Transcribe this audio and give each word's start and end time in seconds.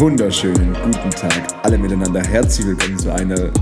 wunderschönen 0.00 0.72
guten 0.82 1.10
Tag 1.10 1.46
alle 1.62 1.76
miteinander. 1.76 2.22
Herzlich 2.22 2.66
willkommen 2.66 2.98
zu 2.98 3.12
einer 3.12 3.52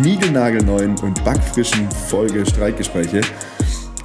niegelnagelneuen 0.00 0.98
und 1.00 1.22
backfrischen 1.22 1.86
Folge 2.08 2.46
Streitgespräche. 2.46 3.20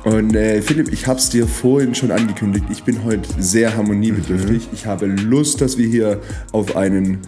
Und 0.04 0.36
äh, 0.36 0.62
Philipp, 0.62 0.91
ich 0.91 1.08
habe 1.08 1.18
es 1.18 1.30
dir 1.30 1.48
vorhin 1.48 1.95
schon 1.95 2.12
angekündigt, 2.12 2.66
ich 2.70 2.84
bin 2.84 3.05
heute 3.05 3.30
sehr 3.41 3.77
harmoniebedürftig. 3.77 4.68
Mhm. 4.68 4.73
Ich 4.73 4.86
habe 4.86 5.05
Lust, 5.05 5.62
dass 5.62 5.77
wir 5.77 5.88
hier 5.88 6.20
auf 6.52 6.76
einen 6.76 7.20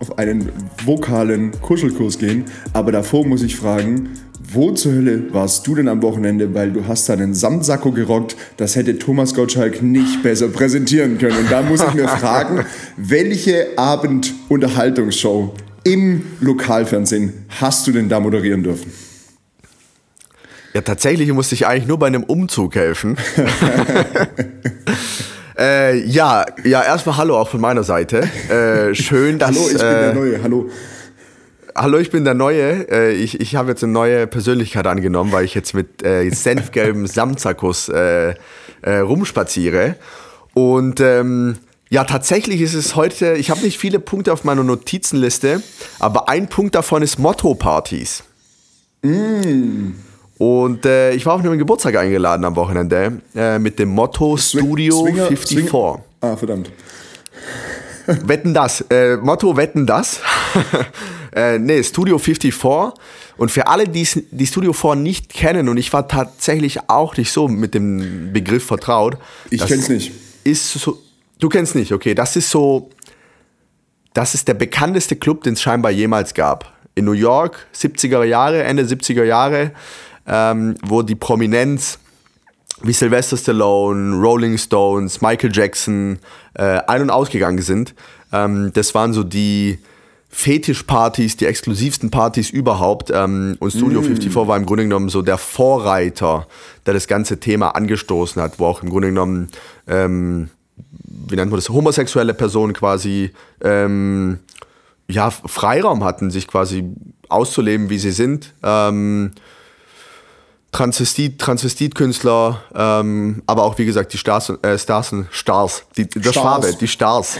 auf 0.00 0.18
einen 0.18 0.50
vokalen 0.84 1.52
Kuschelkurs 1.60 2.18
gehen. 2.18 2.46
Aber 2.72 2.90
davor 2.90 3.24
muss 3.24 3.42
ich 3.42 3.54
fragen, 3.54 4.10
wo 4.50 4.72
zur 4.72 4.92
Hölle 4.92 5.32
warst 5.32 5.66
du 5.66 5.74
denn 5.74 5.88
am 5.88 6.02
Wochenende? 6.02 6.54
Weil 6.54 6.72
du 6.72 6.86
hast 6.86 7.08
deinen 7.08 7.34
Samtsacko 7.34 7.92
gerockt. 7.92 8.36
Das 8.56 8.76
hätte 8.76 8.98
Thomas 8.98 9.34
Gottschalk 9.34 9.82
nicht 9.82 10.22
besser 10.22 10.48
präsentieren 10.48 11.18
können. 11.18 11.38
Und 11.38 11.50
da 11.50 11.62
muss 11.62 11.82
ich 11.82 11.94
mir 11.94 12.08
fragen, 12.08 12.64
welche 12.96 13.76
Abendunterhaltungsshow 13.76 15.52
im 15.84 16.24
Lokalfernsehen 16.40 17.46
hast 17.60 17.86
du 17.86 17.92
denn 17.92 18.08
da 18.08 18.20
moderieren 18.20 18.62
dürfen? 18.62 18.92
Ja, 20.74 20.80
tatsächlich 20.80 21.30
musste 21.32 21.54
ich 21.54 21.66
eigentlich 21.66 21.86
nur 21.86 21.98
bei 21.98 22.06
einem 22.06 22.24
Umzug 22.24 22.74
helfen. 22.74 23.16
äh, 25.58 25.98
ja, 26.04 26.44
ja, 26.64 26.84
erstmal 26.84 27.16
Hallo 27.16 27.38
auch 27.38 27.48
von 27.48 27.60
meiner 27.60 27.84
Seite. 27.84 28.28
Äh, 28.50 28.94
schön, 28.94 29.38
dass. 29.38 29.50
Hallo, 29.50 29.66
ich 29.66 29.78
bin 29.78 29.86
äh, 29.86 30.00
der 30.00 30.14
Neue. 30.14 30.42
Hallo. 30.42 30.70
Hallo, 31.80 31.98
ich 31.98 32.10
bin 32.10 32.24
der 32.24 32.34
Neue. 32.34 32.90
Äh, 32.90 33.12
ich, 33.12 33.40
ich 33.40 33.54
habe 33.54 33.70
jetzt 33.70 33.84
eine 33.84 33.92
neue 33.92 34.26
Persönlichkeit 34.26 34.84
angenommen, 34.88 35.30
weil 35.30 35.44
ich 35.44 35.54
jetzt 35.54 35.74
mit 35.74 36.04
äh, 36.04 36.28
senfgelben 36.34 37.06
Samtsackos 37.06 37.88
äh, 37.88 38.34
äh, 38.82 38.98
rumspaziere. 38.98 39.94
Und 40.54 40.98
ähm, 40.98 41.56
ja, 41.88 42.02
tatsächlich 42.02 42.62
ist 42.62 42.74
es 42.74 42.96
heute, 42.96 43.34
ich 43.34 43.50
habe 43.50 43.60
nicht 43.60 43.78
viele 43.78 44.00
Punkte 44.00 44.32
auf 44.32 44.42
meiner 44.42 44.64
Notizenliste, 44.64 45.62
aber 46.00 46.28
ein 46.28 46.48
Punkt 46.48 46.74
davon 46.74 47.02
ist 47.02 47.20
Motto-Partys. 47.20 48.24
Mm. 49.02 49.92
Und 50.36 50.84
äh, 50.84 51.12
ich 51.12 51.26
war 51.26 51.34
auf 51.34 51.44
einen 51.44 51.58
Geburtstag 51.58 51.96
eingeladen 51.96 52.44
am 52.44 52.56
Wochenende 52.56 53.22
äh, 53.36 53.60
mit 53.60 53.78
dem 53.78 53.90
Motto 53.90 54.36
Studio 54.36 55.02
Swinger, 55.02 55.26
54. 55.28 55.68
Swinger. 55.68 56.00
Ah, 56.22 56.36
verdammt. 56.36 56.72
Wetten 58.26 58.54
das. 58.54 58.80
Äh, 58.90 59.18
Motto 59.18 59.56
Wetten 59.56 59.86
das. 59.86 60.20
äh, 61.34 61.58
nee, 61.58 61.82
Studio 61.82 62.18
54. 62.18 62.54
Und 63.36 63.50
für 63.52 63.66
alle, 63.66 63.86
die 63.86 64.08
die 64.30 64.46
Studio 64.46 64.72
4 64.72 64.94
nicht 64.94 65.28
kennen, 65.28 65.68
und 65.68 65.76
ich 65.76 65.92
war 65.92 66.08
tatsächlich 66.08 66.88
auch 66.88 67.16
nicht 67.16 67.30
so 67.30 67.48
mit 67.48 67.74
dem 67.74 68.32
Begriff 68.32 68.64
vertraut. 68.64 69.18
Ich 69.50 69.64
kenn's 69.64 69.88
nicht. 69.90 70.12
Ist 70.42 70.72
so, 70.72 71.02
du 71.38 71.48
kennst 71.50 71.74
nicht, 71.74 71.92
okay. 71.92 72.14
Das 72.14 72.34
ist 72.36 72.50
so, 72.50 72.88
das 74.14 74.34
ist 74.34 74.48
der 74.48 74.54
bekannteste 74.54 75.16
Club, 75.16 75.44
den 75.44 75.52
es 75.52 75.62
scheinbar 75.62 75.90
jemals 75.90 76.32
gab. 76.32 76.72
In 76.94 77.04
New 77.04 77.12
York, 77.12 77.66
70er 77.76 78.24
Jahre, 78.24 78.62
Ende 78.62 78.84
70er 78.84 79.24
Jahre, 79.24 79.72
ähm, 80.26 80.76
wo 80.82 81.02
die 81.02 81.14
Prominenz 81.14 81.98
wie 82.82 82.92
Sylvester 82.92 83.36
Stallone, 83.36 84.16
Rolling 84.16 84.58
Stones, 84.58 85.20
Michael 85.20 85.50
Jackson 85.52 86.18
äh, 86.54 86.80
ein- 86.86 87.02
und 87.02 87.10
ausgegangen 87.10 87.62
sind. 87.62 87.94
Ähm, 88.32 88.70
das 88.74 88.94
waren 88.94 89.12
so 89.12 89.24
die 89.24 89.78
Fetischpartys, 90.30 91.36
die 91.36 91.46
exklusivsten 91.46 92.10
Partys 92.10 92.50
überhaupt. 92.50 93.10
Ähm, 93.12 93.56
und 93.60 93.70
Studio 93.70 94.00
mm. 94.00 94.04
54 94.04 94.34
war 94.34 94.56
im 94.56 94.66
Grunde 94.66 94.84
genommen 94.84 95.08
so 95.08 95.22
der 95.22 95.38
Vorreiter, 95.38 96.46
der 96.86 96.94
das 96.94 97.06
ganze 97.06 97.40
Thema 97.40 97.70
angestoßen 97.70 98.40
hat, 98.40 98.58
wo 98.58 98.66
auch 98.66 98.82
im 98.82 98.90
Grunde 98.90 99.08
genommen, 99.08 99.48
ähm, 99.86 100.50
wie 100.86 101.36
nennt 101.36 101.50
man 101.50 101.58
das, 101.58 101.70
homosexuelle 101.70 102.34
Personen 102.34 102.74
quasi 102.74 103.30
ähm, 103.62 104.38
ja, 105.08 105.30
Freiraum 105.30 106.04
hatten, 106.04 106.30
sich 106.30 106.46
quasi 106.46 106.84
auszuleben, 107.28 107.88
wie 107.90 107.98
sie 107.98 108.12
sind. 108.12 108.54
Ähm, 108.62 109.32
Transvestit, 110.70 111.40
Transvestitkünstler, 111.40 112.62
ähm, 112.74 113.42
aber 113.46 113.64
auch 113.64 113.78
wie 113.78 113.86
gesagt 113.86 114.12
die 114.12 114.18
Stars, 114.18 114.50
äh, 114.62 114.78
Stars 114.78 115.12
und 115.12 115.28
Stars, 115.30 115.84
die, 115.96 116.06
das 116.08 116.32
Stars. 116.32 116.36
Farbe, 116.36 116.74
die 116.78 116.88
Stars. 116.88 117.38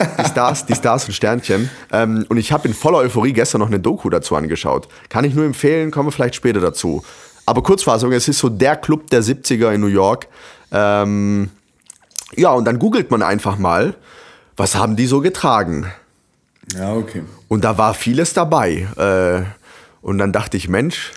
Die 0.00 0.24
Stars, 0.26 0.66
die 0.66 0.74
Stars 0.74 1.06
und 1.06 1.12
Sternchen. 1.12 1.70
Ähm, 1.90 2.24
und 2.28 2.36
ich 2.36 2.52
habe 2.52 2.68
in 2.68 2.74
voller 2.74 2.98
Euphorie 2.98 3.32
gestern 3.32 3.60
noch 3.60 3.66
eine 3.66 3.80
Doku 3.80 4.10
dazu 4.10 4.36
angeschaut. 4.36 4.86
Kann 5.08 5.24
ich 5.24 5.34
nur 5.34 5.44
empfehlen, 5.44 5.90
kommen 5.90 6.08
wir 6.08 6.12
vielleicht 6.12 6.36
später 6.36 6.60
dazu. 6.60 7.02
Aber 7.46 7.62
Kurzfassung, 7.62 8.12
es 8.12 8.28
ist 8.28 8.38
so 8.38 8.48
der 8.48 8.76
Club 8.76 9.10
der 9.10 9.22
70er 9.22 9.72
in 9.72 9.80
New 9.80 9.88
York. 9.88 10.28
Ähm, 10.70 11.50
ja, 12.36 12.52
und 12.52 12.66
dann 12.66 12.78
googelt 12.78 13.10
man 13.10 13.22
einfach 13.22 13.58
mal, 13.58 13.94
was 14.56 14.76
haben 14.76 14.96
die 14.96 15.06
so 15.06 15.20
getragen? 15.20 15.90
Ja, 16.74 16.94
okay. 16.94 17.22
Und 17.48 17.64
da 17.64 17.78
war 17.78 17.94
vieles 17.94 18.34
dabei. 18.34 18.86
Äh, 18.96 19.46
und 20.02 20.18
dann 20.18 20.32
dachte 20.32 20.56
ich, 20.56 20.68
Mensch, 20.68 21.12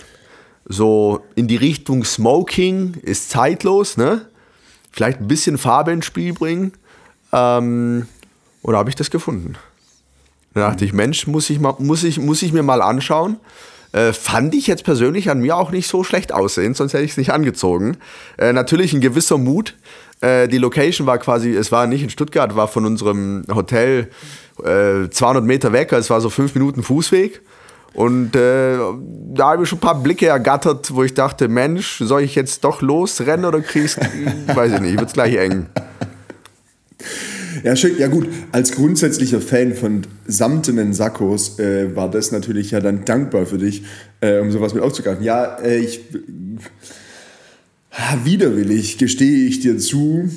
so 0.71 1.23
in 1.35 1.47
die 1.47 1.55
Richtung 1.55 2.03
Smoking 2.03 2.95
ist 3.01 3.29
zeitlos, 3.29 3.97
ne? 3.97 4.25
Vielleicht 4.91 5.19
ein 5.19 5.27
bisschen 5.27 5.57
Farbe 5.57 5.91
ins 5.91 6.05
Spiel 6.05 6.33
bringen. 6.33 6.73
Ähm, 7.31 8.07
oder 8.61 8.77
habe 8.77 8.89
ich 8.89 8.95
das 8.95 9.09
gefunden? 9.09 9.55
Da 10.53 10.69
dachte 10.69 10.83
ich, 10.83 10.93
Mensch, 10.93 11.27
muss 11.27 11.49
ich, 11.49 11.59
mal, 11.59 11.75
muss 11.79 12.03
ich, 12.03 12.19
muss 12.19 12.41
ich 12.41 12.51
mir 12.51 12.63
mal 12.63 12.81
anschauen. 12.81 13.37
Äh, 13.93 14.13
fand 14.13 14.53
ich 14.55 14.67
jetzt 14.67 14.83
persönlich 14.83 15.29
an 15.29 15.39
mir 15.39 15.55
auch 15.55 15.71
nicht 15.71 15.87
so 15.87 16.03
schlecht 16.03 16.33
aussehen, 16.33 16.73
sonst 16.73 16.93
hätte 16.93 17.03
ich 17.03 17.11
es 17.11 17.17
nicht 17.17 17.31
angezogen. 17.31 17.97
Äh, 18.37 18.53
natürlich 18.53 18.93
ein 18.93 19.01
gewisser 19.01 19.37
Mut. 19.37 19.75
Äh, 20.21 20.47
die 20.47 20.57
Location 20.57 21.07
war 21.07 21.17
quasi, 21.17 21.51
es 21.51 21.71
war 21.71 21.87
nicht 21.87 22.03
in 22.03 22.09
Stuttgart, 22.09 22.55
war 22.55 22.67
von 22.67 22.85
unserem 22.85 23.43
Hotel 23.53 24.09
200 24.57 25.21
äh, 25.21 25.41
Meter 25.41 25.73
weg, 25.73 25.91
es 25.91 26.09
war 26.09 26.21
so 26.21 26.29
fünf 26.29 26.53
Minuten 26.53 26.83
Fußweg. 26.83 27.41
Und 27.93 28.35
äh, 28.35 28.77
da 29.33 29.51
habe 29.51 29.63
ich 29.63 29.69
schon 29.69 29.77
ein 29.79 29.81
paar 29.81 30.01
Blicke 30.01 30.27
ergattert, 30.27 30.93
wo 30.93 31.03
ich 31.03 31.13
dachte, 31.13 31.47
Mensch, 31.47 31.99
soll 31.99 32.21
ich 32.23 32.35
jetzt 32.35 32.63
doch 32.63 32.81
losrennen 32.81 33.45
oder 33.45 33.59
kriegst, 33.59 33.97
weiß 34.47 34.73
ich 34.73 34.79
nicht, 34.79 34.97
wird 34.97 35.07
es 35.07 35.13
gleich 35.13 35.35
eng. 35.35 35.67
Ja, 37.63 37.75
schön. 37.75 37.97
Ja 37.97 38.07
gut, 38.07 38.27
als 38.51 38.71
grundsätzlicher 38.71 39.41
Fan 39.41 39.73
von 39.73 40.01
samtenen 40.25 40.93
Sakkos 40.93 41.59
äh, 41.59 41.95
war 41.95 42.09
das 42.09 42.31
natürlich 42.31 42.71
ja 42.71 42.79
dann 42.79 43.05
dankbar 43.05 43.45
für 43.45 43.57
dich, 43.57 43.83
äh, 44.21 44.39
um 44.39 44.51
sowas 44.51 44.73
mit 44.73 44.81
aufzugreifen. 44.81 45.23
Ja, 45.23 45.57
äh, 45.57 45.77
ich 45.77 46.01
widerwillig 48.23 48.97
gestehe 48.97 49.47
ich 49.47 49.59
dir 49.59 49.77
zu, 49.77 50.29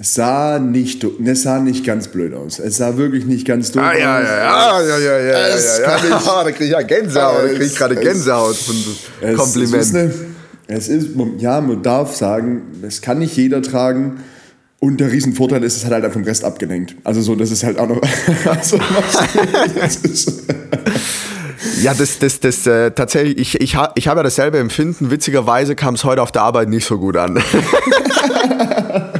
es 0.00 0.14
sah 0.14 0.58
nicht, 0.58 1.04
es 1.04 1.42
sah 1.42 1.60
nicht 1.60 1.84
ganz 1.84 2.08
blöd 2.08 2.32
aus. 2.32 2.58
Es 2.58 2.78
sah 2.78 2.96
wirklich 2.96 3.26
nicht 3.26 3.46
ganz 3.46 3.70
doof 3.70 3.82
ah, 3.82 3.94
ja, 3.94 4.16
aus. 4.16 4.24
Ja, 4.24 4.80
ja, 4.80 4.98
ja, 4.98 4.98
ja, 4.98 5.18
ja, 5.18 5.48
es 5.48 5.78
ja, 5.78 5.98
ja, 5.98 6.08
ja. 6.08 6.22
Ah, 6.24 6.42
da 6.42 6.52
kriege 6.52 6.64
ich 6.64 6.70
ja 6.70 6.80
Gänsehaut. 6.80 7.42
Da 7.42 7.48
kriege 7.48 7.64
ich 7.66 7.76
gerade 7.76 7.96
Gänsehaut 7.96 8.56
von 8.56 8.76
es, 9.20 9.36
Kompliment. 9.36 9.74
Es 9.74 9.88
ist, 9.88 9.94
eine, 9.94 10.14
es 10.68 10.88
ist, 10.88 11.08
ja, 11.36 11.60
man 11.60 11.82
darf 11.82 12.16
sagen, 12.16 12.62
es 12.80 13.02
kann 13.02 13.18
nicht 13.18 13.36
jeder 13.36 13.60
tragen. 13.60 14.24
Und 14.78 15.00
der 15.00 15.12
Riesenvorteil 15.12 15.62
ist, 15.64 15.76
es 15.76 15.84
hat 15.84 15.92
halt 15.92 16.04
einfach 16.04 16.14
vom 16.14 16.24
Rest 16.24 16.44
abgelenkt. 16.44 16.96
Also 17.04 17.20
so, 17.20 17.34
das 17.34 17.50
ist 17.50 17.62
halt 17.62 17.78
auch 17.78 17.86
noch. 17.86 18.00
also, 18.46 18.78
ja, 21.82 21.92
das, 21.92 22.18
das, 22.18 22.40
das 22.40 22.66
äh, 22.66 22.90
tatsächlich, 22.92 23.38
ich, 23.38 23.60
ich, 23.60 23.76
ich 23.96 24.08
habe 24.08 24.18
ja 24.18 24.22
dasselbe 24.22 24.56
Empfinden. 24.60 25.10
Witzigerweise 25.10 25.76
kam 25.76 25.92
es 25.92 26.04
heute 26.04 26.22
auf 26.22 26.32
der 26.32 26.40
Arbeit 26.40 26.70
nicht 26.70 26.86
so 26.86 26.98
gut 26.98 27.18
an. 27.18 27.38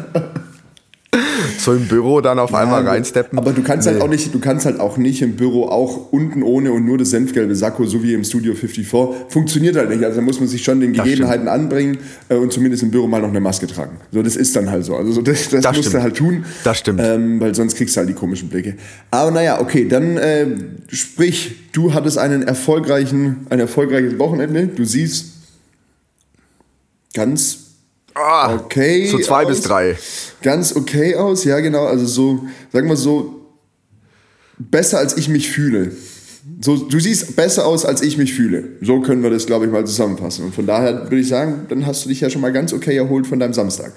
so 1.65 1.72
im 1.72 1.87
Büro 1.87 2.21
dann 2.21 2.38
auf 2.38 2.50
ja, 2.50 2.59
einmal 2.59 2.87
reinsteppen. 2.87 3.38
Aber 3.38 3.53
du 3.53 3.62
kannst 3.62 3.87
halt 3.87 3.97
nee. 3.97 4.03
halt 4.03 4.10
auch 4.10 4.12
nicht, 4.12 4.34
du 4.34 4.39
kannst 4.39 4.66
halt 4.66 4.80
auch 4.80 4.97
nicht 4.97 5.22
im 5.22 5.36
Büro 5.36 5.66
auch 5.66 6.12
unten 6.12 6.42
ohne 6.42 6.72
und 6.72 6.84
nur 6.84 6.98
das 6.98 7.10
senfgelbe 7.10 7.54
Sakko, 7.54 7.84
so 7.86 8.03
wie 8.03 8.15
im 8.15 8.24
Studio 8.24 8.54
54. 8.54 9.28
Funktioniert 9.28 9.77
halt 9.77 9.91
nicht. 9.91 10.03
Also 10.03 10.16
da 10.16 10.22
muss 10.22 10.41
man 10.41 10.48
sich 10.48 10.65
schon 10.65 10.80
den 10.80 10.92
Gegebenheiten 10.92 11.48
anbringen 11.48 11.98
äh, 12.28 12.34
und 12.34 12.53
zumindest 12.53 12.83
im 12.83 12.91
Büro 12.91 13.07
mal 13.07 13.21
noch 13.21 13.28
eine 13.28 13.41
Maske 13.41 13.66
tragen. 13.66 13.98
So, 14.10 14.22
das 14.22 14.36
ist 14.36 14.54
dann 14.57 14.71
halt 14.71 14.84
so. 14.84 14.97
Also 14.97 15.12
so, 15.12 15.22
das, 15.22 15.48
das, 15.48 15.62
das 15.62 15.77
musst 15.77 15.89
stimmt. 15.89 15.95
du 15.95 16.03
halt 16.03 16.16
tun. 16.16 16.45
Das 16.65 16.78
stimmt. 16.78 17.01
Ähm, 17.03 17.41
weil 17.41 17.54
sonst 17.54 17.77
kriegst 17.77 17.97
du 17.97 17.98
halt 17.98 18.09
die 18.09 18.15
komischen 18.15 18.48
Blicke. 18.48 18.77
Aber 19.10 19.30
naja, 19.30 19.60
okay, 19.60 19.86
dann 19.89 20.16
äh, 20.16 20.47
sprich, 20.89 21.56
du 21.72 21.95
hattest 21.95 22.18
einen 22.18 22.42
erfolgreichen, 22.42 23.47
ein 23.51 23.60
erfolgreiches 23.60 24.18
Wochenende. 24.18 24.66
Du 24.66 24.84
siehst 24.84 25.27
ganz 27.15 27.69
Ah, 28.15 28.54
okay. 28.54 29.07
So 29.07 29.18
zwei 29.18 29.45
aus. 29.45 29.48
bis 29.48 29.60
drei. 29.62 29.97
Ganz 30.42 30.74
okay 30.74 31.15
aus, 31.15 31.45
ja, 31.45 31.60
genau. 31.60 31.86
Also 31.86 32.07
so, 32.07 32.45
sagen 32.72 32.89
wir 32.89 32.97
so, 32.97 33.47
besser 34.59 34.98
als 34.98 35.16
ich 35.16 35.28
mich 35.28 35.51
fühle. 35.51 35.92
So, 36.60 36.77
du 36.77 37.01
siehst 37.01 37.36
besser 37.36 37.66
aus, 37.66 37.84
als 37.84 38.03
ich 38.03 38.18
mich 38.18 38.34
fühle. 38.34 38.65
So 38.80 39.01
können 39.01 39.22
wir 39.22 39.30
das, 39.30 39.47
glaube 39.47 39.66
ich, 39.66 39.72
mal 39.72 39.86
zusammenfassen. 39.86 40.47
Und 40.47 40.54
von 40.54 40.66
daher 40.66 41.04
würde 41.04 41.18
ich 41.18 41.28
sagen, 41.28 41.66
dann 41.68 41.86
hast 41.86 42.04
du 42.04 42.09
dich 42.09 42.21
ja 42.21 42.30
schon 42.30 42.41
mal 42.41 42.53
ganz 42.53 42.72
okay 42.72 42.97
erholt 42.97 43.27
von 43.27 43.39
deinem 43.39 43.53
Samstag. 43.54 43.92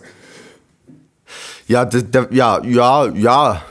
Ja, 1.68 1.90
ja, 2.32 2.62
ja, 2.64 3.08
ja. 3.14 3.62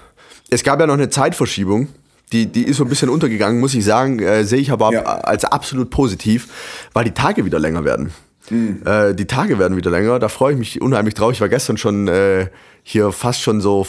Es 0.51 0.63
gab 0.63 0.81
ja 0.81 0.87
noch 0.87 0.95
eine 0.95 1.11
Zeitverschiebung. 1.11 1.89
Die, 2.33 2.47
die 2.47 2.65
ist 2.65 2.79
so 2.79 2.85
ein 2.85 2.89
bisschen 2.89 3.11
untergegangen, 3.11 3.61
muss 3.61 3.75
ich 3.75 3.85
sagen. 3.85 4.19
Äh, 4.19 4.45
sehe 4.45 4.59
ich 4.59 4.71
aber 4.71 4.93
ja. 4.93 5.03
als 5.03 5.45
absolut 5.45 5.91
positiv, 5.91 6.49
weil 6.95 7.05
die 7.05 7.13
Tage 7.13 7.45
wieder 7.45 7.59
länger 7.59 7.85
werden. 7.85 8.13
Mhm. 8.51 8.83
Äh, 8.85 9.15
die 9.15 9.27
Tage 9.27 9.59
werden 9.59 9.77
wieder 9.77 9.91
länger, 9.91 10.19
da 10.19 10.29
freue 10.29 10.53
ich 10.53 10.59
mich 10.59 10.81
unheimlich 10.81 11.15
drauf. 11.15 11.33
Ich 11.33 11.41
war 11.41 11.49
gestern 11.49 11.77
schon 11.77 12.09
äh, 12.09 12.49
hier 12.83 13.13
fast 13.13 13.41
schon 13.41 13.61
so, 13.61 13.87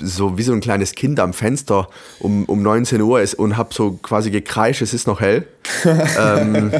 so 0.00 0.36
wie 0.36 0.42
so 0.42 0.52
ein 0.52 0.60
kleines 0.60 0.94
Kind 0.94 1.18
am 1.20 1.32
Fenster 1.32 1.88
um, 2.18 2.44
um 2.44 2.62
19 2.62 3.00
Uhr 3.00 3.20
ist 3.20 3.34
und 3.34 3.56
habe 3.56 3.72
so 3.72 3.92
quasi 4.02 4.30
gekreischt, 4.30 4.82
es 4.82 4.92
ist 4.92 5.06
noch 5.06 5.20
hell. 5.20 5.46
ähm, 6.18 6.70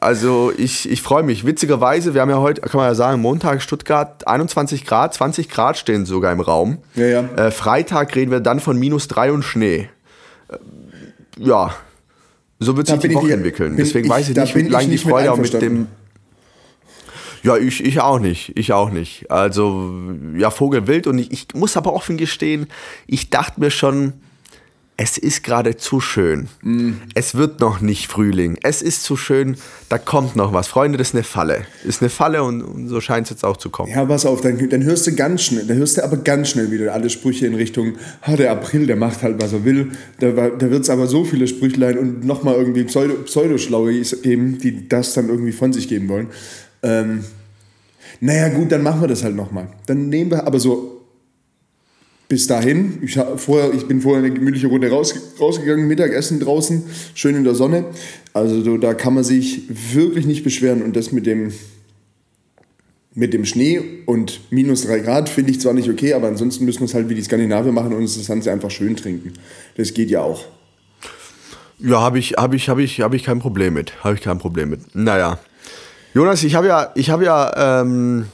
also 0.00 0.52
ich, 0.56 0.90
ich 0.90 1.02
freue 1.02 1.22
mich. 1.22 1.46
Witzigerweise, 1.46 2.14
wir 2.14 2.20
haben 2.20 2.30
ja 2.30 2.38
heute, 2.38 2.62
kann 2.62 2.78
man 2.78 2.88
ja 2.88 2.94
sagen, 2.94 3.20
Montag 3.22 3.62
Stuttgart 3.62 4.26
21 4.26 4.84
Grad, 4.84 5.14
20 5.14 5.48
Grad 5.48 5.78
stehen 5.78 6.04
sogar 6.04 6.32
im 6.32 6.40
Raum. 6.40 6.78
Ja, 6.94 7.06
ja. 7.06 7.20
Äh, 7.36 7.50
Freitag 7.52 8.14
reden 8.16 8.32
wir 8.32 8.40
dann 8.40 8.58
von 8.58 8.76
minus 8.76 9.06
3 9.08 9.32
und 9.32 9.44
Schnee. 9.44 9.88
Äh, 10.48 10.56
ja, 11.38 11.74
so 12.58 12.76
wird 12.76 12.88
sich 12.88 12.98
die 12.98 13.14
Woche 13.14 13.32
entwickeln. 13.32 13.76
Deswegen 13.76 14.06
ich, 14.06 14.10
weiß 14.10 14.30
ich 14.30 14.36
nicht, 14.36 14.54
wie 14.56 14.62
lange 14.62 14.88
die 14.88 14.98
Freude 14.98 15.32
auch 15.32 15.36
mit 15.36 15.52
dem 15.52 15.86
ja, 17.42 17.56
ich, 17.56 17.84
ich 17.84 18.00
auch 18.00 18.18
nicht. 18.18 18.52
Ich 18.56 18.72
auch 18.72 18.90
nicht. 18.90 19.30
Also, 19.30 19.92
ja, 20.36 20.50
Vogelwild. 20.50 21.06
Und 21.06 21.18
ich, 21.18 21.32
ich 21.32 21.46
muss 21.54 21.76
aber 21.76 21.92
offen 21.92 22.16
gestehen, 22.16 22.66
ich 23.06 23.30
dachte 23.30 23.60
mir 23.60 23.70
schon, 23.70 24.14
es 25.00 25.16
ist 25.16 25.44
gerade 25.44 25.76
zu 25.76 26.00
schön. 26.00 26.48
Mm. 26.60 26.94
Es 27.14 27.36
wird 27.36 27.60
noch 27.60 27.80
nicht 27.80 28.08
Frühling. 28.08 28.58
Es 28.64 28.82
ist 28.82 29.04
zu 29.04 29.16
schön, 29.16 29.56
da 29.88 29.96
kommt 29.96 30.34
noch 30.34 30.52
was. 30.52 30.66
Freunde, 30.66 30.98
das 30.98 31.10
ist 31.10 31.14
eine 31.14 31.22
Falle. 31.22 31.66
Ist 31.84 32.02
eine 32.02 32.10
Falle 32.10 32.42
und, 32.42 32.62
und 32.62 32.88
so 32.88 33.00
scheint 33.00 33.26
es 33.26 33.30
jetzt 33.30 33.44
auch 33.44 33.56
zu 33.56 33.70
kommen. 33.70 33.92
Ja, 33.92 34.04
pass 34.04 34.26
auf, 34.26 34.40
dann, 34.40 34.68
dann 34.68 34.82
hörst 34.82 35.06
du 35.06 35.14
ganz 35.14 35.42
schnell, 35.42 35.66
dann 35.66 35.76
hörst 35.76 35.98
du 35.98 36.04
aber 36.04 36.16
ganz 36.16 36.48
schnell 36.48 36.72
wieder 36.72 36.92
alle 36.92 37.10
Sprüche 37.10 37.46
in 37.46 37.54
Richtung, 37.54 37.94
ah, 38.22 38.34
der 38.34 38.50
April, 38.50 38.88
der 38.88 38.96
macht 38.96 39.22
halt, 39.22 39.40
was 39.40 39.52
er 39.52 39.64
will. 39.64 39.92
Da, 40.18 40.32
da 40.32 40.70
wird 40.70 40.82
es 40.82 40.90
aber 40.90 41.06
so 41.06 41.24
viele 41.24 41.46
Sprüchlein 41.46 41.96
und 41.96 42.24
nochmal 42.24 42.56
irgendwie 42.56 42.82
Pseudo, 42.82 43.14
Pseudoschlaue 43.22 44.02
geben, 44.02 44.58
die 44.58 44.88
das 44.88 45.14
dann 45.14 45.28
irgendwie 45.28 45.52
von 45.52 45.72
sich 45.72 45.86
geben 45.86 46.08
wollen. 46.08 46.26
Ähm, 46.82 47.24
naja, 48.20 48.48
gut, 48.48 48.72
dann 48.72 48.82
machen 48.82 49.00
wir 49.00 49.08
das 49.08 49.22
halt 49.22 49.36
nochmal. 49.36 49.68
Dann 49.86 50.08
nehmen 50.08 50.30
wir 50.30 50.46
aber 50.46 50.58
so 50.58 50.98
bis 52.28 52.46
dahin. 52.46 52.98
Ich, 53.02 53.18
vorher, 53.36 53.72
ich 53.72 53.86
bin 53.86 54.00
vorher 54.00 54.22
eine 54.22 54.32
gemütliche 54.32 54.66
Runde 54.66 54.90
raus, 54.90 55.14
rausgegangen, 55.40 55.88
Mittagessen 55.88 56.40
draußen, 56.40 56.84
schön 57.14 57.34
in 57.34 57.44
der 57.44 57.54
Sonne. 57.54 57.86
Also 58.34 58.62
so, 58.62 58.76
da 58.76 58.94
kann 58.94 59.14
man 59.14 59.24
sich 59.24 59.62
wirklich 59.94 60.26
nicht 60.26 60.44
beschweren. 60.44 60.82
Und 60.82 60.94
das 60.94 61.10
mit 61.10 61.26
dem, 61.26 61.52
mit 63.14 63.32
dem 63.32 63.44
Schnee 63.44 63.80
und 64.06 64.40
minus 64.50 64.82
drei 64.82 65.00
Grad 65.00 65.28
finde 65.28 65.50
ich 65.50 65.60
zwar 65.60 65.72
nicht 65.72 65.88
okay, 65.88 66.12
aber 66.12 66.28
ansonsten 66.28 66.64
müssen 66.66 66.80
wir 66.80 66.86
es 66.86 66.94
halt 66.94 67.08
wie 67.08 67.14
die 67.14 67.22
Skandinavier 67.22 67.72
machen 67.72 67.92
und 67.92 68.02
uns 68.02 68.16
das 68.16 68.28
Ganze 68.28 68.52
einfach 68.52 68.70
schön 68.70 68.94
trinken. 68.94 69.32
Das 69.76 69.94
geht 69.94 70.10
ja 70.10 70.20
auch. 70.20 70.44
Ja, 71.80 72.00
habe 72.00 72.18
ich, 72.18 72.32
hab 72.32 72.52
ich, 72.54 72.68
hab 72.68 72.78
ich, 72.78 73.00
hab 73.00 73.14
ich 73.14 73.22
kein 73.22 73.38
Problem 73.38 73.74
mit. 73.74 74.04
Habe 74.04 74.16
ich 74.16 74.20
kein 74.20 74.38
Problem 74.38 74.70
mit. 74.70 74.94
Naja. 74.94 75.38
Jonas, 76.14 76.42
ich 76.42 76.54
habe 76.54 76.68
ja, 76.68 76.90
ich 76.94 77.10
habe 77.10 77.24
ja, 77.24 77.80
ähm, 77.80 78.26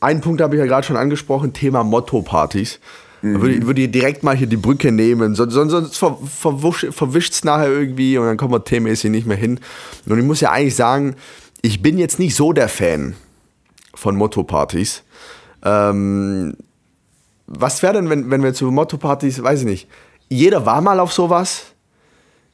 einen 0.00 0.20
Punkt 0.20 0.40
habe 0.40 0.54
ich 0.54 0.60
ja 0.60 0.66
gerade 0.66 0.86
schon 0.86 0.96
angesprochen, 0.96 1.52
Thema 1.52 1.82
Motto-Partys. 1.82 2.80
Mhm. 3.22 3.42
Würde 3.42 3.54
ich, 3.54 3.66
würd 3.66 3.78
ich 3.78 3.90
direkt 3.90 4.22
mal 4.22 4.36
hier 4.36 4.46
die 4.46 4.56
Brücke 4.56 4.92
nehmen, 4.92 5.34
sonst, 5.34 5.54
sonst 5.54 5.96
ver, 5.96 6.18
verwischt 6.28 7.32
es 7.32 7.44
nachher 7.44 7.68
irgendwie 7.68 8.16
und 8.16 8.26
dann 8.26 8.36
kommen 8.36 8.52
wir 8.52 8.62
themenmäßig 8.62 9.10
nicht 9.10 9.26
mehr 9.26 9.36
hin. 9.36 9.58
Und 10.06 10.18
ich 10.18 10.24
muss 10.24 10.40
ja 10.40 10.52
eigentlich 10.52 10.76
sagen, 10.76 11.16
ich 11.62 11.82
bin 11.82 11.98
jetzt 11.98 12.18
nicht 12.18 12.36
so 12.36 12.52
der 12.52 12.68
Fan 12.68 13.14
von 13.94 14.14
Motto-Partys. 14.14 15.02
Ähm, 15.64 16.54
was 17.48 17.82
wäre 17.82 17.94
denn, 17.94 18.08
wenn, 18.10 18.30
wenn 18.30 18.42
wir 18.42 18.54
zu 18.54 18.70
Motto-Partys, 18.70 19.42
weiß 19.42 19.60
ich 19.60 19.66
nicht, 19.66 19.88
jeder 20.28 20.64
war 20.66 20.80
mal 20.80 21.00
auf 21.00 21.12
sowas? 21.12 21.72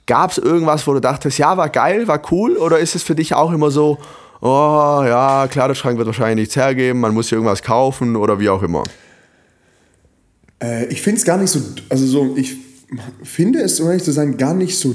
Gab 0.07 0.31
es 0.31 0.39
irgendwas, 0.39 0.87
wo 0.87 0.95
du 0.95 1.01
dachtest, 1.01 1.39
ja, 1.39 1.57
war 1.57 1.69
geil, 1.69 2.09
war 2.09 2.23
cool? 2.31 2.57
Oder 2.57 2.79
ist 2.79 2.95
es 2.95 3.03
für 3.03 3.15
dich 3.15 3.35
auch 3.35 3.53
immer 3.53 3.71
so, 3.71 3.99
oh 4.45 5.03
ja, 5.05 5.49
Kleiderschrank 5.51 5.97
wird 5.97 6.07
wahrscheinlich 6.07 6.45
nichts 6.45 6.57
hergeben, 6.57 7.01
man 7.01 7.15
muss 7.15 7.29
hier 7.29 7.39
irgendwas 7.39 7.63
kaufen 7.63 8.15
oder 8.15 8.39
wie 8.39 8.49
auch 8.49 8.63
immer? 8.63 8.85
Äh, 10.63 10.87
ich 10.87 11.03
finde 11.03 11.19
es 11.19 11.25
gar 11.25 11.39
nicht 11.39 11.51
so, 11.51 11.61
also 11.89 12.07
so, 12.07 12.37
ich 12.37 12.57
finde 13.23 13.61
es, 13.61 13.81
um 13.81 13.89
ehrlich 13.89 14.05
zu 14.05 14.13
sein, 14.13 14.37
gar 14.37 14.55
nicht 14.55 14.79
so 14.79 14.95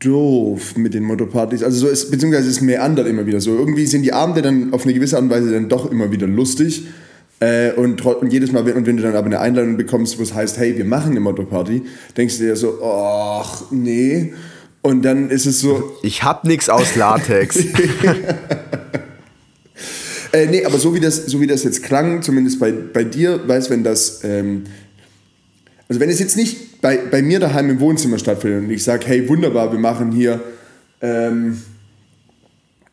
doof 0.00 0.76
mit 0.76 0.94
den 0.94 1.04
Motto-Partys. 1.04 1.62
Also 1.62 1.86
so 1.86 1.88
ist, 1.88 2.10
beziehungsweise 2.10 2.48
es 2.48 2.60
meandert 2.60 3.06
immer 3.06 3.26
wieder 3.26 3.40
so. 3.40 3.56
Irgendwie 3.56 3.86
sind 3.86 4.02
die 4.02 4.12
Abende 4.12 4.42
dann 4.42 4.72
auf 4.72 4.84
eine 4.84 4.94
gewisse 4.94 5.16
Art 5.16 5.24
und 5.24 5.30
Weise 5.30 5.52
dann 5.52 5.68
doch 5.68 5.90
immer 5.90 6.10
wieder 6.10 6.26
lustig. 6.26 6.86
Äh, 7.40 7.72
und, 7.72 8.04
und 8.04 8.32
jedes 8.32 8.52
Mal, 8.52 8.70
und 8.70 8.86
wenn 8.86 8.96
du 8.96 9.02
dann 9.02 9.14
aber 9.14 9.26
eine 9.26 9.40
Einladung 9.40 9.76
bekommst, 9.76 10.18
wo 10.18 10.22
es 10.22 10.34
heißt, 10.34 10.58
hey, 10.58 10.76
wir 10.76 10.84
machen 10.84 11.12
eine 11.12 11.20
Motto-Party, 11.20 11.82
denkst 12.16 12.38
du 12.38 12.44
dir 12.44 12.56
so, 12.56 12.82
ach, 12.82 13.64
nee. 13.70 14.32
Und 14.82 15.02
dann 15.02 15.30
ist 15.30 15.46
es 15.46 15.60
so. 15.60 15.96
Ich 16.02 16.22
hab 16.22 16.44
nix 16.44 16.68
aus 16.68 16.96
Latex. 16.96 17.56
äh, 20.32 20.46
nee, 20.46 20.64
aber 20.64 20.78
so 20.78 20.94
wie, 20.94 21.00
das, 21.00 21.26
so 21.26 21.40
wie 21.40 21.46
das 21.46 21.64
jetzt 21.64 21.82
klang, 21.82 22.22
zumindest 22.22 22.58
bei, 22.58 22.72
bei 22.72 23.04
dir, 23.04 23.46
weißt 23.46 23.68
wenn 23.70 23.84
das. 23.84 24.24
Ähm, 24.24 24.64
also, 25.88 26.00
wenn 26.00 26.08
es 26.08 26.18
jetzt 26.20 26.36
nicht 26.36 26.80
bei, 26.80 26.96
bei 26.96 27.20
mir 27.20 27.40
daheim 27.40 27.68
im 27.68 27.80
Wohnzimmer 27.80 28.18
stattfindet 28.18 28.64
und 28.64 28.70
ich 28.70 28.82
sage, 28.82 29.06
hey, 29.06 29.28
wunderbar, 29.28 29.70
wir 29.72 29.78
machen 29.78 30.12
hier. 30.12 30.40
Ähm, 31.02 31.60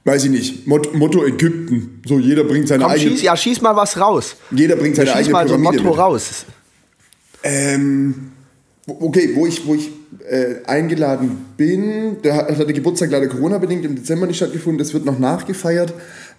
weiß 0.03 0.23
ich 0.25 0.31
nicht, 0.31 0.67
Mot 0.67 0.93
Motto 0.93 1.23
Ägypten. 1.25 2.01
So, 2.05 2.17
jeder 2.17 2.43
bringt 2.45 2.67
seine 2.67 2.83
Komm, 2.83 2.93
eigene. 2.93 3.11
Schieß, 3.11 3.21
ja, 3.21 3.37
schieß 3.37 3.61
mal 3.61 3.75
was 3.75 3.99
raus. 3.99 4.35
Jeder 4.51 4.75
bringt 4.77 4.95
seine 4.95 5.09
ja, 5.09 5.17
schieß 5.17 5.27
eigene 5.27 5.33
mal 5.33 5.45
Pyramide 5.45 5.77
so 5.77 5.83
Motto 5.83 5.95
mit. 5.95 5.99
raus. 5.99 6.45
Ähm, 7.43 8.31
okay, 8.87 9.31
wo 9.35 9.45
ich, 9.45 9.65
wo 9.65 9.75
ich 9.75 9.89
äh, 10.29 10.55
eingeladen 10.65 11.45
bin, 11.57 12.17
da 12.23 12.35
hat, 12.35 12.57
der 12.57 12.65
Geburtstag 12.73 13.11
leider 13.11 13.27
Corona-bedingt 13.27 13.85
im 13.85 13.95
Dezember 13.95 14.27
nicht 14.27 14.37
stattgefunden, 14.37 14.77
das 14.77 14.93
wird 14.93 15.05
noch 15.05 15.19
nachgefeiert. 15.19 15.93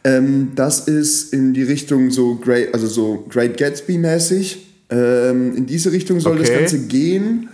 Ähm, 0.04 0.52
das 0.54 0.86
ist 0.88 1.32
in 1.32 1.54
die 1.54 1.62
Richtung 1.62 2.10
so 2.10 2.36
Great, 2.36 2.72
also 2.74 2.86
so 2.86 3.24
Great 3.28 3.56
Gatsby-mäßig. 3.58 4.58
Ähm, 4.90 5.56
in 5.56 5.66
diese 5.66 5.92
Richtung 5.92 6.20
soll 6.20 6.38
das 6.38 6.48
Okay. 6.48 6.58
Ganze 6.60 6.78
gehen. 6.86 7.48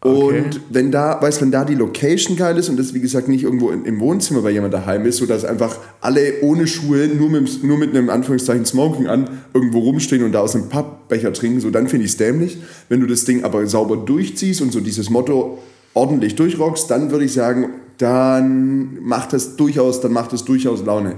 Okay. 0.00 0.42
Und 0.42 0.60
wenn 0.70 0.92
da, 0.92 1.20
weißt, 1.20 1.40
wenn 1.40 1.50
da 1.50 1.64
die 1.64 1.74
Location 1.74 2.36
geil 2.36 2.56
ist 2.56 2.68
und 2.68 2.78
das 2.78 2.94
wie 2.94 3.00
gesagt 3.00 3.26
nicht 3.26 3.42
irgendwo 3.42 3.70
in, 3.70 3.84
im 3.84 3.98
Wohnzimmer 3.98 4.42
bei 4.42 4.50
jemand 4.50 4.72
daheim 4.72 5.04
ist, 5.06 5.16
sodass 5.16 5.44
einfach 5.44 5.76
alle 6.00 6.40
ohne 6.42 6.68
Schuhe, 6.68 7.08
nur 7.08 7.28
mit, 7.30 7.64
nur 7.64 7.78
mit 7.78 7.90
einem 7.90 8.08
Anführungszeichen 8.08 8.64
Smoking 8.64 9.08
an, 9.08 9.40
irgendwo 9.54 9.80
rumstehen 9.80 10.22
und 10.22 10.30
da 10.30 10.38
aus 10.38 10.54
einem 10.54 10.68
Pappbecher 10.68 11.32
trinken, 11.32 11.60
so 11.60 11.70
dann 11.70 11.88
finde 11.88 12.04
ich 12.04 12.12
es 12.12 12.16
dämlich. 12.16 12.58
Wenn 12.88 13.00
du 13.00 13.06
das 13.06 13.24
Ding 13.24 13.42
aber 13.42 13.66
sauber 13.66 13.96
durchziehst 13.96 14.62
und 14.62 14.72
so 14.72 14.80
dieses 14.80 15.10
Motto 15.10 15.58
ordentlich 15.94 16.36
durchrockst, 16.36 16.88
dann 16.88 17.10
würde 17.10 17.24
ich 17.24 17.32
sagen, 17.32 17.70
dann 17.98 19.00
macht 19.02 19.32
das 19.32 19.56
durchaus, 19.56 20.00
dann 20.00 20.12
macht 20.12 20.32
das 20.32 20.44
durchaus 20.44 20.84
Laune. 20.84 21.16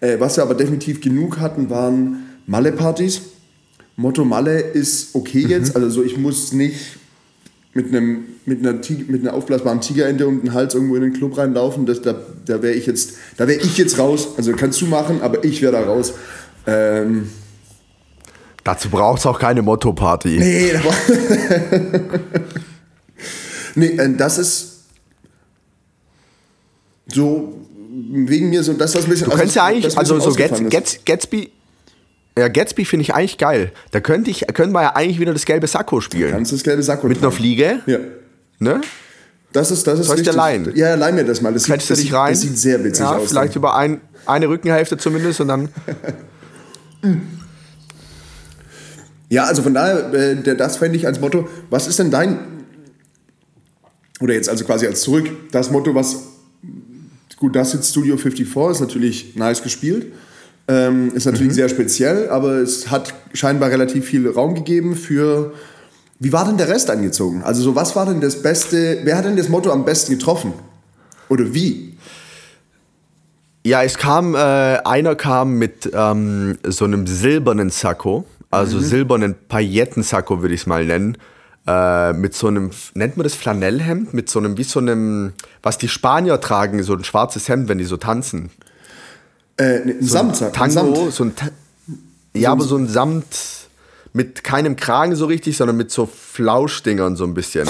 Äh, 0.00 0.18
was 0.18 0.36
wir 0.36 0.42
aber 0.42 0.54
definitiv 0.54 1.00
genug 1.00 1.38
hatten, 1.38 1.70
waren 1.70 2.26
Malle-Partys. 2.46 3.22
Motto 3.94 4.24
Malle 4.24 4.58
ist 4.58 5.14
okay 5.14 5.46
jetzt, 5.48 5.76
also 5.76 5.88
so 5.88 6.02
ich 6.02 6.18
muss 6.18 6.52
nicht 6.52 6.98
mit, 7.76 7.88
einem, 7.88 8.24
mit, 8.46 8.60
einer, 8.66 8.72
mit 9.08 9.20
einer 9.22 9.34
aufblasbaren 9.34 9.80
Tigerente 9.80 10.26
um 10.26 10.40
den 10.40 10.52
Hals 10.54 10.74
irgendwo 10.74 10.96
in 10.96 11.02
den 11.02 11.12
Club 11.12 11.36
reinlaufen. 11.38 11.86
Das, 11.86 12.00
da 12.02 12.14
da 12.46 12.62
wäre 12.62 12.74
ich, 12.74 12.86
jetzt- 12.86 13.12
da 13.36 13.46
wär 13.46 13.56
ich 13.60 13.76
jetzt 13.76 13.98
raus. 13.98 14.28
Also 14.36 14.52
kannst 14.52 14.80
du 14.80 14.86
machen, 14.86 15.20
aber 15.20 15.44
ich 15.44 15.60
wäre 15.62 15.72
da 15.72 15.82
raus. 15.82 16.14
Ähm, 16.66 17.28
Dazu 18.64 18.88
braucht 18.88 19.20
es 19.20 19.26
auch 19.26 19.38
keine 19.38 19.62
Motto-Party. 19.62 20.38
nee, 20.38 20.72
nee 23.76 23.86
äh, 23.96 24.16
das 24.16 24.38
ist 24.38 24.72
so 27.12 27.54
wegen 28.08 28.50
mir 28.50 28.62
so 28.62 28.72
das, 28.72 28.94
was 28.94 29.04
ein 29.04 29.10
bisschen. 29.10 29.30
Du 29.30 29.36
könntest 29.36 29.56
ja 29.56 29.64
eigentlich, 29.66 29.96
also 29.96 30.18
so 30.18 30.32
Gats. 30.34 30.60
Gats, 30.68 30.98
Gatsby, 31.04 31.50
ja, 32.38 32.48
Gatsby 32.48 32.84
finde 32.84 33.02
ich 33.02 33.14
eigentlich 33.14 33.38
geil. 33.38 33.72
Da 33.92 34.00
könnte 34.00 34.30
ich, 34.30 34.46
könnten 34.52 34.74
wir 34.74 34.82
ja 34.82 34.96
eigentlich 34.96 35.20
wieder 35.20 35.32
das 35.32 35.44
gelbe 35.44 35.66
Sakko 35.66 36.00
spielen. 36.00 36.30
Kannst 36.32 36.52
du 36.52 36.56
das 36.56 36.64
gelbe 36.64 36.82
Sakko 36.82 37.08
Mit 37.08 37.18
einer. 37.18 37.32
Fliege, 37.32 37.80
Ja. 37.86 37.98
ne? 38.58 38.80
Das 39.52 39.70
ist, 39.70 39.86
das 39.86 40.00
ist 40.00 40.08
Soll 40.08 40.18
ich 40.18 40.22
dir 40.22 40.34
leihen? 40.34 40.70
Ja, 40.74 40.94
leih 40.96 41.12
mir 41.12 41.24
das 41.24 41.40
mal. 41.40 41.52
Das 41.54 41.64
Quetschst 41.64 41.88
du 41.88 41.94
dich 41.94 42.12
rein? 42.12 42.32
Das 42.32 42.42
sieht 42.42 42.58
sehr 42.58 42.82
witzig 42.84 43.04
ja, 43.04 43.16
aus. 43.16 43.30
Vielleicht 43.30 43.56
über 43.56 43.74
ein, 43.74 44.02
eine 44.26 44.48
Rückenhälfte 44.48 44.98
zumindest 44.98 45.40
und 45.40 45.48
dann. 45.48 45.68
Ja, 49.28 49.44
also 49.44 49.62
von 49.62 49.74
daher, 49.74 50.12
äh, 50.14 50.56
das 50.56 50.76
fände 50.76 50.96
ich 50.96 51.06
als 51.06 51.20
Motto. 51.20 51.48
Was 51.68 51.88
ist 51.88 51.98
denn 51.98 52.10
dein, 52.10 52.38
oder 54.20 54.34
jetzt 54.34 54.48
also 54.48 54.64
quasi 54.64 54.86
als 54.86 55.00
zurück, 55.00 55.28
das 55.50 55.70
Motto, 55.70 55.94
was, 55.94 56.16
gut, 57.36 57.56
das 57.56 57.72
jetzt 57.72 57.90
Studio 57.90 58.16
54 58.16 58.70
ist 58.70 58.80
natürlich 58.80 59.36
nice 59.36 59.62
gespielt, 59.62 60.12
ähm, 60.68 61.12
ist 61.14 61.26
natürlich 61.26 61.54
sehr 61.54 61.68
speziell, 61.68 62.28
aber 62.28 62.54
es 62.54 62.90
hat 62.90 63.14
scheinbar 63.32 63.70
relativ 63.70 64.06
viel 64.06 64.28
Raum 64.28 64.54
gegeben 64.54 64.96
für, 64.96 65.52
wie 66.18 66.32
war 66.32 66.44
denn 66.44 66.56
der 66.56 66.68
Rest 66.68 66.90
angezogen? 66.90 67.42
Also 67.42 67.62
so, 67.62 67.76
was 67.76 67.94
war 67.94 68.06
denn 68.06 68.20
das 68.20 68.42
Beste, 68.42 69.00
wer 69.04 69.16
hat 69.16 69.24
denn 69.24 69.36
das 69.36 69.48
Motto 69.48 69.70
am 69.70 69.84
besten 69.84 70.12
getroffen? 70.12 70.52
Oder 71.28 71.54
wie? 71.54 71.96
Ja, 73.64 73.82
es 73.82 73.98
kam, 73.98 74.34
äh, 74.34 74.38
einer 74.38 75.16
kam 75.16 75.58
mit 75.58 75.90
ähm, 75.92 76.58
so 76.64 76.84
einem 76.84 77.06
silbernen 77.06 77.70
Sakko, 77.70 78.24
also 78.50 78.78
silbernen 78.78 79.34
Paillettensacko 79.48 80.40
würde 80.40 80.54
ich 80.54 80.62
es 80.62 80.66
mal 80.66 80.84
nennen. 80.84 81.18
Äh, 81.66 82.12
mit 82.12 82.34
so 82.34 82.46
einem, 82.46 82.70
nennt 82.94 83.16
man 83.16 83.24
das 83.24 83.34
Flanellhemd? 83.34 84.14
Mit 84.14 84.30
so 84.30 84.38
einem, 84.38 84.56
wie 84.56 84.62
so 84.62 84.78
einem, 84.78 85.32
was 85.62 85.78
die 85.78 85.88
Spanier 85.88 86.40
tragen, 86.40 86.82
so 86.82 86.94
ein 86.94 87.02
schwarzes 87.02 87.48
Hemd, 87.48 87.68
wenn 87.68 87.78
die 87.78 87.84
so 87.84 87.96
tanzen. 87.96 88.50
Äh, 89.58 89.64
ne, 89.64 89.92
ein 89.92 90.02
so 90.02 90.18
ein 90.18 90.26
Samtsack. 90.34 90.52
Tango, 90.52 90.94
Samt. 90.94 91.12
so 91.12 91.24
ein 91.24 91.34
Ta 91.36 91.46
ja, 92.34 92.52
aber 92.52 92.64
so 92.64 92.76
ein 92.76 92.86
Samt 92.88 93.26
mit 94.12 94.44
keinem 94.44 94.76
Kragen 94.76 95.14
so 95.16 95.26
richtig, 95.26 95.56
sondern 95.56 95.76
mit 95.76 95.90
so 95.90 96.06
Flauschdingern 96.06 97.16
so 97.16 97.24
ein 97.24 97.34
bisschen. 97.34 97.66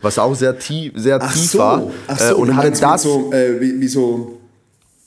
Was 0.00 0.18
auch 0.18 0.34
sehr 0.34 0.58
tief, 0.58 0.92
sehr 0.96 1.18
Ach 1.22 1.32
tief 1.32 1.50
so, 1.52 1.58
war. 1.58 1.82
ach 2.08 2.20
Äh, 2.20 2.28
so 2.30 2.36
und 2.38 2.48
du 2.48 2.56
hatte 2.56 2.70
das 2.72 3.02
so, 3.02 3.32
äh, 3.32 3.60
wie, 3.60 3.80
wie 3.80 3.86
so, 3.86 4.40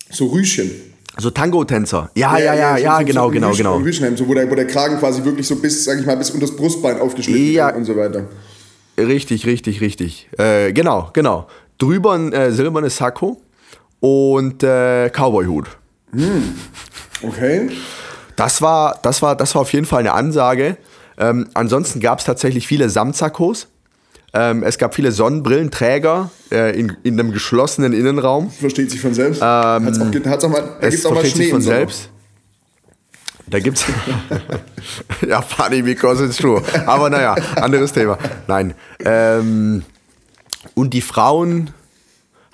so 0.09 0.27
Rüschen. 0.27 0.71
so 1.17 1.29
Tango-Tänzer. 1.29 2.09
Ja, 2.15 2.37
ja, 2.37 2.53
ja, 2.55 2.77
ja, 2.77 2.93
so- 2.93 2.99
so- 3.01 3.05
genau, 3.05 3.25
so 3.27 3.31
genau, 3.31 3.47
Rüschen- 3.49 3.57
genau. 3.57 3.77
Rüschenhemd, 3.77 4.17
so, 4.17 4.27
wo, 4.27 4.33
der, 4.33 4.49
wo 4.49 4.55
der 4.55 4.67
Kragen 4.67 4.97
quasi 4.97 5.21
wirklich 5.25 5.45
so 5.47 5.57
bis, 5.57 5.83
sag 5.83 5.99
ich 5.99 6.05
mal, 6.05 6.15
bis 6.15 6.31
unter 6.31 6.45
das 6.45 6.55
Brustbein 6.55 6.99
aufgeschnitten 7.01 7.51
Ja. 7.51 7.75
und 7.75 7.83
so 7.83 7.95
weiter. 7.97 8.27
Richtig, 8.97 9.45
richtig, 9.45 9.81
richtig. 9.81 10.29
Äh, 10.37 10.71
genau, 10.71 11.09
genau. 11.11 11.47
Drüber 11.77 12.13
ein 12.13 12.31
äh, 12.31 12.53
silbernes 12.53 12.95
Sakko 12.95 13.41
und 13.99 14.63
äh, 14.63 15.09
Cowboy-Hut. 16.15 16.43
Okay. 17.21 17.69
Das 18.35 18.61
war, 18.61 18.99
das, 19.01 19.21
war, 19.21 19.35
das 19.35 19.55
war 19.55 19.61
auf 19.61 19.73
jeden 19.73 19.85
Fall 19.85 19.99
eine 19.99 20.13
Ansage. 20.13 20.77
Ähm, 21.17 21.47
ansonsten 21.53 21.99
gab 21.99 22.19
es 22.19 22.25
tatsächlich 22.25 22.67
viele 22.67 22.89
Samtsakkos. 22.89 23.67
Ähm, 24.33 24.63
es 24.63 24.77
gab 24.77 24.93
viele 24.93 25.13
Sonnenbrillenträger 25.13 26.29
äh, 26.51 26.77
in, 26.77 26.97
in 27.03 27.17
einem 27.17 27.31
geschlossenen 27.31 27.93
Innenraum. 27.93 28.51
Versteht 28.51 28.91
sich 28.91 28.99
von 28.99 29.13
selbst. 29.13 29.41
hat's 29.41 29.99
auch, 29.99 30.13
hat's 30.25 30.43
auch 30.43 30.49
mal, 30.49 30.61
da 30.61 30.87
Es 30.87 30.91
gibt's 30.91 31.05
auch 31.05 31.13
mal 31.13 31.25
Schnee 31.25 31.43
sich 31.43 31.51
von 31.51 31.61
selbst. 31.61 32.09
Da 33.47 33.59
gibt's. 33.59 33.85
ja, 35.27 35.41
funny 35.41 35.81
because 35.81 36.23
it's 36.23 36.37
true. 36.37 36.61
Aber 36.85 37.09
naja, 37.09 37.35
anderes 37.55 37.93
Thema. 37.93 38.17
Nein. 38.47 38.73
Ähm, 38.99 39.83
und 40.73 40.93
die 40.93 41.01
Frauen 41.01 41.71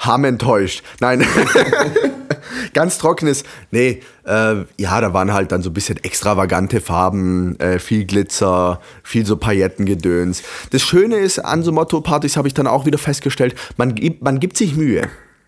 haben 0.01 0.25
enttäuscht. 0.25 0.83
Nein. 0.99 1.25
Ganz 2.73 2.97
trockenes. 2.97 3.43
Nee, 3.71 4.01
äh, 4.25 4.55
ja, 4.77 5.01
da 5.01 5.13
waren 5.13 5.33
halt 5.33 5.51
dann 5.51 5.61
so 5.61 5.69
ein 5.69 5.73
bisschen 5.73 5.97
extravagante 6.03 6.81
Farben, 6.81 7.59
äh, 7.59 7.79
viel 7.79 8.05
Glitzer, 8.05 8.81
viel 9.03 9.25
so 9.25 9.37
Paillettengedöns. 9.37 10.43
Das 10.71 10.81
Schöne 10.81 11.17
ist 11.17 11.39
an 11.39 11.63
so 11.63 11.71
Motto-Partys, 11.71 12.37
habe 12.37 12.47
ich 12.47 12.53
dann 12.53 12.67
auch 12.67 12.85
wieder 12.85 12.97
festgestellt, 12.97 13.55
man 13.77 13.95
gibt, 13.95 14.21
man 14.21 14.39
gibt 14.39 14.57
sich 14.57 14.75
Mühe. 14.75 15.07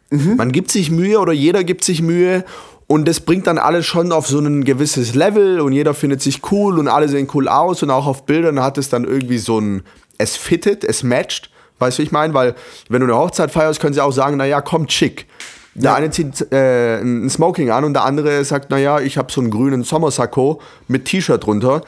Man 0.09 0.51
gibt 0.51 0.71
sich 0.71 0.91
Mühe 0.91 1.17
oder 1.19 1.33
jeder 1.33 1.63
gibt 1.63 1.83
sich 1.83 2.03
Mühe 2.03 2.45
und 2.85 3.07
das 3.07 3.21
bringt 3.21 3.47
dann 3.47 3.57
alles 3.57 3.87
schon 3.87 4.11
auf 4.11 4.27
so 4.27 4.37
ein 4.37 4.63
gewisses 4.63 5.15
Level 5.15 5.59
und 5.59 5.73
jeder 5.73 5.95
findet 5.95 6.21
sich 6.21 6.51
cool 6.51 6.77
und 6.77 6.87
alle 6.87 7.09
sehen 7.09 7.27
cool 7.33 7.47
aus 7.47 7.81
und 7.81 7.89
auch 7.89 8.05
auf 8.05 8.27
Bildern 8.27 8.61
hat 8.61 8.77
es 8.77 8.89
dann 8.89 9.05
irgendwie 9.05 9.39
so 9.39 9.59
ein, 9.59 9.81
es 10.19 10.35
fittet, 10.35 10.83
es 10.83 11.01
matcht, 11.01 11.49
weißt 11.83 11.97
du, 11.97 12.01
wie 12.01 12.05
ich 12.07 12.11
meine? 12.11 12.33
Weil 12.33 12.55
wenn 12.89 13.01
du 13.01 13.05
eine 13.05 13.15
Hochzeit 13.17 13.51
feierst, 13.51 13.79
können 13.79 13.93
sie 13.93 14.01
auch 14.01 14.11
sagen, 14.11 14.37
naja, 14.37 14.61
kommt 14.61 14.91
schick. 14.91 15.27
Der 15.75 15.91
Ja. 15.91 15.95
eine 15.95 16.11
zieht 16.11 16.51
äh, 16.51 16.99
ein 17.01 17.29
Smoking 17.29 17.69
an 17.71 17.83
und 17.83 17.93
der 17.93 18.03
andere 18.05 18.43
sagt, 18.45 18.69
naja, 18.69 18.99
ich 18.99 19.17
habe 19.17 19.31
so 19.31 19.41
einen 19.41 19.49
grünen 19.49 19.83
Sommersacko 19.83 20.61
mit 20.87 21.05
T-Shirt 21.05 21.43
drunter. 21.45 21.81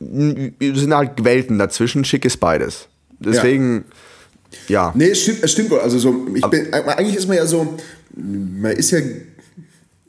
Sind 0.00 0.94
halt 0.94 1.24
Welten 1.24 1.58
dazwischen, 1.58 2.04
schick 2.04 2.24
ist 2.24 2.36
beides. 2.38 2.88
Deswegen, 3.18 3.84
ja. 4.68 4.92
Nee, 4.94 5.10
es 5.10 5.22
stimmt, 5.22 5.38
es 5.42 5.52
stimmt 5.52 5.70
wohl. 5.70 5.80
Also 5.80 5.98
so, 5.98 6.26
ich 6.34 6.46
bin, 6.46 6.72
eigentlich 6.72 7.16
ist 7.16 7.28
man 7.28 7.36
ja 7.36 7.46
so, 7.46 7.76
man 8.14 8.72
ist 8.72 8.90
ja, 8.90 8.98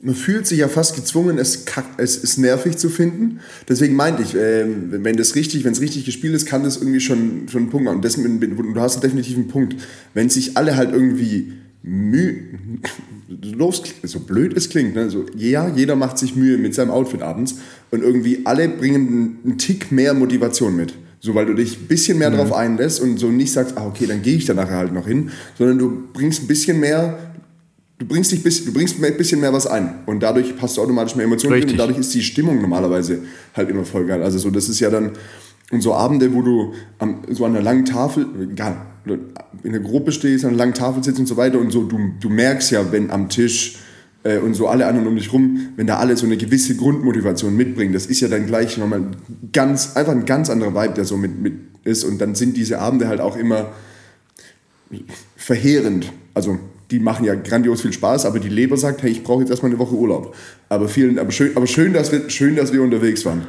man 0.00 0.14
fühlt 0.14 0.46
sich 0.46 0.60
ja 0.60 0.68
fast 0.68 0.94
gezwungen, 0.94 1.38
es, 1.38 1.64
kack, 1.64 1.84
es 1.96 2.16
ist 2.16 2.38
nervig 2.38 2.76
zu 2.76 2.88
finden. 2.88 3.40
Deswegen 3.68 3.96
meinte 3.96 4.22
ich, 4.22 4.34
ähm, 4.36 4.88
wenn 4.90 5.16
das 5.16 5.34
richtig, 5.34 5.64
wenn 5.64 5.72
es 5.72 5.80
richtig 5.80 6.04
gespielt 6.04 6.34
ist, 6.34 6.46
kann 6.46 6.62
das 6.62 6.76
irgendwie 6.76 7.00
schon, 7.00 7.48
schon 7.48 7.62
einen 7.62 7.70
Punkt 7.70 7.84
machen. 7.84 7.96
Und 7.96 8.04
das, 8.04 8.14
du 8.14 8.80
hast 8.80 9.04
einen 9.04 9.48
Punkt. 9.48 9.76
Wenn 10.14 10.30
sich 10.30 10.56
alle 10.56 10.76
halt 10.76 10.92
irgendwie 10.92 11.52
Mühe, 11.82 12.34
so 14.04 14.20
blöd 14.20 14.56
es 14.56 14.68
klingt, 14.68 14.94
ne? 14.94 15.10
so, 15.10 15.26
ja, 15.36 15.68
jeder 15.68 15.96
macht 15.96 16.18
sich 16.18 16.36
Mühe 16.36 16.58
mit 16.58 16.74
seinem 16.74 16.90
Outfit 16.90 17.22
abends 17.22 17.56
und 17.90 18.02
irgendwie 18.02 18.42
alle 18.44 18.68
bringen 18.68 19.38
einen, 19.44 19.58
Tick 19.58 19.90
mehr 19.90 20.14
Motivation 20.14 20.76
mit. 20.76 20.94
So, 21.20 21.34
weil 21.34 21.46
du 21.46 21.54
dich 21.54 21.76
ein 21.76 21.86
bisschen 21.88 22.18
mehr 22.18 22.30
drauf 22.30 22.52
einlässt 22.52 23.00
und 23.00 23.18
so 23.18 23.28
nicht 23.28 23.50
sagst, 23.50 23.76
ah, 23.76 23.86
okay, 23.86 24.06
dann 24.06 24.22
gehe 24.22 24.36
ich 24.36 24.44
da 24.44 24.54
nachher 24.54 24.76
halt 24.76 24.92
noch 24.92 25.08
hin, 25.08 25.30
sondern 25.56 25.78
du 25.78 26.04
bringst 26.12 26.44
ein 26.44 26.46
bisschen 26.46 26.78
mehr, 26.78 27.18
du 27.98 28.06
bringst 28.06 28.32
dich 28.32 28.42
bis, 28.42 28.64
du 28.64 28.72
bringst 28.72 29.02
ein 29.02 29.16
bisschen 29.16 29.40
mehr 29.40 29.52
was 29.52 29.66
ein 29.66 30.00
und 30.06 30.22
dadurch 30.22 30.54
hast 30.60 30.76
du 30.76 30.82
automatisch 30.82 31.16
mehr 31.16 31.24
Emotionen 31.24 31.54
Richtig. 31.54 31.72
und 31.72 31.78
dadurch 31.78 31.98
ist 31.98 32.14
die 32.14 32.22
Stimmung 32.22 32.60
normalerweise 32.60 33.20
halt 33.54 33.68
immer 33.68 33.84
voll 33.84 34.06
geil. 34.06 34.22
Also 34.22 34.38
so, 34.38 34.50
das 34.50 34.68
ist 34.68 34.80
ja 34.80 34.90
dann 34.90 35.12
und 35.70 35.82
so 35.82 35.92
Abende, 35.94 36.32
wo 36.32 36.40
du 36.40 36.72
am, 36.98 37.22
so 37.30 37.44
an 37.44 37.54
einer 37.54 37.62
langen 37.62 37.84
Tafel, 37.84 38.26
egal, 38.50 38.76
in 39.62 39.72
der 39.72 39.80
Gruppe 39.82 40.12
stehst, 40.12 40.44
an 40.44 40.50
einer 40.50 40.58
langen 40.58 40.74
Tafel 40.74 41.04
sitzt 41.04 41.18
und 41.18 41.26
so 41.26 41.36
weiter 41.36 41.58
und 41.58 41.70
so, 41.70 41.82
du, 41.84 41.98
du 42.20 42.30
merkst 42.30 42.70
ja, 42.70 42.90
wenn 42.90 43.10
am 43.10 43.28
Tisch 43.28 43.76
äh, 44.22 44.38
und 44.38 44.54
so 44.54 44.68
alle 44.68 44.86
anderen 44.86 45.06
um 45.06 45.16
dich 45.16 45.32
rum, 45.32 45.68
wenn 45.76 45.86
da 45.86 45.98
alle 45.98 46.16
so 46.16 46.24
eine 46.24 46.38
gewisse 46.38 46.74
Grundmotivation 46.76 47.54
mitbringen, 47.54 47.92
das 47.92 48.06
ist 48.06 48.20
ja 48.20 48.28
dann 48.28 48.46
gleich 48.46 48.78
nochmal 48.78 49.02
ganz, 49.52 49.94
einfach 49.96 50.12
ein 50.12 50.24
ganz 50.24 50.48
anderer 50.48 50.74
Vibe, 50.74 50.94
der 50.94 51.04
so 51.04 51.18
mit, 51.18 51.38
mit 51.38 51.54
ist 51.84 52.04
und 52.04 52.18
dann 52.18 52.34
sind 52.34 52.56
diese 52.56 52.78
Abende 52.78 53.08
halt 53.08 53.20
auch 53.20 53.36
immer 53.36 53.72
verheerend. 55.36 56.12
Also 56.32 56.58
die 56.90 56.98
machen 57.00 57.24
ja 57.24 57.34
grandios 57.34 57.82
viel 57.82 57.92
Spaß, 57.92 58.24
aber 58.26 58.38
die 58.40 58.48
Leber 58.48 58.76
sagt, 58.76 59.02
hey, 59.02 59.10
ich 59.10 59.22
brauche 59.22 59.40
jetzt 59.40 59.50
erstmal 59.50 59.70
eine 59.70 59.78
Woche 59.78 59.94
Urlaub. 59.94 60.34
Aber, 60.68 60.88
vielen, 60.88 61.18
aber, 61.18 61.30
schön, 61.32 61.54
aber 61.56 61.66
schön, 61.66 61.92
dass 61.92 62.10
wir, 62.12 62.30
schön, 62.30 62.56
dass 62.56 62.72
wir 62.72 62.82
unterwegs 62.82 63.24
waren. 63.26 63.46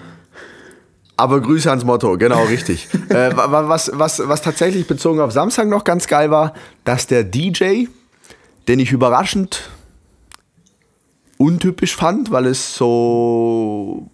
Aber 1.16 1.42
Grüße 1.42 1.70
ans 1.70 1.84
Motto, 1.86 2.18
genau 2.18 2.44
richtig. 2.46 2.88
äh, 3.10 3.36
wa- 3.36 3.52
wa- 3.52 3.68
was, 3.70 3.92
was, 3.94 4.22
was 4.26 4.42
tatsächlich 4.42 4.88
bezogen 4.88 5.20
auf 5.20 5.32
Samstag 5.32 5.68
noch 5.68 5.84
ganz 5.84 6.08
geil 6.08 6.32
war, 6.32 6.54
dass 6.86 7.08
der 7.08 7.24
DJ, 7.24 7.86
den 8.68 8.80
ich 8.80 8.92
überraschend 8.92 9.70
untypisch 11.38 11.96
fand, 11.96 12.32
weil 12.32 12.46
es 12.46 12.76
so, 12.76 14.10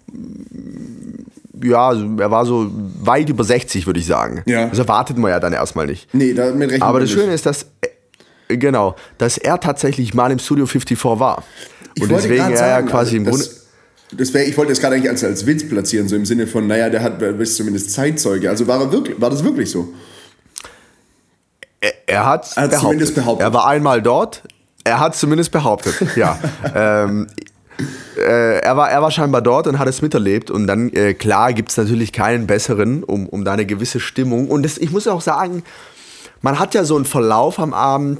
ja, 1.63 1.87
also 1.89 2.05
er 2.19 2.29
war 2.29 2.45
so 2.45 2.69
weit 3.01 3.29
über 3.29 3.43
60, 3.43 3.87
würde 3.87 3.99
ich 3.99 4.05
sagen. 4.05 4.43
Ja. 4.45 4.67
Das 4.67 4.77
erwartet 4.77 5.17
man 5.17 5.31
ja 5.31 5.39
dann 5.39 5.53
erstmal 5.53 5.87
nicht. 5.87 6.13
Nee, 6.13 6.33
damit 6.33 6.69
rechnen 6.69 6.83
Aber 6.83 6.99
das. 6.99 7.09
Schöne 7.09 7.33
ist, 7.33 7.45
dass, 7.47 7.65
genau, 8.47 8.95
dass 9.17 9.37
er 9.37 9.59
tatsächlich 9.59 10.13
mal 10.13 10.31
im 10.31 10.39
Studio 10.39 10.65
54 10.65 11.19
war. 11.19 11.43
Ich 11.95 12.03
Und 12.03 12.11
deswegen 12.11 12.51
er 12.51 12.57
sagen, 12.57 12.87
quasi 12.87 13.17
im 13.17 13.25
also 13.25 13.37
Grunde. 13.37 13.55
das, 14.17 14.33
wär, 14.33 14.47
ich 14.47 14.57
wollte 14.57 14.71
das 14.71 14.81
gerade 14.81 14.95
eigentlich 14.95 15.09
als, 15.09 15.23
als 15.23 15.45
Witz 15.45 15.67
platzieren, 15.67 16.07
so 16.07 16.15
im 16.15 16.25
Sinne 16.25 16.47
von, 16.47 16.67
naja, 16.67 16.89
der 16.89 17.01
hat, 17.01 17.21
ist 17.21 17.55
zumindest 17.55 17.91
Zeitzeuge. 17.91 18.49
Also 18.49 18.67
war, 18.67 18.81
er 18.81 18.91
wirklich, 18.91 19.19
war 19.19 19.29
das 19.29 19.43
wirklich 19.43 19.71
so? 19.71 19.93
Er, 21.79 21.93
er 22.07 22.25
hat 22.25 22.51
Er 22.55 22.63
hat's 22.63 22.79
zumindest 22.79 23.15
behauptet. 23.15 23.45
Er 23.45 23.53
war 23.53 23.67
einmal 23.67 24.01
dort. 24.01 24.43
Er 24.83 24.99
hat 24.99 25.15
zumindest 25.15 25.51
behauptet, 25.51 25.95
ja. 26.15 26.37
ähm, 26.75 27.27
äh, 28.17 28.59
er, 28.59 28.77
war, 28.77 28.89
er 28.89 29.01
war 29.01 29.09
scheinbar 29.09 29.41
dort 29.41 29.65
und 29.65 29.79
hat 29.79 29.87
es 29.87 30.03
miterlebt. 30.03 30.51
Und 30.51 30.67
dann, 30.67 30.89
äh, 30.93 31.15
klar, 31.15 31.53
gibt 31.53 31.71
es 31.71 31.77
natürlich 31.77 32.13
keinen 32.13 32.45
besseren, 32.45 33.03
um, 33.03 33.27
um 33.27 33.43
da 33.43 33.53
eine 33.53 33.65
gewisse 33.65 33.99
Stimmung. 33.99 34.47
Und 34.47 34.63
das, 34.63 34.77
ich 34.77 34.91
muss 34.91 35.07
auch 35.07 35.21
sagen, 35.21 35.63
man 36.41 36.59
hat 36.59 36.75
ja 36.75 36.83
so 36.83 36.95
einen 36.95 37.05
Verlauf 37.05 37.59
am 37.59 37.73
Abend. 37.73 38.19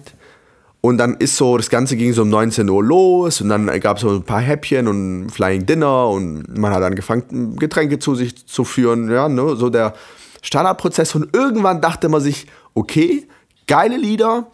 Und 0.86 1.00
dann 1.00 1.16
ist 1.16 1.36
so, 1.36 1.58
das 1.58 1.72
Ganze 1.72 1.98
ging 1.98 2.14
so 2.14 2.22
um 2.22 2.30
19 2.30 2.70
Uhr 2.70 2.84
los 2.84 3.42
und 3.42 3.50
dann 3.50 3.66
gab 3.80 3.98
es 3.98 4.04
so 4.04 4.12
ein 4.12 4.22
paar 4.22 4.40
Häppchen 4.40 4.88
und 4.88 5.32
Flying 5.32 5.66
Dinner 5.66 6.10
und 6.10 6.60
man 6.60 6.72
hat 6.72 6.84
angefangen, 6.84 7.56
Getränke 7.56 7.98
zu 7.98 8.14
sich 8.14 8.46
zu 8.46 8.64
führen. 8.64 9.10
Ja, 9.10 9.28
ne? 9.28 9.56
so 9.56 9.72
der 9.72 9.96
Standardprozess. 10.44 11.16
Und 11.16 11.36
irgendwann 11.36 11.82
dachte 11.82 12.08
man 12.08 12.22
sich, 12.22 12.46
okay, 12.76 13.28
geile 13.66 13.98
Lieder, 13.98 14.52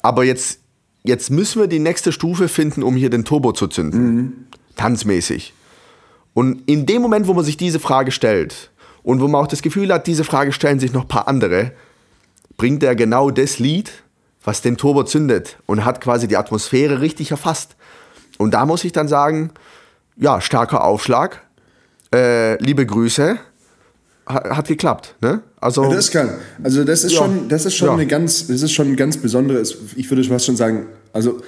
aber 0.00 0.24
jetzt, 0.24 0.60
jetzt 1.04 1.30
müssen 1.30 1.60
wir 1.60 1.68
die 1.68 1.80
nächste 1.80 2.12
Stufe 2.12 2.48
finden, 2.48 2.82
um 2.82 2.96
hier 2.96 3.10
den 3.10 3.26
Turbo 3.26 3.52
zu 3.52 3.66
zünden. 3.66 4.48
Tanzmäßig. 4.74 5.52
Und 6.32 6.62
in 6.64 6.86
dem 6.86 7.02
Moment, 7.02 7.26
wo 7.26 7.34
man 7.34 7.44
sich 7.44 7.58
diese 7.58 7.78
Frage 7.78 8.10
stellt 8.10 8.70
und 9.02 9.20
wo 9.20 9.28
man 9.28 9.42
auch 9.42 9.48
das 9.48 9.60
Gefühl 9.60 9.92
hat, 9.92 10.06
diese 10.06 10.24
Frage 10.24 10.52
stellen 10.52 10.80
sich 10.80 10.94
noch 10.94 11.02
ein 11.02 11.08
paar 11.08 11.28
andere, 11.28 11.72
bringt 12.56 12.82
er 12.82 12.96
genau 12.96 13.30
das 13.30 13.58
Lied, 13.58 13.92
was 14.48 14.62
den 14.62 14.78
Turbo 14.78 15.02
zündet 15.04 15.58
und 15.66 15.84
hat 15.84 16.00
quasi 16.00 16.26
die 16.26 16.38
Atmosphäre 16.38 17.02
richtig 17.02 17.30
erfasst. 17.30 17.76
Und 18.38 18.54
da 18.54 18.64
muss 18.64 18.82
ich 18.82 18.92
dann 18.92 19.06
sagen, 19.06 19.50
ja, 20.16 20.40
starker 20.40 20.84
Aufschlag, 20.84 21.42
äh, 22.14 22.56
liebe 22.64 22.86
Grüße, 22.86 23.36
hat, 24.26 24.44
hat 24.50 24.68
geklappt. 24.68 25.16
Ne? 25.20 25.42
Also, 25.60 25.82
Ja, 25.84 25.90
das 25.90 26.06
ist 26.06 26.12
geil. 26.12 26.38
Also 26.62 26.82
das 26.82 27.04
ist 27.04 27.12
Ja. 27.12 27.18
schon, 27.18 27.48
das 27.50 27.66
ist 27.66 27.74
schon 27.76 27.88
Ja. 27.88 27.94
eine 27.94 28.06
ganz, 28.06 28.46
das 28.46 28.62
ist 28.62 28.72
schon 28.72 28.88
ein 28.88 28.96
ganz 28.96 29.18
besonderes, 29.18 29.76
ich 29.96 30.10
würde 30.10 30.24
fast 30.24 30.46
schon 30.46 30.56
sagen, 30.56 30.86
also 31.12 31.40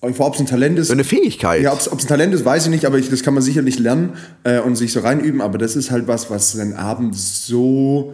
ob 0.00 0.34
es 0.34 0.40
ein 0.40 0.46
Talent 0.46 0.78
ist. 0.78 0.90
eine 0.92 1.02
Fähigkeit. 1.04 1.62
Ja, 1.62 1.72
ob 1.72 1.80
es 1.80 1.88
ein 1.88 1.98
Talent 2.08 2.34
ist, 2.34 2.44
weiß 2.44 2.64
ich 2.66 2.70
nicht, 2.70 2.84
aber 2.86 2.98
ich, 2.98 3.10
das 3.10 3.22
kann 3.24 3.34
man 3.34 3.42
sicherlich 3.42 3.78
lernen 3.80 4.14
äh, 4.44 4.60
und 4.60 4.76
sich 4.76 4.92
so 4.92 5.00
reinüben. 5.00 5.40
Aber 5.40 5.58
das 5.58 5.74
ist 5.76 5.90
halt 5.90 6.06
was, 6.08 6.30
was 6.30 6.52
den 6.52 6.74
Abend 6.74 7.16
so. 7.16 8.12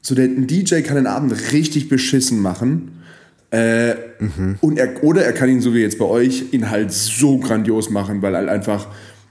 So 0.00 0.14
der, 0.14 0.26
ein 0.26 0.46
DJ 0.46 0.80
kann 0.82 0.96
den 0.96 1.06
Abend 1.06 1.34
richtig 1.52 1.88
beschissen 1.90 2.40
machen. 2.40 2.97
Äh, 3.50 3.94
und 4.60 4.78
er, 4.78 5.02
oder 5.02 5.24
er 5.24 5.32
kann 5.32 5.48
ihn, 5.48 5.60
so 5.60 5.74
wie 5.74 5.80
jetzt 5.80 5.98
bei 5.98 6.04
euch, 6.04 6.52
ihn 6.52 6.70
halt 6.70 6.92
so 6.92 7.38
grandios 7.38 7.90
machen, 7.90 8.22
weil 8.22 8.36
halt 8.36 8.48
einfach. 8.48 8.88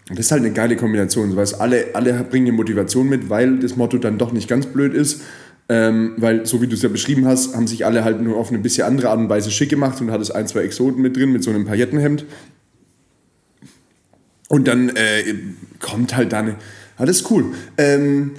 Das 0.09 0.19
ist 0.19 0.31
halt 0.31 0.43
eine 0.43 0.53
geile 0.53 0.77
Kombination. 0.77 1.36
Weißt, 1.36 1.59
alle, 1.59 1.88
alle 1.93 2.13
bringen 2.24 2.45
die 2.45 2.53
Motivation 2.53 3.09
mit, 3.09 3.29
weil 3.29 3.59
das 3.59 3.75
Motto 3.75 3.97
dann 3.97 4.17
doch 4.17 4.31
nicht 4.31 4.47
ganz 4.47 4.65
blöd 4.65 4.93
ist. 4.93 5.21
Ähm, 5.69 6.13
weil, 6.15 6.45
so 6.45 6.62
wie 6.62 6.67
du 6.67 6.75
es 6.75 6.81
ja 6.81 6.88
beschrieben 6.88 7.25
hast, 7.25 7.53
haben 7.53 7.67
sich 7.67 7.86
alle 7.86 8.05
halt 8.05 8.21
nur 8.21 8.38
auf 8.38 8.50
eine 8.50 8.59
bisschen 8.59 8.88
andere 8.88 9.09
Art 9.09 9.19
und 9.19 9.27
Weise 9.27 9.51
schick 9.51 9.69
gemacht 9.69 10.00
und 10.00 10.12
hattest 10.12 10.33
ein, 10.33 10.47
zwei 10.47 10.62
Exoten 10.62 11.01
mit 11.01 11.17
drin, 11.17 11.33
mit 11.33 11.43
so 11.43 11.50
einem 11.50 11.65
Paillettenhemd. 11.65 12.25
Und 14.47 14.69
dann 14.69 14.89
äh, 14.89 15.36
kommt 15.79 16.15
halt 16.15 16.31
dann, 16.31 16.55
alles 16.95 17.29
cool. 17.29 17.53
Ähm, 17.77 18.31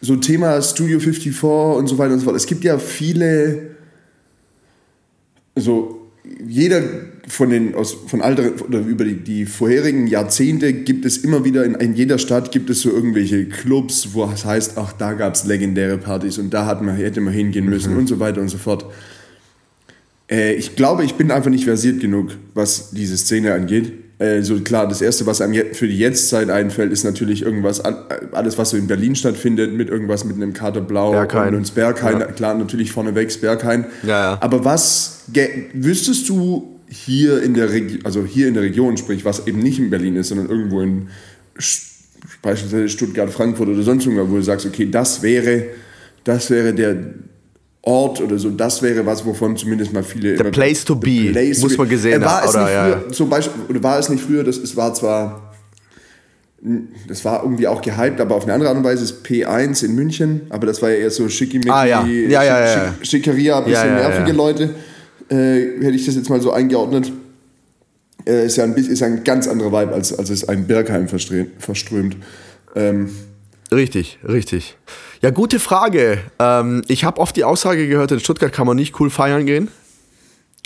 so 0.00 0.16
Thema 0.16 0.60
Studio 0.62 0.98
54 0.98 1.42
und 1.42 1.86
so 1.88 1.98
weiter 1.98 2.14
und 2.14 2.20
so 2.20 2.24
fort. 2.24 2.36
Es 2.36 2.46
gibt 2.46 2.64
ja 2.64 2.78
viele, 2.78 3.75
also 5.56 6.02
jeder 6.46 6.82
von 7.28 7.50
den 7.50 7.74
aus 7.74 7.92
von 7.92 8.20
alter 8.20 8.52
oder 8.64 8.80
über 8.80 9.04
die, 9.04 9.16
die 9.16 9.46
vorherigen 9.46 10.06
Jahrzehnte 10.06 10.72
gibt 10.72 11.04
es 11.04 11.18
immer 11.18 11.44
wieder 11.44 11.64
in, 11.64 11.74
in 11.74 11.94
jeder 11.94 12.18
Stadt 12.18 12.52
gibt 12.52 12.70
es 12.70 12.80
so 12.80 12.90
irgendwelche 12.90 13.46
Clubs, 13.46 14.10
wo 14.12 14.24
es 14.24 14.44
heißt, 14.44 14.76
ach 14.76 14.92
da 14.92 15.14
gab 15.14 15.34
es 15.34 15.44
legendäre 15.44 15.98
Partys 15.98 16.38
und 16.38 16.50
da 16.50 16.66
hat 16.66 16.82
man, 16.82 16.96
hätte 16.96 17.20
man 17.20 17.32
hingehen 17.32 17.66
müssen 17.66 17.92
mhm. 17.92 18.00
und 18.00 18.06
so 18.06 18.20
weiter 18.20 18.40
und 18.40 18.48
so 18.48 18.58
fort. 18.58 18.86
Äh, 20.30 20.54
ich 20.54 20.76
glaube, 20.76 21.04
ich 21.04 21.14
bin 21.14 21.30
einfach 21.30 21.50
nicht 21.50 21.64
versiert 21.64 22.00
genug, 22.00 22.36
was 22.54 22.90
diese 22.90 23.16
Szene 23.16 23.54
angeht. 23.54 23.92
Äh, 24.18 24.40
so 24.42 24.58
klar, 24.60 24.88
das 24.88 25.02
erste, 25.02 25.26
was 25.26 25.42
einem 25.42 25.74
für 25.74 25.86
die 25.86 25.98
Jetztzeit 25.98 26.48
einfällt, 26.48 26.90
ist 26.90 27.04
natürlich 27.04 27.42
irgendwas, 27.42 27.80
alles, 27.80 28.56
was 28.56 28.70
so 28.70 28.78
in 28.78 28.86
Berlin 28.86 29.14
stattfindet, 29.14 29.74
mit 29.74 29.90
irgendwas 29.90 30.24
mit 30.24 30.36
einem 30.36 30.54
Kater 30.54 30.80
Blau 30.80 31.12
Berghain. 31.12 31.54
und 31.54 31.74
Berghain. 31.74 32.20
Ja. 32.20 32.26
Klar, 32.26 32.54
natürlich 32.54 32.92
vorneweg 32.92 33.38
Berghain. 33.40 33.86
Ja, 34.02 34.08
ja. 34.08 34.38
Aber 34.40 34.64
was 34.64 35.24
wüsstest 35.74 36.28
du 36.30 36.80
hier 36.88 37.42
in 37.42 37.54
der 37.54 37.70
Region, 37.70 38.00
also 38.04 38.24
hier 38.24 38.48
in 38.48 38.54
der 38.54 38.62
Region, 38.62 38.96
sprich, 38.96 39.24
was 39.24 39.46
eben 39.46 39.58
nicht 39.58 39.78
in 39.78 39.90
Berlin 39.90 40.16
ist, 40.16 40.28
sondern 40.28 40.48
irgendwo 40.48 40.80
in 40.80 41.08
beispielsweise 42.40 42.88
Stuttgart, 42.88 43.30
Frankfurt 43.30 43.68
oder 43.68 43.82
sonst 43.82 44.06
irgendwo, 44.06 44.30
wo 44.30 44.36
du 44.36 44.42
sagst, 44.42 44.64
okay, 44.64 44.88
das 44.90 45.22
wäre, 45.22 45.64
das 46.24 46.50
wäre 46.50 46.72
der 46.72 46.96
Ort 47.86 48.20
oder 48.20 48.36
so, 48.36 48.50
das 48.50 48.82
wäre 48.82 49.06
was, 49.06 49.24
wovon 49.24 49.56
zumindest 49.56 49.92
mal 49.92 50.02
viele. 50.02 50.36
The 50.36 50.50
place 50.50 50.84
to 50.84 50.96
be, 50.96 51.30
place 51.30 51.60
muss 51.60 51.78
man 51.78 51.88
gesehen 51.88 52.24
haben. 52.24 52.48
Oder, 52.48 52.72
ja. 52.72 53.12
zum 53.12 53.30
Beispiel, 53.30 53.62
oder 53.68 53.80
war 53.80 54.00
es 54.00 54.08
nicht 54.08 54.24
früher, 54.24 54.42
das, 54.42 54.56
es 54.56 54.74
war 54.76 54.92
zwar, 54.92 55.54
das 57.06 57.24
war 57.24 57.44
irgendwie 57.44 57.68
auch 57.68 57.80
gehypt, 57.80 58.20
aber 58.20 58.34
auf 58.34 58.42
eine 58.42 58.54
andere 58.54 58.70
Art 58.70 58.78
und 58.78 58.82
Weise 58.82 59.04
ist 59.04 59.24
P1 59.24 59.84
in 59.84 59.94
München, 59.94 60.40
aber 60.48 60.66
das 60.66 60.82
war 60.82 60.90
ja 60.90 60.96
eher 60.96 61.10
so 61.12 61.28
schickimicki, 61.28 61.70
ah, 61.70 61.84
ja. 61.84 62.04
Ja, 62.04 62.42
ja, 62.42 62.60
ja, 62.60 62.94
Schick, 62.98 63.06
Schickeria, 63.06 63.58
ein 63.58 63.64
bisschen 63.66 63.94
nervige 63.94 64.32
Leute, 64.32 64.74
äh, 65.28 65.36
hätte 65.80 65.94
ich 65.94 66.06
das 66.06 66.16
jetzt 66.16 66.28
mal 66.28 66.40
so 66.40 66.50
eingeordnet. 66.50 67.12
Äh, 68.26 68.46
ist, 68.46 68.56
ja 68.56 68.64
ein, 68.64 68.74
ist 68.74 68.98
ja 68.98 69.06
ein 69.06 69.22
ganz 69.22 69.46
anderer 69.46 69.70
Vibe, 69.70 69.94
als, 69.94 70.12
als 70.12 70.30
es 70.30 70.48
ein 70.48 70.66
Bergheim 70.66 71.06
verströmt. 71.06 72.16
Ähm, 72.74 73.10
richtig, 73.72 74.18
richtig. 74.26 74.76
Ja, 75.22 75.30
gute 75.30 75.60
Frage. 75.60 76.18
Ähm, 76.38 76.82
ich 76.88 77.04
habe 77.04 77.20
oft 77.20 77.36
die 77.36 77.44
Aussage 77.44 77.88
gehört, 77.88 78.12
in 78.12 78.20
Stuttgart 78.20 78.52
kann 78.52 78.66
man 78.66 78.76
nicht 78.76 78.98
cool 79.00 79.10
feiern 79.10 79.46
gehen. 79.46 79.68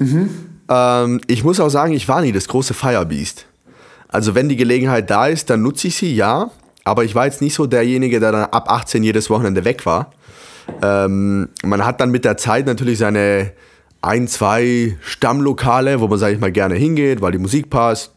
Mhm. 0.00 0.30
Ähm, 0.68 1.20
ich 1.26 1.44
muss 1.44 1.60
auch 1.60 1.68
sagen, 1.68 1.92
ich 1.92 2.08
war 2.08 2.22
nie 2.22 2.32
das 2.32 2.48
große 2.48 2.74
Firebeast. 2.74 3.46
Also 4.08 4.34
wenn 4.34 4.48
die 4.48 4.56
Gelegenheit 4.56 5.10
da 5.10 5.26
ist, 5.26 5.50
dann 5.50 5.62
nutze 5.62 5.88
ich 5.88 5.96
sie, 5.96 6.14
ja. 6.14 6.50
Aber 6.84 7.04
ich 7.04 7.14
war 7.14 7.26
jetzt 7.26 7.42
nicht 7.42 7.54
so 7.54 7.66
derjenige, 7.66 8.20
der 8.20 8.32
dann 8.32 8.44
ab 8.44 8.70
18 8.70 9.02
jedes 9.02 9.30
Wochenende 9.30 9.64
weg 9.64 9.86
war. 9.86 10.12
Ähm, 10.82 11.48
man 11.62 11.84
hat 11.84 12.00
dann 12.00 12.10
mit 12.10 12.24
der 12.24 12.36
Zeit 12.36 12.66
natürlich 12.66 12.98
seine 12.98 13.52
ein, 14.02 14.28
zwei 14.28 14.96
Stammlokale, 15.02 16.00
wo 16.00 16.08
man, 16.08 16.18
sage 16.18 16.34
ich 16.34 16.40
mal, 16.40 16.52
gerne 16.52 16.74
hingeht, 16.74 17.20
weil 17.20 17.32
die 17.32 17.38
Musik 17.38 17.70
passt, 17.70 18.14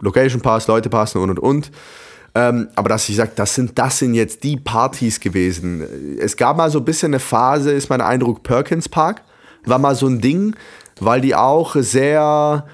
Location 0.00 0.40
passt, 0.40 0.68
Leute 0.68 0.88
passen 0.88 1.18
und 1.18 1.30
und 1.30 1.38
und. 1.38 1.70
Ähm, 2.34 2.68
aber 2.76 2.88
dass 2.88 3.08
ich 3.08 3.16
sage, 3.16 3.32
das 3.34 3.54
sind, 3.54 3.78
das 3.78 3.98
sind 3.98 4.14
jetzt 4.14 4.42
die 4.42 4.56
Partys 4.56 5.20
gewesen. 5.20 6.18
Es 6.18 6.36
gab 6.36 6.56
mal 6.56 6.70
so 6.70 6.78
ein 6.78 6.84
bisschen 6.84 7.10
eine 7.10 7.20
Phase, 7.20 7.72
ist 7.72 7.90
mein 7.90 8.00
Eindruck, 8.00 8.42
Perkins 8.42 8.88
Park 8.88 9.22
war 9.64 9.78
mal 9.78 9.94
so 9.94 10.06
ein 10.06 10.20
Ding, 10.20 10.56
weil 10.98 11.20
die 11.20 11.34
auch 11.34 11.76
sehr 11.76 12.66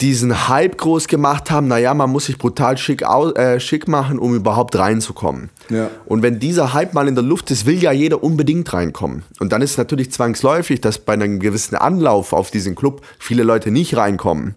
diesen 0.00 0.48
Hype 0.48 0.76
groß 0.76 1.06
gemacht 1.06 1.50
haben, 1.50 1.68
naja, 1.68 1.94
man 1.94 2.10
muss 2.10 2.26
sich 2.26 2.36
brutal 2.36 2.76
schick, 2.76 3.02
äh, 3.02 3.60
schick 3.60 3.88
machen, 3.88 4.18
um 4.18 4.34
überhaupt 4.34 4.76
reinzukommen. 4.76 5.50
Ja. 5.70 5.88
Und 6.04 6.22
wenn 6.22 6.40
dieser 6.40 6.74
Hype 6.74 6.94
mal 6.94 7.06
in 7.08 7.14
der 7.14 7.24
Luft 7.24 7.50
ist, 7.50 7.64
will 7.64 7.80
ja 7.80 7.92
jeder 7.92 8.22
unbedingt 8.22 8.72
reinkommen. 8.72 9.22
Und 9.38 9.52
dann 9.52 9.62
ist 9.62 9.72
es 9.72 9.78
natürlich 9.78 10.10
zwangsläufig, 10.10 10.80
dass 10.80 10.98
bei 10.98 11.12
einem 11.12 11.38
gewissen 11.38 11.76
Anlauf 11.76 12.32
auf 12.32 12.50
diesen 12.50 12.74
Club 12.74 13.02
viele 13.18 13.44
Leute 13.44 13.70
nicht 13.70 13.96
reinkommen. 13.96 14.56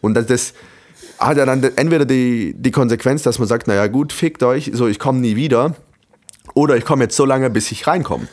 Und 0.00 0.14
das, 0.14 0.26
das 0.26 0.54
hat 1.26 1.36
ja 1.36 1.46
dann 1.46 1.62
entweder 1.76 2.04
die, 2.04 2.54
die 2.56 2.70
Konsequenz, 2.70 3.22
dass 3.22 3.38
man 3.38 3.48
sagt, 3.48 3.66
naja 3.66 3.86
gut, 3.86 4.12
fickt 4.12 4.42
euch, 4.42 4.70
so 4.74 4.86
ich 4.86 4.98
komme 4.98 5.20
nie 5.20 5.36
wieder. 5.36 5.74
Oder 6.54 6.76
ich 6.76 6.84
komme 6.84 7.04
jetzt 7.04 7.16
so 7.16 7.24
lange, 7.24 7.50
bis 7.50 7.72
ich 7.72 7.86
reinkomme. 7.86 8.28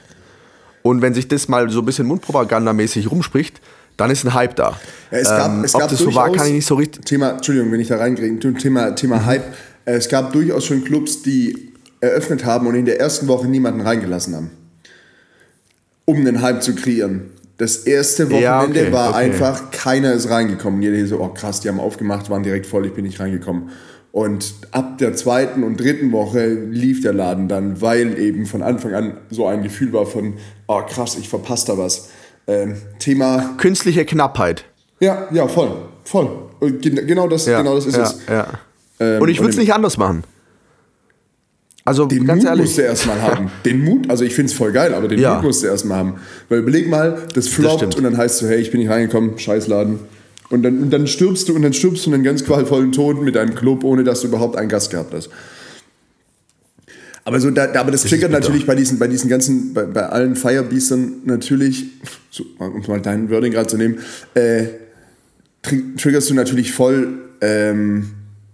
Und 0.84 1.02
wenn 1.02 1.14
sich 1.14 1.28
das 1.28 1.48
mal 1.48 1.70
so 1.70 1.80
ein 1.80 1.86
bisschen 1.86 2.08
mundpropagandamäßig 2.08 3.10
rumspricht, 3.10 3.62
dann 3.98 4.10
ist 4.10 4.26
ein 4.26 4.34
Hype 4.34 4.56
da. 4.56 4.80
Ja, 5.12 5.18
es 5.18 5.30
gab, 5.30 5.52
ähm, 5.52 5.64
es 5.64 5.76
ob 5.76 5.82
das 5.88 6.00
so 6.00 6.14
war, 6.16 6.32
kann 6.32 6.48
ich 6.48 6.54
nicht 6.54 6.66
so 6.66 6.76
richtig. 6.76 7.06
Thema, 7.06 7.32
Entschuldigung, 7.32 7.72
wenn 7.72 7.80
ich 7.80 7.88
da 7.88 7.98
reinkriege, 7.98 8.54
Thema, 8.56 8.96
Thema 8.96 9.18
mhm. 9.18 9.26
Hype. 9.26 9.44
Es 9.86 10.10
gab 10.10 10.32
durchaus 10.34 10.66
schon 10.66 10.84
Clubs, 10.84 11.22
die 11.22 11.74
eröffnet 12.00 12.46
haben 12.46 12.68
und 12.68 12.76
in 12.76 12.86
der 12.86 13.00
ersten 13.00 13.28
Woche 13.28 13.48
niemanden 13.48 13.82
reingelassen 13.82 14.36
haben. 14.36 14.52
Um 16.06 16.18
einen 16.18 16.42
Hype 16.42 16.64
zu 16.64 16.76
kreieren. 16.76 17.30
Das 17.62 17.78
erste 17.78 18.32
Wochenende 18.32 18.42
ja, 18.44 18.64
okay, 18.64 18.92
war 18.92 19.10
okay. 19.10 19.20
einfach, 19.20 19.70
keiner 19.70 20.14
ist 20.14 20.32
reingekommen. 20.32 20.82
Jeder 20.82 20.96
hier 20.96 21.06
so, 21.06 21.20
oh 21.20 21.28
krass, 21.28 21.60
die 21.60 21.70
haben 21.70 21.80
aufgemacht, 21.80 22.28
waren 22.32 22.42
direkt 22.42 22.66
voll, 22.66 22.88
ich 22.88 22.94
bin 22.94 23.06
nicht 23.06 23.20
reingekommen. 23.20 23.70
Und 24.12 24.56
ab 24.72 24.98
der 24.98 25.14
zweiten 25.14 25.62
und 25.62 25.80
dritten 25.80 26.12
Woche 26.12 26.48
lief 26.48 27.04
der 27.04 27.14
Laden 27.14 27.48
dann, 27.48 27.80
weil 27.80 28.18
eben 28.18 28.48
von 28.48 28.64
Anfang 28.64 28.96
an 28.96 29.18
so 29.30 29.46
ein 29.46 29.62
Gefühl 29.62 29.94
war 29.94 30.08
von, 30.08 30.38
oh 30.66 30.82
krass, 30.82 31.16
ich 31.20 31.30
verpasse 31.30 31.68
da 31.68 31.78
was. 31.78 32.10
Ähm, 32.48 32.78
Thema. 32.98 33.54
Künstliche 33.60 34.06
Knappheit. 34.06 34.66
Ja, 35.00 35.28
ja, 35.32 35.48
voll. 35.48 35.84
Voll. 36.04 36.50
Genau 36.62 37.28
das, 37.28 37.46
ja, 37.46 37.60
genau 37.60 37.76
das 37.76 37.86
ist 37.86 37.96
ja, 37.96 38.04
es. 38.04 38.18
Ja. 38.28 38.48
Ähm, 39.00 39.22
und 39.22 39.30
ich 39.30 39.40
würde 39.40 39.52
es 39.52 39.58
nicht 39.58 39.76
anders 39.76 40.00
machen. 40.00 40.24
Also 41.84 42.06
den 42.06 42.26
ganz 42.26 42.44
Mut 42.44 42.50
ehrlich. 42.50 42.66
musst 42.66 42.78
du 42.78 42.82
erstmal 42.84 43.22
haben. 43.22 43.52
Den 43.66 43.84
Mut, 43.84 44.10
also 44.10 44.24
ich 44.24 44.36
finde 44.36 44.52
es 44.52 44.58
voll 44.58 44.72
geil, 44.72 44.94
aber 44.94 45.08
den 45.08 45.20
ja. 45.20 45.36
Mut 45.36 45.46
musst 45.46 45.64
du 45.64 45.68
erstmal 45.68 45.98
haben. 45.98 46.14
Weil 46.48 46.60
überleg 46.60 46.88
mal, 46.88 47.24
das 47.34 47.48
floppt 47.48 47.82
das 47.82 47.96
und 47.96 48.04
dann 48.04 48.18
heißt 48.18 48.38
so, 48.38 48.48
hey, 48.48 48.60
ich 48.60 48.70
bin 48.70 48.82
nicht 48.82 48.90
reingekommen, 48.90 49.40
Scheißladen. 49.40 50.00
Und 50.52 50.64
dann, 50.64 50.80
und 50.80 50.92
dann 50.92 51.08
stirbst 51.08 51.50
du 51.50 51.56
und 51.56 51.64
dann 51.64 51.74
stirbst 51.74 52.06
du 52.06 52.14
einen 52.14 52.24
ganz 52.24 52.44
qualvollen 52.44 52.92
Tod 52.92 53.24
mit 53.24 53.36
deinem 53.36 53.56
Club, 53.56 53.84
ohne 53.84 54.04
dass 54.04 54.22
du 54.22 54.28
überhaupt 54.28 54.58
einen 54.58 54.70
Gast 54.70 54.92
gehabt 54.92 55.14
hast. 55.14 55.30
Aber, 57.24 57.40
so, 57.40 57.50
da, 57.52 57.74
aber 57.76 57.92
das, 57.92 58.02
das 58.02 58.12
triggert 58.12 58.32
natürlich 58.32 58.66
bei 58.66 58.76
diesen, 58.76 59.00
bei 59.00 59.08
diesen 59.08 59.30
ganzen, 59.30 59.74
bei, 59.74 59.86
bei 59.86 60.08
allen 60.08 60.36
Firebeastern 60.36 61.22
natürlich, 61.26 61.86
so, 62.30 62.44
um 62.60 62.84
mal 62.88 63.00
deinen 63.00 63.30
Wording 63.30 63.54
gerade 63.54 63.68
zu 63.68 63.78
nehmen, 63.78 64.00
äh, 64.34 64.66
triggerst 65.98 66.30
du 66.30 66.34
natürlich 66.34 66.72
voll 66.72 67.20
ähm, 67.42 68.12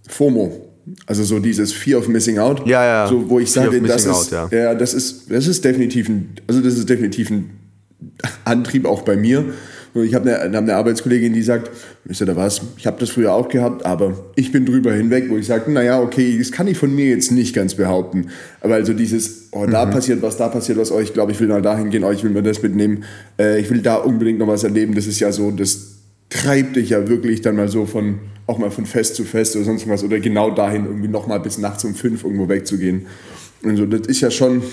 FOMO. 0.08 0.67
Also 1.06 1.24
so 1.24 1.40
dieses 1.40 1.74
Fear 1.74 2.00
of 2.00 2.08
Missing 2.08 2.40
Out. 2.40 2.66
Ja, 2.68 2.84
ja. 2.84 3.08
So, 3.08 3.30
wo 3.30 3.40
ich 3.40 3.50
Fear 3.50 3.66
sage, 3.66 3.82
das 3.82 4.06
ist, 4.06 4.34
out, 4.34 4.52
ja. 4.52 4.58
ja. 4.58 4.76
das 4.76 4.94
ist, 4.94 5.32
das 5.32 5.48
ist 5.48 5.64
definitiv 5.64 6.10
ein, 6.10 6.36
also 6.48 6.62
das 6.62 6.76
ist 6.76 6.90
definitiv 6.90 7.30
ein 7.30 7.50
Antrieb 8.46 8.86
auch 8.86 9.02
bei 9.02 9.18
mir. 9.18 9.46
Ich 9.96 10.14
habe 10.14 10.32
eine, 10.32 10.58
eine 10.58 10.76
Arbeitskollegin, 10.76 11.34
die 11.34 11.42
sagt, 11.42 11.72
wisst 12.04 12.22
ihr 12.22 12.28
da 12.28 12.36
was, 12.36 12.62
ich 12.78 12.86
habe 12.86 13.00
das 13.00 13.10
früher 13.10 13.34
auch 13.34 13.50
gehabt, 13.50 13.86
aber 13.86 14.32
ich 14.36 14.52
bin 14.52 14.66
drüber 14.66 14.94
hinweg, 14.94 15.30
wo 15.30 15.38
ich 15.38 15.48
sage, 15.48 15.72
naja, 15.72 16.00
okay, 16.00 16.38
das 16.38 16.52
kann 16.52 16.68
ich 16.68 16.78
von 16.78 16.94
mir 16.94 17.08
jetzt 17.08 17.32
nicht 17.32 17.56
ganz 17.56 17.74
behaupten. 17.74 18.28
Aber 18.62 18.76
also 18.76 18.94
dieses, 18.94 19.50
oh, 19.52 19.66
da 19.66 19.86
mhm. 19.86 19.92
passiert 19.92 20.22
was, 20.22 20.38
da 20.38 20.50
passiert 20.50 20.78
was, 20.78 20.92
oh, 20.92 21.00
ich 21.00 21.14
glaube, 21.14 21.32
ich 21.32 21.40
will 21.40 21.48
mal 21.48 21.62
dahin 21.62 21.90
gehen, 21.90 22.04
oh, 22.04 22.12
ich 22.12 22.24
will 22.24 22.32
mir 22.32 22.44
das 22.44 22.62
mitnehmen, 22.62 23.06
äh, 23.40 23.60
ich 23.60 23.70
will 23.70 23.82
da 23.82 23.96
unbedingt 23.96 24.40
noch 24.40 24.48
was 24.48 24.64
erleben, 24.64 24.94
das 24.94 25.08
ist 25.08 25.20
ja 25.20 25.32
so, 25.32 25.50
das 25.52 25.96
treibt 26.30 26.76
dich 26.76 26.90
ja 26.90 27.08
wirklich 27.08 27.42
dann 27.42 27.56
mal 27.56 27.70
so 27.70 27.86
von, 27.86 28.20
auch 28.48 28.58
mal 28.58 28.72
von 28.72 28.86
Fest 28.86 29.16
zu 29.16 29.24
Fest 29.24 29.56
oder 29.56 29.66
sonst 29.66 29.88
was 29.88 30.04
oder 30.04 30.20
genau 30.20 30.52
dahin 30.52 30.86
irgendwie 30.86 31.08
noch 31.08 31.28
mal 31.28 31.40
bis 31.40 31.58
nachts 31.58 31.84
um 31.84 31.94
fünf 31.94 32.24
irgendwo 32.24 32.50
wegzugehen. 32.50 33.08
Und 33.64 33.78
so, 33.78 33.86
das 33.86 34.08
ist 34.08 34.22
ja 34.22 34.32
schon, 34.32 34.64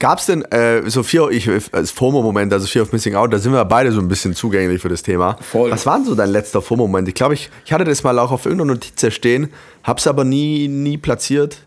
Gab 0.00 0.20
es 0.20 0.26
denn 0.26 0.44
äh, 0.52 0.88
so 0.88 1.02
Fear, 1.02 1.32
ich, 1.32 1.50
als 1.72 1.90
FOMO-Moment, 1.90 2.52
also 2.52 2.68
Fear 2.68 2.84
of 2.84 2.92
Missing 2.92 3.16
Out, 3.16 3.32
da 3.32 3.38
sind 3.38 3.52
wir 3.52 3.64
beide 3.64 3.90
so 3.90 4.00
ein 4.00 4.06
bisschen 4.06 4.32
zugänglich 4.32 4.80
für 4.80 4.88
das 4.88 5.02
Thema. 5.02 5.36
Voll. 5.40 5.72
Was 5.72 5.86
war 5.86 5.96
denn 5.96 6.06
so 6.06 6.14
dein 6.14 6.30
letzter 6.30 6.62
FOMO-Moment? 6.62 7.08
Ich 7.08 7.14
glaube, 7.14 7.34
ich, 7.34 7.50
ich 7.64 7.72
hatte 7.72 7.82
das 7.82 8.04
mal 8.04 8.16
auch 8.20 8.30
auf 8.30 8.46
irgendeiner 8.46 8.74
Notiz 8.74 9.12
stehen, 9.12 9.48
hab's 9.82 10.06
aber 10.06 10.22
nie, 10.22 10.68
nie 10.68 10.98
platziert. 10.98 11.66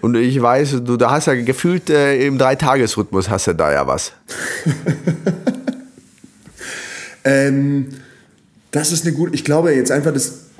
Und 0.00 0.14
ich 0.14 0.40
weiß, 0.40 0.82
du 0.84 0.96
da 0.96 1.10
hast 1.10 1.26
ja 1.26 1.34
gefühlt 1.34 1.90
äh, 1.90 2.24
im 2.24 2.38
Dreitagesrhythmus 2.38 3.28
hast 3.28 3.48
du 3.48 3.54
da 3.54 3.72
ja 3.72 3.84
was. 3.84 4.12
ähm, 7.24 7.88
das 8.70 8.92
ist 8.92 9.06
eine 9.06 9.14
gute, 9.14 9.34
ich 9.34 9.44
glaube 9.44 9.72
jetzt 9.72 9.90
einfach, 9.90 10.12
das 10.12 10.50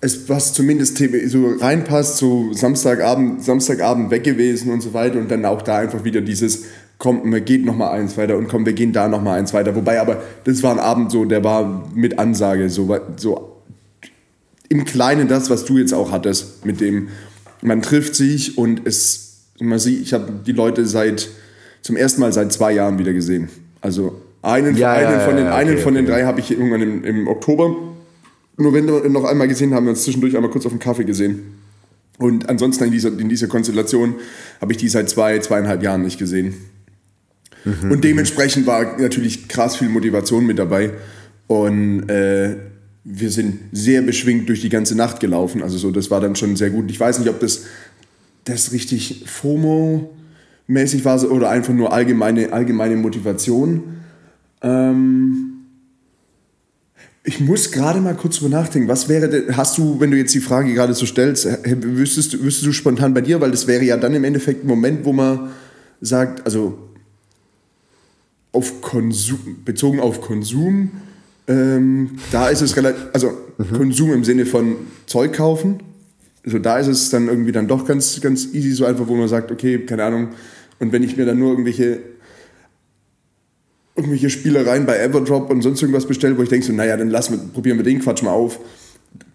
es, 0.00 0.28
was 0.28 0.52
zumindest 0.52 0.98
so 0.98 1.46
reinpasst, 1.58 2.18
so 2.18 2.52
Samstagabend, 2.52 3.42
Samstagabend 3.42 4.10
weg 4.10 4.24
gewesen 4.24 4.70
und 4.72 4.80
so 4.80 4.92
weiter 4.94 5.18
und 5.18 5.30
dann 5.30 5.44
auch 5.44 5.62
da 5.62 5.78
einfach 5.78 6.04
wieder 6.04 6.20
dieses, 6.20 6.64
komm, 6.98 7.30
wir 7.32 7.40
gehen 7.40 7.64
noch 7.64 7.76
mal 7.76 7.90
eins 7.90 8.16
weiter 8.16 8.36
und 8.36 8.48
komm, 8.48 8.66
wir 8.66 8.72
gehen 8.72 8.92
da 8.92 9.08
noch 9.08 9.22
mal 9.22 9.38
eins 9.38 9.52
weiter. 9.52 9.74
Wobei 9.74 10.00
aber, 10.00 10.22
das 10.44 10.62
war 10.62 10.72
ein 10.72 10.78
Abend 10.78 11.10
so, 11.10 11.24
der 11.24 11.42
war 11.44 11.90
mit 11.94 12.18
Ansage, 12.18 12.68
so, 12.68 12.96
so 13.16 13.62
im 14.68 14.84
Kleinen 14.84 15.28
das, 15.28 15.50
was 15.50 15.64
du 15.64 15.78
jetzt 15.78 15.94
auch 15.94 16.10
hattest, 16.10 16.64
mit 16.64 16.80
dem, 16.80 17.08
man 17.62 17.82
trifft 17.82 18.14
sich 18.14 18.58
und 18.58 18.86
es, 18.86 19.44
man 19.60 19.78
sieht, 19.78 20.02
ich 20.02 20.12
habe 20.12 20.32
die 20.46 20.52
Leute 20.52 20.86
seit, 20.86 21.28
zum 21.82 21.96
ersten 21.96 22.20
Mal 22.20 22.32
seit 22.32 22.52
zwei 22.52 22.72
Jahren 22.72 22.98
wieder 22.98 23.12
gesehen. 23.12 23.48
Also 23.80 24.20
einen, 24.46 24.76
ja, 24.76 24.92
einen, 24.92 25.12
ja, 25.12 25.20
von, 25.20 25.36
den, 25.36 25.46
ja, 25.46 25.54
einen 25.54 25.74
okay, 25.74 25.82
von 25.82 25.94
den 25.94 26.06
drei 26.06 26.24
habe 26.24 26.40
ich 26.40 26.50
irgendwann 26.50 26.82
im, 26.82 27.04
im 27.04 27.28
Oktober 27.28 27.76
nur 28.56 28.72
wenn 28.72 28.86
wir 28.86 29.08
noch 29.08 29.24
einmal 29.24 29.48
gesehen 29.48 29.74
haben, 29.74 29.84
wir 29.84 29.90
uns 29.90 30.04
zwischendurch 30.04 30.34
einmal 30.34 30.50
kurz 30.50 30.64
auf 30.66 30.72
den 30.72 30.78
Kaffee 30.78 31.04
gesehen. 31.04 31.54
Und 32.18 32.48
ansonsten 32.48 32.84
in 32.84 32.90
dieser, 32.90 33.08
in 33.18 33.28
dieser 33.28 33.46
Konstellation 33.46 34.14
habe 34.60 34.72
ich 34.72 34.78
die 34.78 34.88
seit 34.88 35.10
zwei, 35.10 35.38
zweieinhalb 35.38 35.82
Jahren 35.82 36.02
nicht 36.02 36.18
gesehen. 36.18 36.54
Mhm. 37.64 37.90
Und 37.90 38.04
dementsprechend 38.04 38.66
war 38.66 38.98
natürlich 38.98 39.48
krass 39.48 39.76
viel 39.76 39.90
Motivation 39.90 40.46
mit 40.46 40.58
dabei. 40.58 40.92
Und 41.46 42.08
äh, 42.08 42.56
wir 43.04 43.30
sind 43.30 43.58
sehr 43.72 44.00
beschwingt 44.00 44.48
durch 44.48 44.62
die 44.62 44.70
ganze 44.70 44.96
Nacht 44.96 45.20
gelaufen. 45.20 45.62
Also 45.62 45.76
so, 45.76 45.90
das 45.90 46.10
war 46.10 46.22
dann 46.22 46.34
schon 46.34 46.56
sehr 46.56 46.70
gut. 46.70 46.90
Ich 46.90 46.98
weiß 46.98 47.18
nicht, 47.18 47.28
ob 47.28 47.38
das, 47.40 47.64
das 48.44 48.72
richtig 48.72 49.26
FOMO-mäßig 49.26 51.04
war 51.04 51.22
oder 51.30 51.50
einfach 51.50 51.74
nur 51.74 51.92
allgemeine, 51.92 52.52
allgemeine 52.54 52.96
Motivation. 52.96 53.82
Ähm 54.62 55.56
ich 57.28 57.40
muss 57.40 57.72
gerade 57.72 58.00
mal 58.00 58.14
kurz 58.14 58.38
drüber 58.38 58.56
nachdenken. 58.56 58.88
Was 58.88 59.08
wäre 59.08 59.56
hast 59.56 59.76
du, 59.78 59.98
wenn 59.98 60.12
du 60.12 60.16
jetzt 60.16 60.32
die 60.32 60.40
Frage 60.40 60.72
gerade 60.72 60.94
so 60.94 61.06
stellst, 61.06 61.46
wüsstest, 61.64 62.40
wüsstest 62.40 62.66
du 62.66 62.72
spontan 62.72 63.14
bei 63.14 63.20
dir, 63.20 63.40
weil 63.40 63.50
das 63.50 63.66
wäre 63.66 63.82
ja 63.82 63.96
dann 63.96 64.14
im 64.14 64.22
Endeffekt 64.22 64.64
ein 64.64 64.68
Moment, 64.68 65.04
wo 65.04 65.12
man 65.12 65.50
sagt, 66.00 66.44
also 66.44 66.78
auf 68.52 68.80
Konsum, 68.80 69.58
bezogen 69.64 69.98
auf 69.98 70.20
Konsum, 70.20 70.92
ähm, 71.48 72.12
da 72.30 72.48
ist 72.48 72.62
es 72.62 72.76
relativ, 72.76 73.02
also 73.12 73.32
mhm. 73.58 73.76
Konsum 73.76 74.12
im 74.12 74.24
Sinne 74.24 74.46
von 74.46 74.76
Zeug 75.06 75.32
kaufen. 75.32 75.80
Also 76.44 76.60
da 76.60 76.78
ist 76.78 76.86
es 76.86 77.10
dann 77.10 77.26
irgendwie 77.26 77.50
dann 77.50 77.66
doch 77.66 77.86
ganz, 77.86 78.20
ganz 78.20 78.54
easy, 78.54 78.70
so 78.70 78.84
einfach, 78.84 79.08
wo 79.08 79.16
man 79.16 79.28
sagt, 79.28 79.50
okay, 79.50 79.80
keine 79.80 80.04
Ahnung. 80.04 80.28
Und 80.78 80.92
wenn 80.92 81.02
ich 81.02 81.16
mir 81.16 81.26
dann 81.26 81.40
nur 81.40 81.50
irgendwelche 81.50 81.98
irgendwelche 83.96 84.30
Spielereien 84.30 84.86
bei 84.86 84.98
Everdrop 84.98 85.50
und 85.50 85.62
sonst 85.62 85.82
irgendwas 85.82 86.06
bestelle, 86.06 86.36
wo 86.36 86.42
ich 86.42 86.48
denke 86.48 86.66
so, 86.66 86.72
naja, 86.72 86.96
dann 86.96 87.10
wir, 87.10 87.38
probieren 87.52 87.78
wir 87.78 87.84
den 87.84 88.00
Quatsch 88.00 88.22
mal 88.22 88.30
auf. 88.30 88.58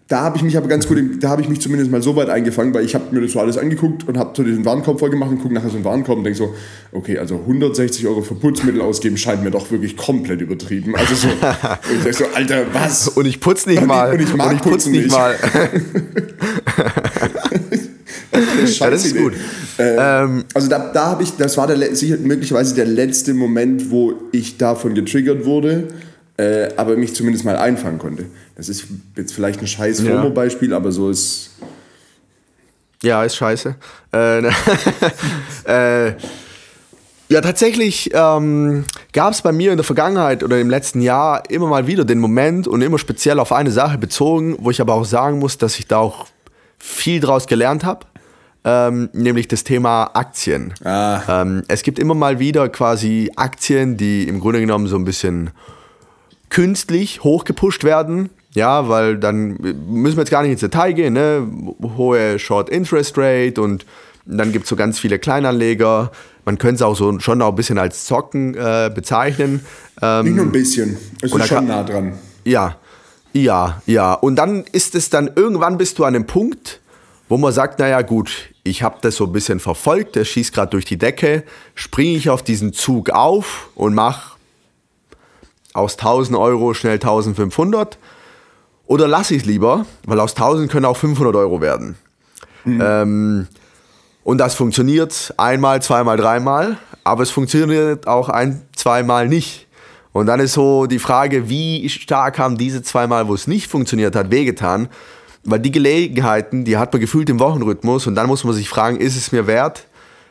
Da 0.08 0.20
habe 0.20 0.36
ich 0.36 0.42
mich 0.42 0.58
aber 0.58 0.68
ganz 0.68 0.86
gut, 0.86 0.98
da 1.20 1.30
habe 1.30 1.40
ich 1.40 1.48
mich 1.48 1.60
zumindest 1.60 1.90
mal 1.90 2.02
so 2.02 2.14
weit 2.16 2.28
eingefangen, 2.28 2.74
weil 2.74 2.84
ich 2.84 2.94
habe 2.94 3.04
mir 3.12 3.22
das 3.22 3.32
so 3.32 3.40
alles 3.40 3.56
angeguckt 3.56 4.06
und 4.06 4.18
habe 4.18 4.32
so 4.36 4.42
diesen 4.42 4.64
Warenkorb 4.64 4.98
voll 4.98 5.08
gemacht 5.08 5.30
und 5.30 5.40
gucke 5.40 5.54
nachher 5.54 5.70
so 5.70 5.76
einen 5.76 5.86
Warenkorb 5.86 6.18
und 6.18 6.24
denke 6.24 6.38
so, 6.38 6.54
okay, 6.92 7.16
also 7.16 7.36
160 7.36 8.06
Euro 8.06 8.20
für 8.20 8.34
Putzmittel 8.34 8.82
ausgeben 8.82 9.16
scheint 9.16 9.42
mir 9.42 9.50
doch 9.50 9.70
wirklich 9.70 9.96
komplett 9.96 10.42
übertrieben. 10.42 10.94
Also 10.96 11.14
so, 11.14 11.28
ich 11.28 12.02
sag 12.02 12.14
so, 12.14 12.24
Alter, 12.34 12.66
was? 12.74 13.08
Und 13.08 13.26
ich 13.26 13.40
putze 13.40 13.70
nicht 13.70 13.86
mal. 13.86 14.12
Und 14.12 14.20
ich, 14.20 14.34
mag 14.34 14.50
und 14.50 14.56
ich 14.56 14.62
putze 14.62 14.90
nicht, 14.90 15.04
nicht 15.04 15.12
mal. 15.12 15.34
ja, 18.66 18.90
das 18.90 19.04
ist 19.04 19.16
gut. 19.16 19.34
Äh, 19.78 20.22
ähm, 20.22 20.44
also 20.54 20.68
da, 20.68 20.90
da 20.92 21.06
habe 21.06 21.22
ich, 21.22 21.36
das 21.36 21.56
war 21.56 21.66
der, 21.66 21.94
sicher 21.94 22.16
möglicherweise 22.16 22.74
der 22.74 22.86
letzte 22.86 23.34
Moment, 23.34 23.90
wo 23.90 24.14
ich 24.32 24.56
davon 24.56 24.94
getriggert 24.94 25.44
wurde 25.44 25.88
äh, 26.36 26.70
aber 26.76 26.96
mich 26.96 27.14
zumindest 27.14 27.44
mal 27.44 27.56
einfangen 27.56 27.98
konnte. 27.98 28.26
Das 28.56 28.68
ist 28.68 28.84
jetzt 29.16 29.32
vielleicht 29.32 29.60
ein 29.60 29.66
scheiß 29.66 30.00
FOMO-Beispiel, 30.00 30.72
aber 30.72 30.92
so 30.92 31.10
ist. 31.10 31.50
Ja, 33.02 33.24
ist 33.24 33.36
scheiße. 33.36 33.74
Äh, 34.12 34.46
äh, 35.66 36.14
ja, 37.28 37.40
tatsächlich 37.40 38.10
ähm, 38.12 38.84
gab 39.12 39.32
es 39.32 39.42
bei 39.42 39.52
mir 39.52 39.70
in 39.72 39.78
der 39.78 39.84
Vergangenheit 39.84 40.42
oder 40.42 40.60
im 40.60 40.70
letzten 40.70 41.00
Jahr 41.00 41.42
immer 41.50 41.66
mal 41.66 41.86
wieder 41.86 42.04
den 42.04 42.18
Moment 42.18 42.68
und 42.68 42.82
immer 42.82 42.98
speziell 42.98 43.38
auf 43.38 43.52
eine 43.52 43.70
Sache 43.70 43.98
bezogen, 43.98 44.56
wo 44.58 44.70
ich 44.70 44.80
aber 44.80 44.94
auch 44.94 45.04
sagen 45.04 45.38
muss, 45.38 45.58
dass 45.58 45.78
ich 45.78 45.86
da 45.86 45.98
auch 45.98 46.26
viel 46.78 47.20
draus 47.20 47.46
gelernt 47.46 47.84
habe. 47.84 48.06
Ähm, 48.64 49.08
nämlich 49.12 49.48
das 49.48 49.64
Thema 49.64 50.10
Aktien. 50.14 50.72
Ah. 50.84 51.42
Ähm, 51.42 51.64
es 51.66 51.82
gibt 51.82 51.98
immer 51.98 52.14
mal 52.14 52.38
wieder 52.38 52.68
quasi 52.68 53.30
Aktien, 53.34 53.96
die 53.96 54.28
im 54.28 54.38
Grunde 54.38 54.60
genommen 54.60 54.86
so 54.86 54.96
ein 54.96 55.04
bisschen 55.04 55.50
künstlich 56.48 57.24
hochgepusht 57.24 57.82
werden. 57.82 58.30
Ja, 58.54 58.88
weil 58.88 59.16
dann 59.16 59.56
müssen 59.88 60.16
wir 60.16 60.22
jetzt 60.22 60.30
gar 60.30 60.42
nicht 60.42 60.52
ins 60.52 60.60
Detail 60.60 60.92
gehen, 60.92 61.14
ne? 61.14 61.48
Hohe 61.96 62.38
Short 62.38 62.68
Interest 62.68 63.16
Rate 63.16 63.60
und 63.60 63.86
dann 64.26 64.52
gibt 64.52 64.64
es 64.64 64.68
so 64.68 64.76
ganz 64.76 64.98
viele 64.98 65.18
Kleinanleger. 65.18 66.12
Man 66.44 66.58
könnte 66.58 66.76
es 66.76 66.82
auch 66.82 66.94
so 66.94 67.18
schon 67.20 67.40
auch 67.40 67.48
ein 67.48 67.54
bisschen 67.54 67.78
als 67.78 68.04
Zocken 68.04 68.54
äh, 68.54 68.90
bezeichnen. 68.94 69.64
Ähm, 70.02 70.24
nicht 70.26 70.36
nur 70.36 70.44
ein 70.44 70.52
bisschen, 70.52 70.98
es 71.22 71.32
ist 71.32 71.48
schon 71.48 71.66
nah 71.66 71.82
dran. 71.82 72.12
Ja, 72.44 72.76
ja, 73.32 73.80
ja. 73.86 74.12
Und 74.12 74.36
dann 74.36 74.64
ist 74.72 74.94
es 74.94 75.08
dann, 75.08 75.30
irgendwann 75.34 75.78
bist 75.78 75.98
du 75.98 76.04
an 76.04 76.14
einem 76.14 76.26
Punkt, 76.26 76.80
wo 77.28 77.38
man 77.38 77.52
sagt, 77.52 77.78
naja 77.78 78.02
gut, 78.02 78.50
ich 78.64 78.82
habe 78.82 78.98
das 79.00 79.16
so 79.16 79.24
ein 79.24 79.32
bisschen 79.32 79.60
verfolgt, 79.60 80.16
der 80.16 80.24
schießt 80.24 80.52
gerade 80.52 80.70
durch 80.70 80.84
die 80.84 80.98
Decke, 80.98 81.42
springe 81.74 82.16
ich 82.16 82.30
auf 82.30 82.42
diesen 82.42 82.72
Zug 82.72 83.10
auf 83.10 83.70
und 83.74 83.94
mache 83.94 84.36
aus 85.72 85.94
1000 85.94 86.38
Euro 86.38 86.74
schnell 86.74 86.94
1500 86.94 87.98
oder 88.86 89.08
lasse 89.08 89.34
ich 89.34 89.42
es 89.42 89.46
lieber, 89.46 89.86
weil 90.06 90.20
aus 90.20 90.32
1000 90.32 90.70
können 90.70 90.84
auch 90.84 90.96
500 90.96 91.34
Euro 91.34 91.60
werden. 91.60 91.96
Mhm. 92.64 92.80
Ähm, 92.84 93.46
und 94.24 94.38
das 94.38 94.54
funktioniert 94.54 95.34
einmal, 95.36 95.82
zweimal, 95.82 96.16
dreimal, 96.16 96.78
aber 97.02 97.22
es 97.22 97.30
funktioniert 97.30 98.06
auch 98.06 98.28
ein, 98.28 98.62
zweimal 98.76 99.28
nicht. 99.28 99.66
Und 100.12 100.26
dann 100.26 100.40
ist 100.40 100.52
so 100.52 100.86
die 100.86 100.98
Frage, 100.98 101.48
wie 101.48 101.88
stark 101.88 102.38
haben 102.38 102.58
diese 102.58 102.82
zweimal, 102.82 103.26
wo 103.28 103.34
es 103.34 103.46
nicht 103.46 103.68
funktioniert 103.68 104.14
hat, 104.14 104.30
wehgetan? 104.30 104.88
Weil 105.44 105.60
die 105.60 105.72
Gelegenheiten, 105.72 106.64
die 106.64 106.76
hat 106.76 106.92
man 106.92 107.00
gefühlt 107.00 107.28
im 107.28 107.40
Wochenrhythmus 107.40 108.06
und 108.06 108.14
dann 108.14 108.26
muss 108.26 108.44
man 108.44 108.54
sich 108.54 108.68
fragen, 108.68 108.98
ist 108.98 109.16
es 109.16 109.32
mir 109.32 109.46
wert? 109.46 109.86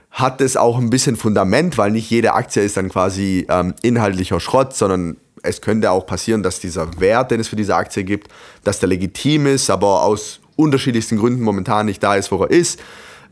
Hat 0.09 0.41
es 0.41 0.57
auch 0.57 0.77
ein 0.77 0.89
bisschen 0.89 1.15
Fundament, 1.15 1.77
weil 1.77 1.91
nicht 1.91 2.09
jede 2.09 2.33
Aktie 2.33 2.61
ist 2.63 2.77
dann 2.77 2.89
quasi 2.89 3.45
ähm, 3.49 3.73
inhaltlicher 3.81 4.39
Schrott, 4.39 4.75
sondern 4.75 5.17
es 5.43 5.61
könnte 5.61 5.91
auch 5.91 6.05
passieren, 6.05 6.43
dass 6.43 6.59
dieser 6.59 6.99
Wert, 6.99 7.31
den 7.31 7.39
es 7.39 7.47
für 7.47 7.55
diese 7.55 7.75
Aktie 7.75 8.03
gibt, 8.03 8.29
dass 8.63 8.79
der 8.79 8.89
legitim 8.89 9.47
ist, 9.47 9.69
aber 9.69 10.03
aus 10.03 10.39
unterschiedlichsten 10.55 11.17
Gründen 11.17 11.41
momentan 11.41 11.85
nicht 11.85 12.03
da 12.03 12.15
ist, 12.15 12.31
wo 12.31 12.43
er 12.43 12.51
ist. 12.51 12.79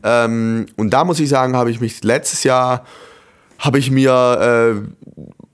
Ähm, 0.02 0.66
und 0.76 0.90
da 0.90 1.04
muss 1.04 1.20
ich 1.20 1.28
sagen, 1.28 1.56
habe 1.56 1.70
ich 1.70 1.80
mich 1.80 2.02
letztes 2.02 2.44
Jahr, 2.44 2.84
habe 3.58 3.78
ich 3.78 3.90
mir 3.90 4.82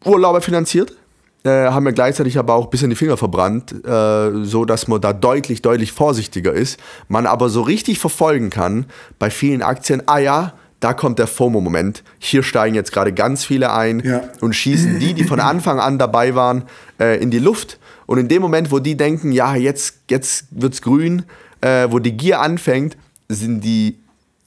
äh, 0.04 0.08
Urlaube 0.08 0.40
finanziert, 0.40 0.96
äh, 1.46 1.68
haben 1.68 1.84
mir 1.84 1.92
gleichzeitig 1.92 2.38
aber 2.38 2.54
auch 2.54 2.64
ein 2.64 2.70
bisschen 2.70 2.90
die 2.90 2.96
Finger 2.96 3.16
verbrannt, 3.16 3.72
äh, 3.86 4.44
so 4.44 4.64
dass 4.64 4.88
man 4.88 5.00
da 5.00 5.12
deutlich, 5.12 5.62
deutlich 5.62 5.92
vorsichtiger 5.92 6.52
ist. 6.52 6.78
Man 7.08 7.26
aber 7.26 7.48
so 7.48 7.62
richtig 7.62 7.98
verfolgen 7.98 8.50
kann 8.50 8.86
bei 9.18 9.30
vielen 9.30 9.62
Aktien, 9.62 10.02
ah 10.06 10.18
ja, 10.18 10.52
da 10.80 10.92
kommt 10.92 11.18
der 11.18 11.26
FOMO-Moment. 11.26 12.02
Hier 12.18 12.42
steigen 12.42 12.74
jetzt 12.74 12.92
gerade 12.92 13.12
ganz 13.12 13.44
viele 13.44 13.72
ein 13.72 14.00
ja. 14.00 14.22
und 14.40 14.54
schießen 14.54 14.98
die, 14.98 15.14
die 15.14 15.24
von 15.24 15.40
Anfang 15.40 15.80
an 15.80 15.98
dabei 15.98 16.34
waren, 16.34 16.64
äh, 17.00 17.20
in 17.20 17.30
die 17.30 17.38
Luft. 17.38 17.78
Und 18.06 18.18
in 18.18 18.28
dem 18.28 18.42
Moment, 18.42 18.70
wo 18.70 18.78
die 18.78 18.96
denken, 18.96 19.32
ja, 19.32 19.56
jetzt, 19.56 19.96
jetzt 20.10 20.46
es 20.60 20.82
grün, 20.82 21.24
äh, 21.60 21.88
wo 21.90 21.98
die 21.98 22.16
Gier 22.16 22.40
anfängt, 22.40 22.96
sind 23.28 23.62
die 23.62 23.98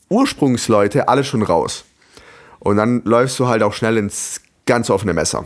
Ursprungsleute 0.09 1.07
alle 1.07 1.23
schon 1.23 1.43
raus. 1.43 1.83
Und 2.59 2.77
dann 2.77 3.01
läufst 3.05 3.39
du 3.39 3.47
halt 3.47 3.63
auch 3.63 3.73
schnell 3.73 3.97
ins 3.97 4.41
ganz 4.65 4.89
offene 4.89 5.13
Messer. 5.13 5.45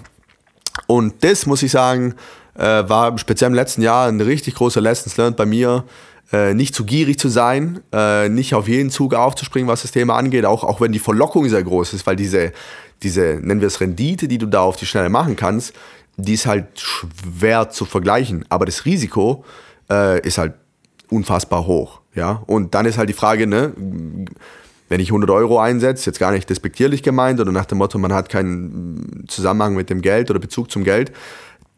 Und 0.88 1.24
das, 1.24 1.46
muss 1.46 1.64
ich 1.64 1.72
sagen, 1.72 2.16
äh, 2.56 2.88
war 2.88 3.18
speziell 3.18 3.50
im 3.50 3.56
letzten 3.56 3.82
Jahr 3.82 4.08
ein 4.08 4.22
richtig 4.22 4.56
großer 4.56 4.82
Lessons 4.82 5.18
learned 5.18 5.38
bei 5.38 5.46
mir, 5.46 5.86
äh, 6.32 6.54
nicht 6.54 6.74
zu 6.74 6.86
gierig 6.86 7.20
zu 7.20 7.30
sein, 7.30 7.82
äh, 7.92 8.30
nicht 8.30 8.56
auf 8.56 8.68
jeden 8.68 8.90
Zug 8.90 9.14
aufzuspringen, 9.14 9.68
was 9.68 9.84
das 9.84 9.92
Thema 9.92 10.16
angeht, 10.16 10.46
auch, 10.46 10.64
auch 10.64 10.82
wenn 10.82 10.92
die 10.92 11.00
Verlockung 11.00 11.48
sehr 11.48 11.64
groß 11.64 11.94
ist, 11.94 12.08
weil 12.08 12.16
diese, 12.16 12.52
diese, 13.04 13.40
nennen 13.42 13.62
wir 13.62 13.68
es 13.68 13.80
Rendite, 13.80 14.28
die 14.28 14.38
du 14.38 14.48
da 14.48 14.62
auf 14.62 14.76
die 14.76 14.86
Schnelle 14.86 15.10
machen 15.10 15.36
kannst, 15.36 15.74
die 16.18 16.34
ist 16.34 16.46
halt 16.46 16.80
schwer 16.80 17.70
zu 17.70 17.86
vergleichen. 17.86 18.46
Aber 18.50 18.66
das 18.66 18.86
Risiko 18.86 19.44
äh, 19.90 20.20
ist 20.22 20.38
halt 20.38 20.54
unfassbar 21.10 21.66
hoch. 21.66 22.02
Ja? 22.16 22.44
Und 22.46 22.76
dann 22.76 22.86
ist 22.86 22.98
halt 22.98 23.10
die 23.10 23.14
Frage, 23.14 23.48
ne, 23.48 23.74
wenn 24.94 25.00
ich 25.00 25.10
100 25.10 25.32
Euro 25.32 25.60
einsetze, 25.60 26.06
jetzt 26.06 26.20
gar 26.20 26.32
nicht 26.32 26.48
despektierlich 26.48 27.02
gemeint 27.02 27.40
oder 27.40 27.52
nach 27.52 27.66
dem 27.66 27.80
Motto, 27.80 27.98
man 27.98 28.14
hat 28.14 28.30
keinen 28.30 29.26
Zusammenhang 29.28 29.74
mit 29.74 29.90
dem 29.90 30.04
Geld 30.04 30.30
oder 30.30 30.38
Bezug 30.40 30.70
zum 30.70 30.84
Geld, 30.84 31.12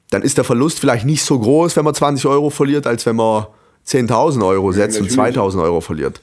dann 0.09 0.21
ist 0.21 0.35
der 0.35 0.43
Verlust 0.43 0.81
vielleicht 0.81 1.05
nicht 1.05 1.23
so 1.23 1.39
groß, 1.39 1.77
wenn 1.77 1.85
man 1.85 1.93
20 1.93 2.25
Euro 2.25 2.49
verliert, 2.49 2.85
als 2.85 3.05
wenn 3.05 3.15
man 3.15 3.45
10.000 3.87 4.45
Euro 4.45 4.73
setzt 4.73 4.97
ja, 4.97 5.01
und 5.01 5.09
2.000 5.09 5.63
Euro 5.63 5.79
verliert. 5.79 6.19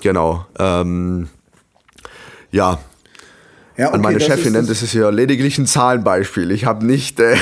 Genau. 0.00 0.46
Ähm, 0.60 1.28
ja. 2.52 2.78
Ja, 3.76 3.88
okay, 3.88 3.96
An 3.96 4.00
meine 4.00 4.20
Chefin 4.20 4.52
nennt 4.52 4.70
es 4.70 4.92
ja 4.92 5.10
lediglich 5.10 5.58
ein 5.58 5.66
Zahlenbeispiel. 5.66 6.52
Ich 6.52 6.66
habe 6.66 6.86
nicht 6.86 7.18
äh, 7.18 7.34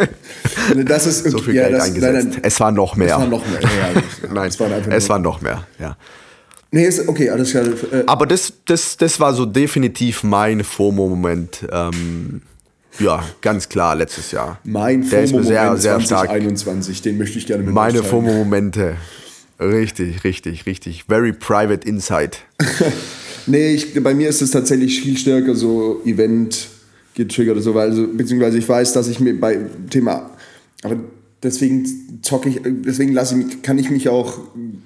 das 0.86 1.06
ist, 1.06 1.24
so 1.30 1.36
viel 1.36 1.56
ja, 1.56 1.64
Geld 1.64 1.74
das, 1.74 1.84
eingesetzt. 1.84 2.14
Nein, 2.14 2.28
nein, 2.30 2.40
es 2.42 2.58
war 2.58 2.72
noch 2.72 2.96
mehr. 2.96 3.18
Es 3.18 3.20
war 3.20 3.26
noch 3.28 3.46
mehr. 3.46 3.60
Ja, 3.60 4.32
nein, 4.32 4.48
es, 4.48 4.60
war, 4.60 4.68
es 4.70 5.08
war 5.10 5.18
noch 5.18 5.42
mehr. 5.42 5.66
Ja. 5.78 5.98
Nee, 6.74 6.86
ist 6.86 7.08
okay, 7.08 7.30
alles 7.30 7.52
klar. 7.52 7.66
Äh, 7.66 8.02
Aber 8.06 8.26
das, 8.26 8.52
das, 8.64 8.96
das 8.96 9.20
war 9.20 9.32
so 9.32 9.46
definitiv 9.46 10.24
mein 10.24 10.64
FOMO-Moment. 10.64 11.68
Ähm, 11.70 12.42
ja, 12.98 13.22
ganz 13.42 13.68
klar, 13.68 13.94
letztes 13.94 14.32
Jahr. 14.32 14.58
Mein 14.64 15.04
FOMO-Moment 15.04 15.46
sehr, 15.46 15.76
sehr 15.76 16.00
2021, 16.00 17.00
den 17.00 17.16
möchte 17.16 17.38
ich 17.38 17.46
gerne 17.46 17.62
mit 17.62 17.72
Meine 17.72 18.02
FOMO-Momente. 18.02 18.96
Richtig, 19.60 20.24
richtig, 20.24 20.66
richtig. 20.66 21.04
Very 21.04 21.32
private 21.32 21.88
insight. 21.88 22.40
nee, 23.46 23.74
ich, 23.74 23.94
bei 24.02 24.12
mir 24.12 24.28
ist 24.28 24.42
es 24.42 24.50
tatsächlich 24.50 25.00
viel 25.00 25.16
stärker 25.16 25.54
so 25.54 26.02
Event 26.04 26.70
getriggert 27.14 27.54
oder 27.54 27.62
so, 27.62 27.74
weil, 27.76 27.90
also, 27.90 28.08
beziehungsweise 28.08 28.58
ich 28.58 28.68
weiß, 28.68 28.94
dass 28.94 29.06
ich 29.06 29.20
mir 29.20 29.38
bei 29.38 29.60
Thema, 29.90 30.28
aber 30.82 30.96
deswegen 31.44 32.20
zocke 32.22 32.48
ich, 32.48 32.60
deswegen 32.64 33.12
lasse 33.12 33.38
ich, 33.38 33.62
kann 33.62 33.78
ich 33.78 33.90
mich 33.90 34.08
auch 34.08 34.40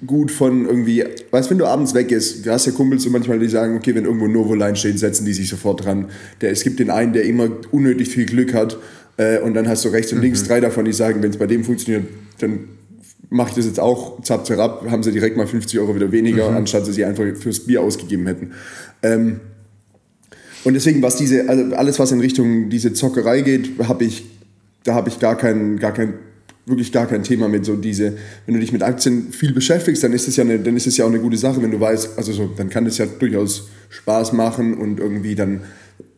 gut 0.05 0.29
von 0.29 0.65
irgendwie, 0.65 1.03
weißt 1.31 1.49
wenn 1.49 1.57
du 1.57 1.65
abends 1.65 1.93
weg 1.93 2.11
ist, 2.11 2.45
du 2.45 2.51
hast 2.51 2.65
ja 2.65 2.71
Kumpels 2.71 3.03
so 3.03 3.09
manchmal, 3.09 3.39
die 3.39 3.47
sagen, 3.47 3.75
okay, 3.75 3.95
wenn 3.95 4.05
irgendwo 4.05 4.27
Novo-Line 4.27 4.75
steht, 4.75 4.99
setzen 4.99 5.25
die 5.25 5.33
sich 5.33 5.49
sofort 5.49 5.85
dran. 5.85 6.09
Der, 6.41 6.51
es 6.51 6.63
gibt 6.63 6.79
den 6.79 6.89
einen, 6.89 7.13
der 7.13 7.23
immer 7.23 7.49
unnötig 7.71 8.09
viel 8.09 8.25
Glück 8.25 8.53
hat 8.53 8.77
äh, 9.17 9.39
und 9.39 9.53
dann 9.53 9.67
hast 9.67 9.85
du 9.85 9.89
rechts 9.89 10.13
und 10.13 10.21
links 10.21 10.43
mhm. 10.43 10.47
drei 10.47 10.59
davon, 10.59 10.85
die 10.85 10.93
sagen, 10.93 11.23
wenn 11.23 11.31
es 11.31 11.37
bei 11.37 11.47
dem 11.47 11.63
funktioniert, 11.63 12.05
dann 12.39 12.59
mache 13.29 13.49
ich 13.49 13.55
das 13.55 13.65
jetzt 13.65 13.79
auch, 13.79 14.21
zap, 14.23 14.45
zap, 14.45 14.89
haben 14.89 15.03
sie 15.03 15.11
direkt 15.11 15.37
mal 15.37 15.47
50 15.47 15.79
Euro 15.79 15.95
wieder 15.95 16.11
weniger, 16.11 16.51
mhm. 16.51 16.57
anstatt 16.57 16.85
sie 16.85 16.93
sie 16.93 17.05
einfach 17.05 17.23
fürs 17.35 17.61
Bier 17.61 17.81
ausgegeben 17.81 18.27
hätten. 18.27 18.51
Ähm, 19.01 19.39
und 20.63 20.73
deswegen, 20.73 21.01
was 21.01 21.15
diese, 21.15 21.47
also 21.47 21.75
alles, 21.75 21.99
was 21.99 22.11
in 22.11 22.19
Richtung 22.19 22.69
diese 22.69 22.93
Zockerei 22.93 23.41
geht, 23.41 23.71
habe 23.87 24.03
ich, 24.03 24.25
da 24.83 24.93
habe 24.93 25.09
ich 25.09 25.19
gar 25.19 25.37
kein, 25.37 25.77
gar 25.79 25.93
kein, 25.93 26.15
wirklich 26.69 26.91
gar 26.91 27.07
kein 27.07 27.23
Thema 27.23 27.47
mit 27.47 27.65
so 27.65 27.75
diese, 27.75 28.17
wenn 28.45 28.53
du 28.53 28.59
dich 28.59 28.71
mit 28.71 28.83
Aktien 28.83 29.31
viel 29.31 29.53
beschäftigst, 29.53 30.03
dann 30.03 30.13
ist 30.13 30.27
es 30.27 30.35
ja 30.35 30.43
eine, 30.43 30.59
dann 30.59 30.75
ist 30.75 30.87
es 30.87 30.97
ja 30.97 31.05
auch 31.05 31.09
eine 31.09 31.19
gute 31.19 31.37
Sache, 31.37 31.61
wenn 31.61 31.71
du 31.71 31.79
weißt, 31.79 32.17
also 32.17 32.31
so, 32.31 32.49
dann 32.55 32.69
kann 32.69 32.85
das 32.85 32.97
ja 32.97 33.05
durchaus 33.05 33.69
Spaß 33.89 34.33
machen 34.33 34.75
und 34.75 34.99
irgendwie 34.99 35.35
dann, 35.35 35.61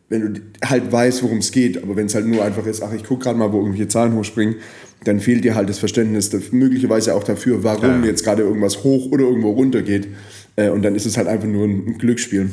wenn 0.10 0.34
du 0.34 0.42
halt 0.64 0.92
weißt, 0.92 1.24
worum 1.24 1.38
es 1.38 1.52
geht, 1.52 1.82
aber 1.82 1.96
wenn 1.96 2.08
es 2.08 2.16
halt 2.16 2.28
nur 2.28 2.44
einfach 2.44 2.66
ist, 2.66 2.82
ach, 2.82 2.94
ich 2.94 3.04
gucke 3.04 3.24
gerade 3.24 3.40
mal, 3.40 3.52
wo 3.52 3.60
irgendwelche 3.60 3.88
Zahlen 3.88 4.14
hochspringen, 4.14 4.56
dann 5.04 5.20
fehlt 5.20 5.44
dir 5.44 5.56
halt 5.56 5.70
das 5.70 5.80
Verständnis 5.80 6.32
möglicherweise 6.52 7.16
auch 7.16 7.24
dafür, 7.24 7.64
warum 7.64 8.04
ja. 8.04 8.08
jetzt 8.08 8.24
gerade 8.24 8.44
irgendwas 8.44 8.84
hoch 8.84 9.12
oder 9.12 9.24
irgendwo 9.26 9.52
runter 9.52 9.82
geht. 9.82 10.08
Äh, 10.56 10.70
und 10.70 10.84
dann 10.84 10.96
ist 10.96 11.06
es 11.06 11.18
halt 11.18 11.28
einfach 11.28 11.48
nur 11.48 11.66
ein 11.66 11.98
Glücksspiel. 11.98 12.52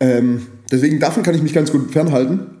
Ähm, 0.00 0.46
deswegen 0.70 0.98
davon 1.00 1.22
kann 1.22 1.34
ich 1.34 1.42
mich 1.42 1.52
ganz 1.52 1.70
gut 1.70 1.92
fernhalten. 1.92 2.57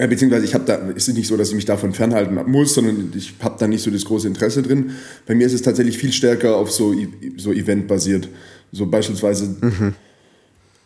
Äh, 0.00 0.06
beziehungsweise 0.06 0.44
ich 0.44 0.54
habe 0.54 0.64
da, 0.64 0.76
ist 0.76 1.08
es 1.08 1.14
nicht 1.14 1.26
so, 1.26 1.36
dass 1.36 1.48
ich 1.48 1.56
mich 1.56 1.64
davon 1.64 1.92
fernhalten 1.92 2.38
muss, 2.46 2.72
sondern 2.72 3.12
ich 3.16 3.34
habe 3.40 3.56
da 3.58 3.66
nicht 3.66 3.82
so 3.82 3.90
das 3.90 4.04
große 4.04 4.28
Interesse 4.28 4.62
drin. 4.62 4.92
Bei 5.26 5.34
mir 5.34 5.46
ist 5.46 5.52
es 5.52 5.62
tatsächlich 5.62 5.98
viel 5.98 6.12
stärker 6.12 6.56
auf 6.56 6.70
so, 6.70 6.94
so 7.36 7.52
Event-basiert. 7.52 8.28
So 8.70 8.86
beispielsweise 8.86 9.56
mhm. 9.60 9.94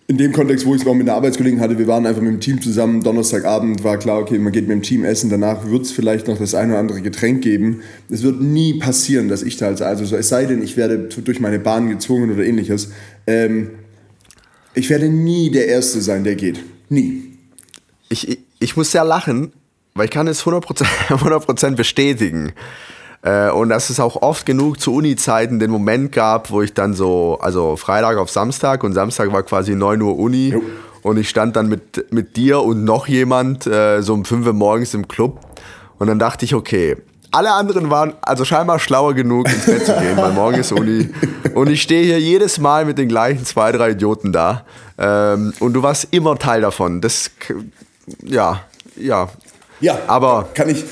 in 0.06 0.16
dem 0.16 0.32
Kontext, 0.32 0.64
wo 0.64 0.74
ich 0.74 0.80
es 0.80 0.86
noch 0.86 0.94
mit 0.94 1.06
einer 1.06 1.16
Arbeitskollegen 1.16 1.60
hatte, 1.60 1.78
wir 1.78 1.86
waren 1.86 2.06
einfach 2.06 2.22
mit 2.22 2.32
dem 2.32 2.40
Team 2.40 2.62
zusammen, 2.62 3.02
Donnerstagabend 3.02 3.84
war 3.84 3.98
klar, 3.98 4.18
okay, 4.18 4.38
man 4.38 4.50
geht 4.50 4.66
mit 4.66 4.76
dem 4.78 4.82
Team 4.82 5.04
essen, 5.04 5.28
danach 5.28 5.68
wird 5.68 5.82
es 5.82 5.92
vielleicht 5.92 6.26
noch 6.26 6.38
das 6.38 6.54
eine 6.54 6.72
oder 6.72 6.80
andere 6.80 7.02
Getränk 7.02 7.42
geben. 7.42 7.82
Es 8.08 8.22
wird 8.22 8.40
nie 8.40 8.78
passieren, 8.78 9.28
dass 9.28 9.42
ich 9.42 9.58
da 9.58 9.66
als, 9.66 9.82
also 9.82 10.06
so, 10.06 10.16
es 10.16 10.30
sei 10.30 10.46
denn, 10.46 10.62
ich 10.62 10.78
werde 10.78 11.10
durch 11.22 11.38
meine 11.38 11.58
Bahn 11.58 11.90
gezwungen 11.90 12.30
oder 12.32 12.46
ähnliches, 12.46 12.88
ähm, 13.26 13.72
ich 14.72 14.88
werde 14.88 15.10
nie 15.10 15.50
der 15.50 15.68
Erste 15.68 16.00
sein, 16.00 16.24
der 16.24 16.34
geht. 16.34 16.60
Nie. 16.88 17.24
Ich, 18.08 18.38
ich, 18.62 18.76
muss 18.76 18.92
sehr 18.92 19.04
lachen, 19.04 19.52
weil 19.94 20.06
ich 20.06 20.10
kann 20.10 20.28
es 20.28 20.44
100%, 20.44 20.84
100 21.10 21.76
bestätigen. 21.76 22.52
Äh, 23.22 23.50
und 23.50 23.68
dass 23.68 23.90
es 23.90 24.00
auch 24.00 24.22
oft 24.22 24.46
genug 24.46 24.80
zu 24.80 24.94
Uni-Zeiten 24.94 25.58
den 25.58 25.70
Moment 25.70 26.12
gab, 26.12 26.50
wo 26.50 26.62
ich 26.62 26.74
dann 26.74 26.94
so, 26.94 27.38
also 27.40 27.76
Freitag 27.76 28.16
auf 28.18 28.30
Samstag 28.30 28.82
und 28.84 28.92
Samstag 28.94 29.32
war 29.32 29.42
quasi 29.42 29.74
9 29.74 30.02
Uhr 30.02 30.18
Uni. 30.18 30.50
Jo. 30.50 30.62
Und 31.02 31.16
ich 31.16 31.28
stand 31.28 31.56
dann 31.56 31.68
mit, 31.68 32.12
mit 32.12 32.36
dir 32.36 32.62
und 32.62 32.84
noch 32.84 33.08
jemand 33.08 33.66
äh, 33.66 34.02
so 34.02 34.14
um 34.14 34.24
5 34.24 34.46
Uhr 34.46 34.52
morgens 34.52 34.94
im 34.94 35.08
Club. 35.08 35.40
Und 35.98 36.06
dann 36.06 36.18
dachte 36.18 36.44
ich, 36.44 36.54
okay, 36.54 36.96
alle 37.32 37.52
anderen 37.52 37.90
waren 37.90 38.14
also 38.20 38.44
scheinbar 38.44 38.78
schlauer 38.78 39.14
genug, 39.14 39.48
ins 39.48 39.66
Bett 39.66 39.86
zu 39.86 39.92
gehen, 39.94 40.16
weil 40.16 40.32
morgen 40.32 40.58
ist 40.58 40.70
Uni. 40.70 41.08
Und 41.54 41.70
ich 41.70 41.82
stehe 41.82 42.04
hier 42.04 42.20
jedes 42.20 42.58
Mal 42.58 42.84
mit 42.84 42.98
den 42.98 43.08
gleichen 43.08 43.44
zwei, 43.44 43.72
drei 43.72 43.92
Idioten 43.92 44.32
da. 44.32 44.64
Ähm, 44.98 45.54
und 45.58 45.72
du 45.72 45.82
warst 45.82 46.08
immer 46.10 46.36
Teil 46.38 46.60
davon. 46.60 47.00
Das, 47.00 47.30
ja, 48.22 48.64
ja. 48.96 49.28
Ja, 49.80 49.98
aber 50.06 50.48
kann 50.54 50.68
ich. 50.68 50.84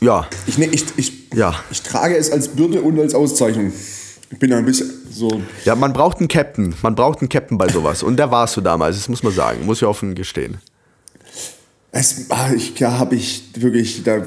Ja. 0.00 0.28
Ich, 0.46 0.58
ich, 0.58 0.84
ich, 0.96 1.12
ja. 1.34 1.54
ich 1.70 1.82
trage 1.82 2.16
es 2.16 2.30
als 2.30 2.48
Bürde 2.48 2.82
und 2.82 2.98
als 2.98 3.14
Auszeichnung. 3.14 3.72
Ich 4.30 4.38
bin 4.38 4.52
ein 4.52 4.64
bisschen 4.64 4.90
so. 5.10 5.40
Ja, 5.64 5.74
man 5.74 5.92
braucht 5.92 6.18
einen 6.18 6.28
Captain. 6.28 6.74
Man 6.82 6.94
braucht 6.94 7.20
einen 7.20 7.28
Captain 7.28 7.56
bei 7.56 7.68
sowas. 7.68 8.02
Und 8.02 8.16
der 8.16 8.30
warst 8.30 8.56
du 8.56 8.60
damals, 8.60 8.96
das 8.96 9.08
muss 9.08 9.22
man 9.22 9.32
sagen. 9.32 9.64
Muss 9.64 9.78
ich 9.78 9.84
offen 9.84 10.14
gestehen. 10.14 10.58
Es, 11.92 12.26
ich, 12.54 12.78
ja, 12.78 12.98
habe 12.98 13.14
ich 13.14 13.44
wirklich, 13.56 14.02
da 14.02 14.26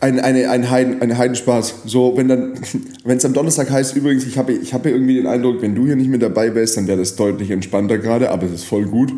ein, 0.00 0.18
eine, 0.18 0.48
ein, 0.48 0.70
Heiden, 0.70 1.02
ein 1.02 1.18
Heidenspaß. 1.18 1.82
So, 1.84 2.16
wenn 2.16 2.28
dann, 2.28 2.54
wenn 3.04 3.18
es 3.18 3.24
am 3.24 3.34
Donnerstag 3.34 3.70
heißt, 3.70 3.94
übrigens, 3.96 4.24
ich 4.24 4.38
habe 4.38 4.52
ich 4.52 4.72
hab 4.72 4.86
irgendwie 4.86 5.14
den 5.14 5.26
Eindruck, 5.26 5.60
wenn 5.60 5.74
du 5.74 5.86
hier 5.86 5.96
nicht 5.96 6.08
mit 6.08 6.22
dabei 6.22 6.54
wärst, 6.54 6.76
dann 6.76 6.86
wäre 6.86 6.98
das 6.98 7.16
deutlich 7.16 7.50
entspannter 7.50 7.98
gerade, 7.98 8.30
aber 8.30 8.46
es 8.46 8.52
ist 8.52 8.64
voll 8.64 8.86
gut. 8.86 9.12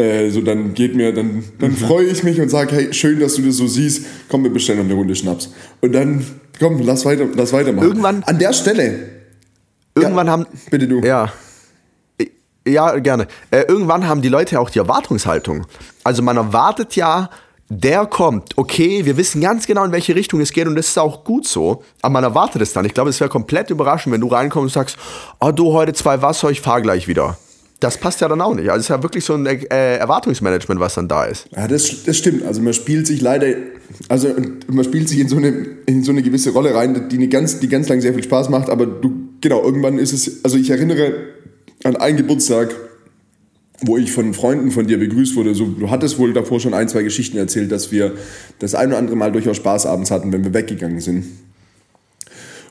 Äh, 0.00 0.30
so, 0.30 0.40
dann 0.40 0.72
geht 0.72 0.94
mir, 0.94 1.12
dann, 1.12 1.44
dann 1.58 1.72
freue 1.72 2.06
ich 2.06 2.22
mich 2.22 2.40
und 2.40 2.48
sage, 2.48 2.74
hey, 2.74 2.92
schön, 2.92 3.20
dass 3.20 3.34
du 3.34 3.42
das 3.42 3.56
so 3.56 3.66
siehst, 3.66 4.06
komm, 4.30 4.44
wir 4.44 4.50
bestellen 4.50 4.78
noch 4.78 4.86
eine 4.86 4.94
Runde 4.94 5.14
Schnaps. 5.14 5.52
Und 5.82 5.92
dann, 5.92 6.24
komm, 6.58 6.80
lass, 6.80 7.04
weiter, 7.04 7.26
lass 7.34 7.52
weitermachen. 7.52 7.86
Irgendwann. 7.86 8.22
An 8.22 8.38
der 8.38 8.54
Stelle. 8.54 9.10
Irgendwann 9.94 10.26
ja, 10.26 10.32
haben. 10.32 10.46
Bitte 10.70 10.88
du. 10.88 11.00
Ja. 11.00 11.30
Ja, 12.66 12.98
gerne. 12.98 13.26
Äh, 13.50 13.62
irgendwann 13.68 14.06
haben 14.06 14.22
die 14.22 14.28
Leute 14.28 14.58
auch 14.60 14.70
die 14.70 14.78
Erwartungshaltung. 14.78 15.66
Also 16.04 16.22
man 16.22 16.36
erwartet 16.36 16.96
ja, 16.96 17.28
der 17.68 18.06
kommt, 18.06 18.56
okay, 18.58 19.04
wir 19.04 19.16
wissen 19.16 19.40
ganz 19.40 19.66
genau, 19.66 19.84
in 19.84 19.92
welche 19.92 20.14
Richtung 20.14 20.40
es 20.40 20.52
geht 20.52 20.66
und 20.66 20.76
das 20.76 20.88
ist 20.88 20.98
auch 20.98 21.24
gut 21.24 21.46
so, 21.46 21.84
aber 22.02 22.12
man 22.12 22.24
erwartet 22.24 22.60
es 22.62 22.72
dann. 22.72 22.84
Ich 22.84 22.94
glaube, 22.94 23.10
es 23.10 23.20
wäre 23.20 23.30
komplett 23.30 23.70
überraschend, 23.70 24.12
wenn 24.12 24.20
du 24.20 24.26
reinkommst 24.26 24.76
und 24.76 24.80
sagst, 24.80 24.98
oh, 25.40 25.52
du 25.52 25.72
heute 25.72 25.92
zwei 25.92 26.20
Wasser, 26.20 26.50
ich 26.50 26.60
fahr 26.60 26.82
gleich 26.82 27.06
wieder. 27.06 27.38
Das 27.80 27.96
passt 27.96 28.20
ja 28.20 28.28
dann 28.28 28.42
auch 28.42 28.54
nicht. 28.54 28.68
Also 28.68 28.80
es 28.80 28.84
ist 28.84 28.88
ja 28.90 29.02
wirklich 29.02 29.24
so 29.24 29.34
ein 29.34 29.46
äh, 29.46 29.96
Erwartungsmanagement, 29.96 30.80
was 30.80 30.94
dann 30.94 31.08
da 31.08 31.24
ist. 31.24 31.46
Ja, 31.56 31.66
das, 31.66 32.04
das 32.04 32.18
stimmt. 32.18 32.44
Also 32.44 32.60
man 32.60 32.74
spielt 32.74 33.06
sich 33.06 33.22
leider, 33.22 33.54
also 34.08 34.28
man 34.66 34.84
spielt 34.84 35.08
sich 35.08 35.18
in 35.18 35.28
so 35.28 35.38
eine, 35.38 35.66
in 35.86 36.04
so 36.04 36.12
eine 36.12 36.22
gewisse 36.22 36.50
Rolle 36.50 36.74
rein, 36.74 37.08
die, 37.08 37.16
eine 37.16 37.28
ganz, 37.28 37.58
die 37.58 37.68
ganz 37.68 37.88
lang 37.88 38.02
sehr 38.02 38.12
viel 38.12 38.22
Spaß 38.22 38.50
macht, 38.50 38.68
aber 38.68 38.84
du, 38.84 39.30
genau, 39.40 39.62
irgendwann 39.62 39.98
ist 39.98 40.12
es, 40.12 40.44
also 40.44 40.58
ich 40.58 40.68
erinnere 40.68 41.14
an 41.82 41.96
einen 41.96 42.18
Geburtstag, 42.18 42.74
wo 43.80 43.96
ich 43.96 44.12
von 44.12 44.34
Freunden 44.34 44.70
von 44.72 44.86
dir 44.86 44.98
begrüßt 44.98 45.34
wurde. 45.36 45.54
So, 45.54 45.64
du 45.64 45.88
hattest 45.90 46.18
wohl 46.18 46.34
davor 46.34 46.60
schon 46.60 46.74
ein, 46.74 46.86
zwei 46.90 47.02
Geschichten 47.02 47.38
erzählt, 47.38 47.72
dass 47.72 47.90
wir 47.90 48.12
das 48.58 48.74
ein 48.74 48.88
oder 48.88 48.98
andere 48.98 49.16
Mal 49.16 49.32
durchaus 49.32 49.56
Spaß 49.56 49.86
abends 49.86 50.10
hatten, 50.10 50.34
wenn 50.34 50.44
wir 50.44 50.52
weggegangen 50.52 51.00
sind. 51.00 51.24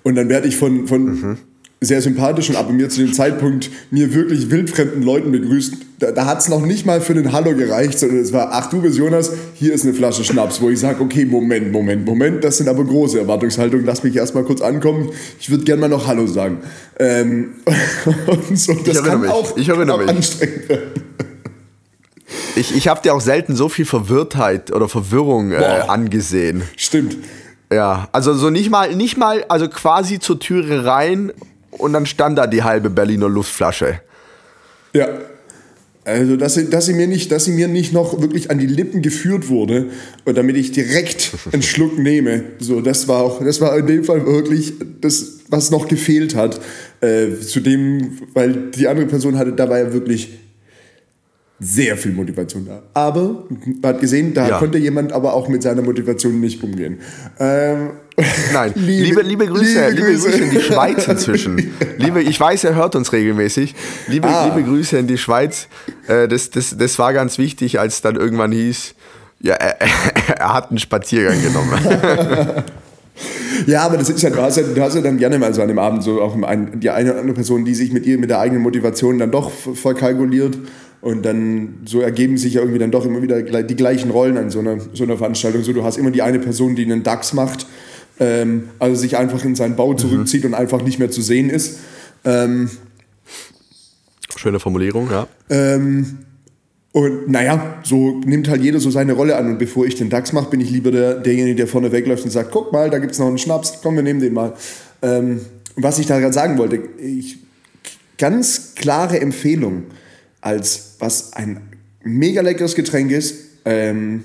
Und 0.04 0.14
dann 0.14 0.30
werde 0.30 0.48
ich 0.48 0.56
von, 0.56 0.88
von 0.88 1.04
mhm 1.04 1.38
sehr 1.82 2.02
sympathisch 2.02 2.50
und 2.50 2.58
aber 2.58 2.74
mir 2.74 2.90
zu 2.90 3.00
dem 3.00 3.14
Zeitpunkt 3.14 3.70
mir 3.90 4.14
wirklich 4.14 4.52
wildfremden 4.52 5.02
Leuten 5.02 5.32
begrüßt. 5.32 5.76
Da, 6.00 6.12
da 6.12 6.26
hat 6.26 6.40
es 6.40 6.50
noch 6.50 6.62
nicht 6.66 6.86
mal 6.86 7.00
für 7.00 7.14
den 7.14 7.32
Hallo 7.32 7.56
gereicht, 7.56 8.00
sondern 8.00 8.20
es 8.20 8.34
war, 8.34 8.50
ach 8.52 8.70
du 8.70 8.82
bist 8.82 8.98
Jonas, 8.98 9.32
hier 9.54 9.74
ist 9.74 9.86
eine 9.86 9.94
Flasche 9.94 10.24
Schnaps, 10.24 10.62
wo 10.62 10.70
ich 10.70 10.80
sage, 10.80 11.02
okay, 11.02 11.26
Moment, 11.26 11.72
Moment, 11.72 12.06
Moment, 12.06 12.44
das 12.44 12.58
sind 12.58 12.68
aber 12.68 12.84
große 12.84 13.20
Erwartungshaltungen, 13.20 13.86
lass 13.86 14.04
mich 14.04 14.16
erstmal 14.16 14.44
kurz 14.44 14.62
ankommen, 14.62 15.10
ich 15.40 15.50
würde 15.50 15.64
gerne 15.64 15.82
mal 15.82 15.88
noch 15.88 16.06
Hallo 16.06 16.28
sagen. 16.28 16.60
Ähm, 17.00 17.56
und 18.28 18.60
so, 18.60 18.74
das 18.74 19.04
kann 19.04 19.22
mich. 19.22 19.30
auch, 19.30 19.56
ich 19.56 19.68
kann 19.68 19.90
auch 19.90 20.06
anstrengend 20.06 20.70
werden. 20.70 20.92
Ich, 22.56 22.76
ich 22.76 22.88
habe 22.90 23.02
dir 23.02 23.14
auch 23.14 23.22
selten 23.22 23.56
so 23.56 23.70
viel 23.70 23.86
Verwirrtheit 23.86 24.72
oder 24.72 24.90
Verwirrung 24.90 25.52
äh, 25.54 25.64
angesehen. 25.88 26.64
Stimmt. 26.76 27.16
Ja, 27.72 28.10
also 28.12 28.34
so 28.34 28.50
nicht 28.50 28.70
mal, 28.70 28.96
nicht 28.96 29.18
mal, 29.18 29.46
also 29.48 29.70
quasi 29.70 30.20
zur 30.20 30.40
Türe 30.40 30.86
rein 30.86 31.32
und 31.80 31.94
dann 31.94 32.06
stand 32.06 32.38
da 32.38 32.48
die 32.48 32.64
halbe 32.64 32.90
Berliner 32.90 33.30
Luftflasche. 33.30 34.02
Ja. 34.94 35.08
Also, 36.06 36.38
dass 36.38 36.56
sie, 36.56 36.70
dass, 36.70 36.86
sie 36.86 36.94
mir 36.94 37.08
nicht, 37.08 37.32
dass 37.32 37.46
sie 37.46 37.52
mir 37.52 37.68
nicht 37.68 37.94
noch 37.94 38.20
wirklich 38.20 38.50
an 38.50 38.58
die 38.58 38.66
Lippen 38.66 39.02
geführt 39.02 39.50
wurde, 39.50 39.88
damit 40.26 40.58
ich 40.58 40.72
direkt 40.72 41.32
einen 41.52 41.62
Schluck 41.62 42.00
nehme. 42.00 42.44
So, 42.60 42.82
das 42.82 43.08
war 43.08 43.22
auch, 43.22 43.44
das 43.44 43.62
war 43.62 43.78
in 43.78 43.86
dem 43.86 44.04
Fall 44.04 44.26
wirklich 44.26 44.74
das, 45.02 45.40
was 45.50 45.72
noch 45.72 45.88
gefehlt 45.88 46.36
hat. 46.36 46.60
Äh, 47.02 47.40
zu 47.40 47.60
dem, 47.60 48.18
weil 48.34 48.72
die 48.72 48.88
andere 48.88 49.06
Person 49.06 49.38
hatte 49.38 49.54
dabei 49.54 49.94
wirklich 49.94 50.40
sehr 51.60 51.98
viel 51.98 52.14
Motivation 52.14 52.66
da. 52.66 52.84
Aber 52.94 53.46
man 53.82 53.94
hat 53.94 54.02
gesehen, 54.02 54.34
da 54.34 54.48
ja. 54.48 54.60
konnte 54.60 54.78
jemand 54.78 55.12
aber 55.12 55.34
auch 55.34 55.50
mit 55.50 55.62
seiner 55.62 55.82
Motivation 55.82 56.40
nicht 56.40 56.64
umgehen. 56.64 57.00
Ähm, 57.40 57.92
Nein, 58.54 58.74
liebe, 58.76 59.22
liebe, 59.22 59.22
liebe, 59.22 59.48
Grüße, 59.48 59.90
liebe, 59.90 60.02
Grüße. 60.02 60.30
Grüße 60.30 60.44
in 60.44 60.50
die 60.52 60.62
Schweiz 60.62 61.08
inzwischen. 61.08 61.72
Liebe, 61.98 62.22
ich 62.22 62.40
weiß, 62.40 62.64
er 62.64 62.76
hört 62.76 62.96
uns 62.96 63.12
regelmäßig. 63.14 63.76
Liebe, 64.08 64.28
ah. 64.28 64.46
liebe 64.46 64.68
Grüße 64.68 64.98
in 64.98 65.08
die 65.08 65.18
Schweiz. 65.18 65.68
Äh, 66.08 66.28
das, 66.28 66.50
das, 66.50 66.78
das 66.78 67.00
war 67.00 67.14
ganz 67.14 67.38
wichtig, 67.38 67.80
als 67.80 68.02
dann 68.02 68.16
irgendwann 68.16 68.52
hieß, 68.52 68.96
ja, 69.42 69.56
er, 69.56 69.78
er 70.38 70.54
hat 70.54 70.70
einen 70.70 70.80
Spaziergang 70.80 71.42
genommen. 71.42 71.80
Ja, 73.68 73.82
aber 73.82 73.98
das 73.98 74.10
ist 74.10 74.22
ja, 74.22 74.30
du 74.30 74.42
hast 74.42 74.58
ja, 74.58 74.64
du 74.64 74.82
hast 74.82 74.96
ja 74.96 75.02
dann 75.02 75.18
gerne 75.18 75.38
mal 75.38 75.54
so 75.54 75.62
an 75.62 75.68
dem 75.68 75.80
Abend 75.80 76.04
so 76.04 76.22
auch 76.22 76.38
die 76.76 76.90
eine 76.90 77.12
oder 77.12 77.20
andere 77.20 77.36
Person, 77.36 77.66
die 77.66 77.76
sich 77.76 77.92
mit 77.92 78.06
ihr, 78.06 78.18
mit 78.18 78.30
der 78.30 78.40
eigenen 78.40 78.64
Motivation 78.64 79.18
dann 79.18 79.32
doch 79.32 79.52
verkalkuliert 79.52 80.58
und 81.02 81.26
dann 81.26 81.80
so 81.86 82.02
ergeben 82.02 82.38
sich 82.38 82.56
ja 82.56 82.62
irgendwie 82.62 82.80
dann 82.80 82.92
doch 82.92 83.06
immer 83.06 83.22
wieder 83.22 83.42
die 83.42 83.76
gleichen 83.76 84.12
Rollen 84.12 84.38
an 84.38 84.50
so 84.50 84.60
einer, 84.60 84.78
so 84.94 85.04
einer 85.04 85.18
Veranstaltung. 85.18 85.64
So, 85.64 85.74
du 85.74 85.84
hast 85.84 85.98
immer 85.98 86.12
die 86.12 86.22
eine 86.22 86.40
Person, 86.40 86.76
die 86.76 86.84
einen 86.84 87.04
DAX 87.04 87.34
macht, 87.34 87.66
ähm, 88.20 88.70
also 88.80 88.96
sich 88.96 89.18
einfach 89.18 89.44
in 89.46 89.56
seinen 89.56 89.76
Bau 89.76 89.94
zurückzieht 89.94 90.44
mhm. 90.44 90.54
und 90.54 90.56
einfach 90.56 90.82
nicht 90.82 91.00
mehr 91.00 91.12
zu 91.12 91.22
sehen 91.22 91.50
ist. 91.50 91.80
Ähm, 92.26 92.70
Schöne 94.36 94.60
Formulierung, 94.60 95.10
ja. 95.12 95.28
Ähm, 95.50 96.20
Und 96.92 97.30
naja, 97.30 97.80
so 97.84 98.20
nimmt 98.26 98.50
halt 98.50 98.62
jeder 98.62 98.80
so 98.80 98.90
seine 98.90 99.14
Rolle 99.14 99.36
an. 99.36 99.48
Und 99.48 99.60
bevor 99.60 99.86
ich 99.86 99.96
den 99.96 100.10
DAX 100.10 100.34
mache, 100.34 100.50
bin 100.50 100.60
ich 100.60 100.70
lieber 100.70 100.92
der, 100.92 101.16
derjenige, 101.16 101.56
der 101.56 101.68
vorne 101.68 101.92
wegläuft 101.92 102.24
und 102.24 102.32
sagt, 102.32 102.52
guck 102.52 102.72
mal, 102.72 102.90
da 102.90 102.98
gibt 103.00 103.14
es 103.14 103.20
noch 103.20 103.28
einen 103.28 103.38
Schnaps, 103.38 103.80
komm, 103.84 103.96
wir 103.96 104.04
nehmen 104.04 104.20
den 104.20 104.34
mal. 104.34 104.54
Ähm, 105.02 105.42
was 105.76 106.00
ich 106.00 106.08
da 106.08 106.20
gerade 106.20 106.34
sagen 106.34 106.58
wollte, 106.58 106.80
ich, 106.98 107.38
ganz 108.18 108.74
klare 108.76 109.20
Empfehlung, 109.20 109.84
als 110.42 110.96
was 111.00 111.34
ein 111.34 111.62
mega 112.04 112.42
leckeres 112.42 112.76
Getränk 112.76 113.12
ist. 113.12 113.36
Ähm, 113.66 114.24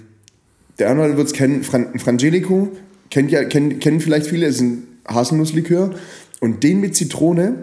der 0.78 0.90
andere 0.90 1.16
wird 1.16 1.28
es 1.28 1.32
kennen, 1.32 1.62
Fran 1.62 1.98
Frangelico, 1.98 2.70
kennt 3.10 3.30
ja, 3.30 3.44
kennen, 3.44 3.78
kennen 3.78 4.00
vielleicht 4.00 4.26
viele, 4.26 4.46
ist 4.46 4.60
ein 4.60 4.84
Haselnusslikör. 5.06 5.94
Und 6.40 6.62
den 6.62 6.80
mit 6.80 6.94
Zitrone, 6.94 7.54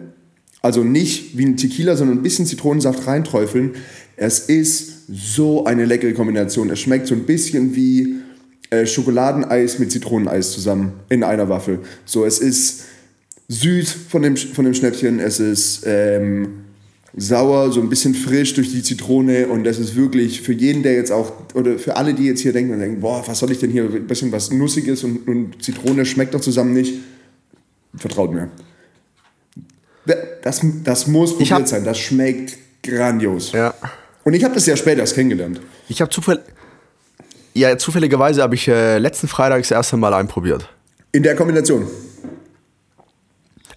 also 0.61 0.83
nicht 0.83 1.37
wie 1.37 1.45
ein 1.45 1.57
Tequila, 1.57 1.95
sondern 1.95 2.19
ein 2.19 2.23
bisschen 2.23 2.45
Zitronensaft 2.45 3.07
reinträufeln. 3.07 3.75
Es 4.15 4.39
ist 4.39 5.07
so 5.07 5.65
eine 5.65 5.85
leckere 5.85 6.13
Kombination. 6.13 6.69
Es 6.69 6.79
schmeckt 6.79 7.07
so 7.07 7.15
ein 7.15 7.25
bisschen 7.25 7.75
wie 7.75 8.15
äh, 8.69 8.85
Schokoladeneis 8.85 9.79
mit 9.79 9.91
Zitroneneis 9.91 10.51
zusammen 10.51 10.93
in 11.09 11.23
einer 11.23 11.49
Waffel. 11.49 11.79
So, 12.05 12.25
es 12.25 12.39
ist 12.39 12.83
süß 13.49 13.91
von 14.07 14.21
dem, 14.21 14.37
von 14.37 14.63
dem 14.63 14.73
Schnäppchen, 14.73 15.19
es 15.19 15.39
ist 15.39 15.83
ähm, 15.85 16.63
sauer, 17.15 17.71
so 17.71 17.81
ein 17.81 17.89
bisschen 17.89 18.15
frisch 18.15 18.53
durch 18.53 18.71
die 18.71 18.83
Zitrone 18.83 19.47
und 19.47 19.63
das 19.63 19.79
ist 19.79 19.95
wirklich 19.95 20.41
für 20.41 20.53
jeden, 20.53 20.81
der 20.81 20.93
jetzt 20.93 21.11
auch, 21.11 21.33
oder 21.53 21.77
für 21.77 21.97
alle, 21.97 22.13
die 22.13 22.25
jetzt 22.25 22.41
hier 22.41 22.53
denken 22.53 22.73
und 22.73 22.79
denken, 22.79 23.01
boah, 23.01 23.23
was 23.25 23.39
soll 23.39 23.51
ich 23.51 23.59
denn 23.59 23.69
hier, 23.69 23.83
ein 23.83 24.07
bisschen 24.07 24.31
was 24.31 24.51
Nussiges 24.51 25.03
und, 25.03 25.27
und 25.27 25.61
Zitrone 25.61 26.05
schmeckt 26.05 26.33
doch 26.33 26.41
zusammen 26.41 26.73
nicht, 26.73 26.99
vertraut 27.95 28.33
mir. 28.33 28.49
Das, 30.43 30.61
das 30.83 31.07
muss 31.07 31.31
probiert 31.31 31.51
hab, 31.51 31.67
sein, 31.67 31.83
das 31.83 31.99
schmeckt 31.99 32.57
grandios. 32.81 33.51
Ja. 33.51 33.73
Und 34.23 34.33
ich 34.33 34.43
habe 34.43 34.53
das 34.53 34.65
ja 34.65 34.75
später 34.75 35.01
erst 35.01 35.15
kennengelernt. 35.15 35.59
Ich 35.89 36.01
habe 36.01 36.09
zufällig, 36.09 36.41
ja, 37.53 37.77
zufälligerweise 37.77 38.41
habe 38.41 38.55
ich 38.55 38.67
äh, 38.67 38.97
letzten 38.97 39.27
Freitag 39.27 39.61
das 39.61 39.71
erste 39.71 39.97
Mal 39.97 40.13
einen 40.13 40.27
probiert. 40.27 40.69
In 41.11 41.23
der 41.23 41.35
Kombination? 41.35 41.87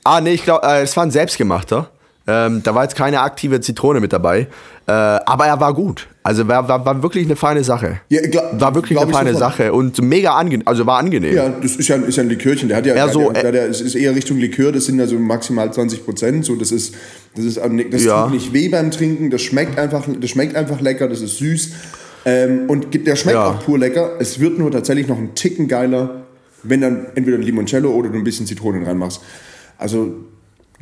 Ah, 0.05 0.21
nee, 0.21 0.35
ich 0.35 0.45
glaube, 0.45 0.67
äh, 0.67 0.83
es 0.83 0.97
war 0.97 1.05
ein 1.05 1.11
selbstgemachter. 1.11 1.91
Ähm, 2.27 2.63
da 2.63 2.75
war 2.75 2.85
jetzt 2.85 2.97
keine 2.97 3.21
aktive 3.21 3.61
Zitrone 3.61 4.01
mit 4.01 4.13
dabei. 4.13 4.47
Äh, 4.87 4.93
aber 4.93 5.47
er 5.47 5.61
war 5.61 5.75
gut. 5.75 6.09
Also 6.23 6.49
war, 6.49 6.67
war, 6.69 6.85
war 6.87 7.03
wirklich 7.03 7.27
eine 7.27 7.37
feine 7.37 7.65
Sache. 7.65 8.01
Ja, 8.09 8.23
glaub, 8.23 8.61
war 8.61 8.75
wirklich 8.75 8.99
eine 8.99 9.13
feine. 9.13 9.35
Sache 9.35 9.73
und 9.75 10.01
mega 10.01 10.35
angenehm. 10.35 10.67
Also 10.67 10.87
war 10.87 10.99
angenehm. 10.99 11.35
Ja, 11.35 11.51
das 11.51 11.77
ist 11.77 11.89
ja, 11.89 11.97
ist 11.97 12.17
ja 12.17 12.23
ein 12.23 12.31
Likörchen. 12.31 12.69
Der 12.69 12.79
hat 12.79 12.87
ja, 12.87 12.95
ja 12.95 13.09
so, 13.09 13.31
der, 13.31 13.43
der, 13.43 13.53
der, 13.53 13.67
ist 13.67 13.95
eher 13.95 14.15
Richtung 14.15 14.39
Likör. 14.39 14.73
Das 14.73 14.87
sind 14.87 14.99
ja 14.99 15.07
so 15.07 15.19
maximal 15.19 15.71
20 15.71 16.05
Prozent. 16.05 16.45
So, 16.47 16.57
das 16.57 16.73
ist, 16.73 16.95
das 17.37 17.45
ist, 17.45 17.61
das 17.91 18.05
ja. 18.05 18.25
tut 18.25 18.33
nicht 18.33 18.55
weh 18.55 18.69
beim 18.69 18.91
Trinken. 18.91 19.31
Das 19.31 19.43
schmeckt 19.43 19.79
einfach, 19.79 20.05
das 20.19 20.31
schmeckt 20.31 20.57
einfach 20.57 20.81
lecker. 20.81 21.09
Das 21.09 21.21
ist 21.21 21.39
süß. 21.39 21.71
Ähm, 22.25 22.65
und 22.69 22.95
der 22.95 23.17
schmeckt 23.17 23.37
ja. 23.37 23.51
auch 23.51 23.61
pur 23.65 23.79
lecker. 23.79 24.13
Es 24.19 24.41
wird 24.41 24.59
nur 24.59 24.71
tatsächlich 24.71 25.09
noch 25.09 25.19
ein 25.19 25.35
Ticken 25.35 25.69
geiler, 25.69 26.23
wenn 26.63 26.81
dann 26.81 27.07
entweder 27.15 27.37
ein 27.37 27.43
Limoncello 27.43 27.91
oder 27.91 28.09
du 28.09 28.17
ein 28.17 28.25
bisschen 28.25 28.47
Zitronen 28.47 28.85
reinmachst. 28.85 29.21
Also 29.77 30.15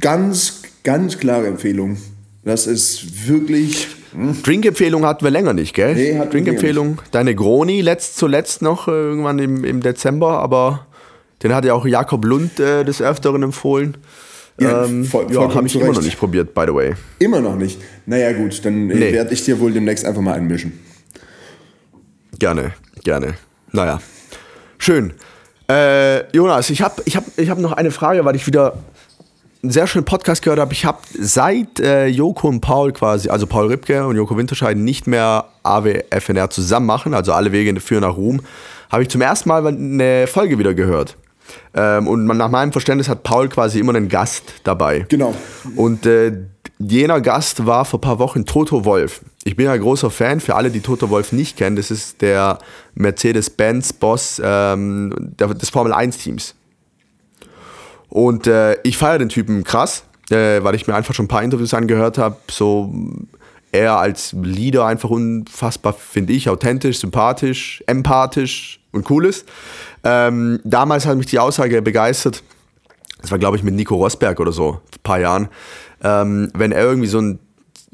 ganz, 0.00 0.61
ganz 0.82 1.18
klare 1.18 1.46
Empfehlung. 1.46 1.96
Das 2.44 2.66
ist 2.66 3.28
wirklich. 3.28 3.88
Hm. 4.12 4.42
Drinkempfehlung 4.42 5.06
hatten 5.06 5.24
wir 5.24 5.30
länger 5.30 5.52
nicht, 5.52 5.74
gell? 5.74 5.94
Nee, 5.94 6.20
Drinkempfehlung. 6.30 7.00
Deine 7.12 7.34
Groni 7.34 7.80
letzt 7.80 8.16
zuletzt 8.18 8.60
noch 8.60 8.88
äh, 8.88 8.90
irgendwann 8.90 9.38
im, 9.38 9.64
im 9.64 9.80
Dezember, 9.80 10.40
aber 10.40 10.86
den 11.42 11.54
hat 11.54 11.64
ja 11.64 11.74
auch 11.74 11.86
Jakob 11.86 12.24
Lund 12.24 12.60
äh, 12.60 12.84
des 12.84 13.00
Öfteren 13.00 13.42
empfohlen. 13.42 13.96
Ja, 14.60 14.84
ähm, 14.84 15.04
voll, 15.04 15.26
ja 15.32 15.54
habe 15.54 15.66
ich 15.66 15.76
immer 15.76 15.92
noch 15.92 16.02
nicht 16.02 16.18
probiert, 16.18 16.52
by 16.52 16.64
the 16.66 16.74
way. 16.74 16.94
Immer 17.18 17.40
noch 17.40 17.56
nicht? 17.56 17.80
Naja, 18.06 18.32
gut, 18.32 18.64
dann 18.64 18.90
äh, 18.90 18.94
nee. 18.94 19.12
werde 19.12 19.32
ich 19.32 19.44
dir 19.44 19.58
wohl 19.58 19.72
demnächst 19.72 20.04
einfach 20.04 20.20
mal 20.20 20.34
einmischen. 20.34 20.78
Gerne, 22.38 22.74
gerne. 23.02 23.34
Naja, 23.72 24.00
schön. 24.78 25.14
Äh, 25.70 26.30
Jonas, 26.36 26.68
ich 26.70 26.82
habe 26.82 27.02
ich 27.06 27.16
hab, 27.16 27.24
ich 27.36 27.48
hab 27.48 27.58
noch 27.58 27.72
eine 27.72 27.90
Frage, 27.90 28.24
weil 28.24 28.36
ich 28.36 28.46
wieder 28.46 28.74
einen 29.62 29.70
sehr 29.70 29.86
schönen 29.86 30.04
Podcast 30.04 30.42
gehört 30.42 30.58
habe. 30.58 30.72
Ich 30.72 30.84
habe 30.84 30.98
seit 31.16 31.78
äh, 31.78 32.06
Joko 32.06 32.48
und 32.48 32.60
Paul 32.60 32.92
quasi, 32.92 33.28
also 33.28 33.46
Paul 33.46 33.68
Ripke 33.68 34.06
und 34.06 34.16
Joko 34.16 34.36
Winterscheid 34.36 34.76
nicht 34.76 35.06
mehr 35.06 35.44
AWFNR 35.62 36.50
zusammen 36.50 36.86
machen, 36.86 37.14
also 37.14 37.32
alle 37.32 37.52
Wege 37.52 37.78
führen 37.80 38.02
nach 38.02 38.16
Ruhm, 38.16 38.40
habe 38.90 39.02
ich 39.04 39.08
zum 39.08 39.20
ersten 39.20 39.48
Mal 39.48 39.64
eine 39.66 40.26
Folge 40.26 40.58
wieder 40.58 40.74
gehört. 40.74 41.16
Ähm, 41.74 42.08
und 42.08 42.26
nach 42.26 42.50
meinem 42.50 42.72
Verständnis 42.72 43.08
hat 43.08 43.22
Paul 43.22 43.48
quasi 43.48 43.78
immer 43.78 43.94
einen 43.94 44.08
Gast 44.08 44.54
dabei. 44.64 45.06
Genau. 45.08 45.34
Und 45.76 46.06
äh, 46.06 46.32
jener 46.78 47.20
Gast 47.20 47.64
war 47.64 47.84
vor 47.84 47.98
ein 47.98 48.02
paar 48.02 48.18
Wochen 48.18 48.44
Toto 48.44 48.84
Wolf. 48.84 49.20
Ich 49.44 49.54
bin 49.54 49.66
ja 49.66 49.76
großer 49.76 50.10
Fan, 50.10 50.40
für 50.40 50.56
alle, 50.56 50.70
die 50.70 50.80
Toto 50.80 51.08
Wolf 51.10 51.30
nicht 51.30 51.56
kennen, 51.56 51.76
das 51.76 51.90
ist 51.92 52.20
der 52.20 52.58
Mercedes-Benz-Boss 52.94 54.42
ähm, 54.44 55.34
des 55.38 55.70
Formel-1-Teams. 55.70 56.56
Und 58.12 58.46
äh, 58.46 58.76
ich 58.82 58.98
feiere 58.98 59.18
den 59.18 59.30
Typen 59.30 59.64
krass, 59.64 60.04
äh, 60.30 60.62
weil 60.62 60.74
ich 60.74 60.86
mir 60.86 60.94
einfach 60.94 61.14
schon 61.14 61.24
ein 61.24 61.28
paar 61.28 61.42
Interviews 61.42 61.72
angehört 61.72 62.18
habe. 62.18 62.36
So 62.50 62.92
er 63.72 63.96
als 63.96 64.34
Leader 64.38 64.84
einfach 64.84 65.08
unfassbar, 65.08 65.94
finde 65.94 66.34
ich, 66.34 66.50
authentisch, 66.50 66.98
sympathisch, 66.98 67.82
empathisch 67.86 68.80
und 68.92 69.08
cool 69.10 69.24
ist. 69.24 69.48
Ähm, 70.04 70.60
damals 70.62 71.06
hat 71.06 71.16
mich 71.16 71.24
die 71.24 71.38
Aussage 71.38 71.80
begeistert. 71.80 72.42
Das 73.22 73.30
war, 73.30 73.38
glaube 73.38 73.56
ich, 73.56 73.62
mit 73.62 73.74
Nico 73.74 73.94
Rosberg 73.94 74.40
oder 74.40 74.52
so, 74.52 74.72
ein 74.72 75.02
paar 75.02 75.18
Jahren. 75.18 75.48
Ähm, 76.04 76.50
wenn 76.54 76.70
er 76.70 76.84
irgendwie 76.84 77.08
so 77.08 77.16
einen 77.16 77.38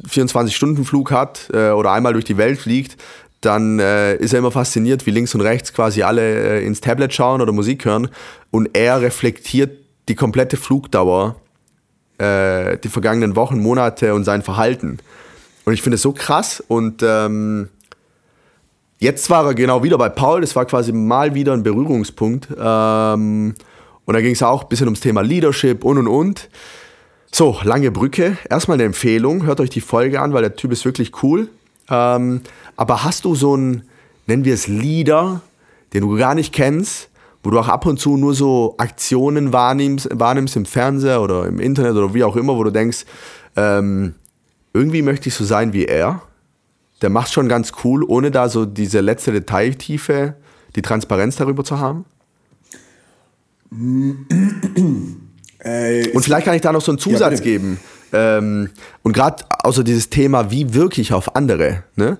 24-Stunden-Flug 0.05 1.13
hat 1.13 1.49
äh, 1.53 1.71
oder 1.71 1.93
einmal 1.93 2.13
durch 2.13 2.25
die 2.25 2.39
Welt 2.39 2.59
fliegt, 2.59 3.01
dann 3.41 3.79
äh, 3.79 4.17
ist 4.17 4.33
er 4.33 4.41
immer 4.41 4.51
fasziniert, 4.51 5.07
wie 5.07 5.13
links 5.13 5.33
und 5.37 5.43
rechts 5.43 5.73
quasi 5.73 6.03
alle 6.03 6.59
äh, 6.59 6.67
ins 6.67 6.81
Tablet 6.81 7.15
schauen 7.15 7.41
oder 7.41 7.53
Musik 7.53 7.85
hören. 7.85 8.09
Und 8.51 8.77
er 8.77 9.01
reflektiert 9.01 9.88
die 10.09 10.15
komplette 10.15 10.57
Flugdauer, 10.57 11.37
äh, 12.19 12.79
die 12.79 12.89
vergangenen 12.89 13.37
Wochen, 13.37 13.61
Monate 13.61 14.15
und 14.15 14.25
sein 14.25 14.43
Verhalten. 14.43 14.99
Und 15.65 15.75
ich 15.75 15.83
finde 15.83 15.97
es 15.97 16.03
so 16.03 16.13
krass 16.13 16.63
und 16.67 17.03
ähm, 17.03 17.69
jetzt 18.99 19.31
war 19.31 19.45
er 19.47 19.55
genau 19.55 19.83
wieder 19.83 19.99
bei 19.99 20.09
Paul, 20.09 20.41
das 20.41 20.57
war 20.57 20.65
quasi 20.65 20.93
mal 20.93 21.35
wieder 21.35 21.53
ein 21.53 21.63
Berührungspunkt. 21.63 22.49
Ähm, 22.59 23.55
und 24.05 24.15
da 24.15 24.21
ging 24.23 24.33
es 24.33 24.43
auch 24.43 24.63
ein 24.63 24.69
bisschen 24.69 24.87
ums 24.87 25.01
Thema 25.01 25.21
Leadership 25.21 25.85
und 25.85 25.99
und 25.99 26.09
und. 26.09 26.49
So, 27.31 27.59
lange 27.63 27.91
Brücke. 27.91 28.39
Erstmal 28.49 28.77
eine 28.77 28.85
Empfehlung, 28.85 29.45
hört 29.45 29.61
euch 29.61 29.69
die 29.69 29.83
Folge 29.83 30.21
an, 30.21 30.33
weil 30.33 30.41
der 30.41 30.57
Typ 30.57 30.73
ist 30.73 30.87
wirklich 30.87 31.23
cool. 31.23 31.51
Ähm, 31.91 32.41
aber 32.77 33.05
hast 33.05 33.27
du 33.27 33.35
so 33.35 33.53
einen, 33.53 33.83
nennen 34.27 34.47
wir 34.47 34.55
es 34.55 34.67
Leader, 34.67 35.43
den 35.93 36.03
du 36.03 36.17
gar 36.17 36.35
nicht 36.35 36.55
kennst, 36.55 37.08
wo 37.43 37.51
du 37.51 37.59
auch 37.59 37.69
ab 37.69 37.87
und 37.87 37.99
zu 37.99 38.17
nur 38.17 38.35
so 38.35 38.75
Aktionen 38.79 39.53
wahrnimmst, 39.53 40.09
wahrnimmst 40.13 40.57
im 40.57 40.67
Fernseher 40.67 41.23
oder 41.23 41.47
im 41.47 41.61
Internet 41.61 41.93
oder 41.93 42.15
wie 42.15 42.25
auch 42.25 42.37
immer, 42.37 42.57
wo 42.57 42.65
du 42.65 42.71
denkst, 42.71 43.05
ähm, 43.57 44.15
irgendwie 44.73 45.03
möchte 45.03 45.29
ich 45.29 45.35
so 45.35 45.45
sein 45.45 45.73
wie 45.73 45.85
er. 45.85 46.23
Der 47.03 47.11
macht 47.11 47.33
schon 47.33 47.49
ganz 47.49 47.73
cool, 47.85 48.05
ohne 48.05 48.31
da 48.31 48.49
so 48.49 48.67
diese 48.67 49.01
letzte 49.01 49.33
Detailtiefe, 49.33 50.35
die 50.75 50.83
Transparenz 50.83 51.37
darüber 51.37 51.65
zu 51.65 51.79
haben. 51.79 52.05
Äh, 55.61 56.13
und 56.13 56.23
vielleicht 56.23 56.45
kann 56.45 56.55
ich 56.55 56.63
da 56.63 56.73
noch 56.73 56.81
so 56.81 56.93
einen 56.93 57.01
Zusatz 57.01 57.41
ja, 57.41 57.45
geben. 57.45 57.81
Ähm, 58.13 58.71
und 59.03 59.13
gerade 59.13 59.45
außer 59.65 59.83
dieses 59.83 60.09
Thema, 60.09 60.53
wie 60.53 60.73
wirklich 60.73 61.13
auf 61.13 61.35
andere. 61.35 61.83
Ne? 61.97 62.19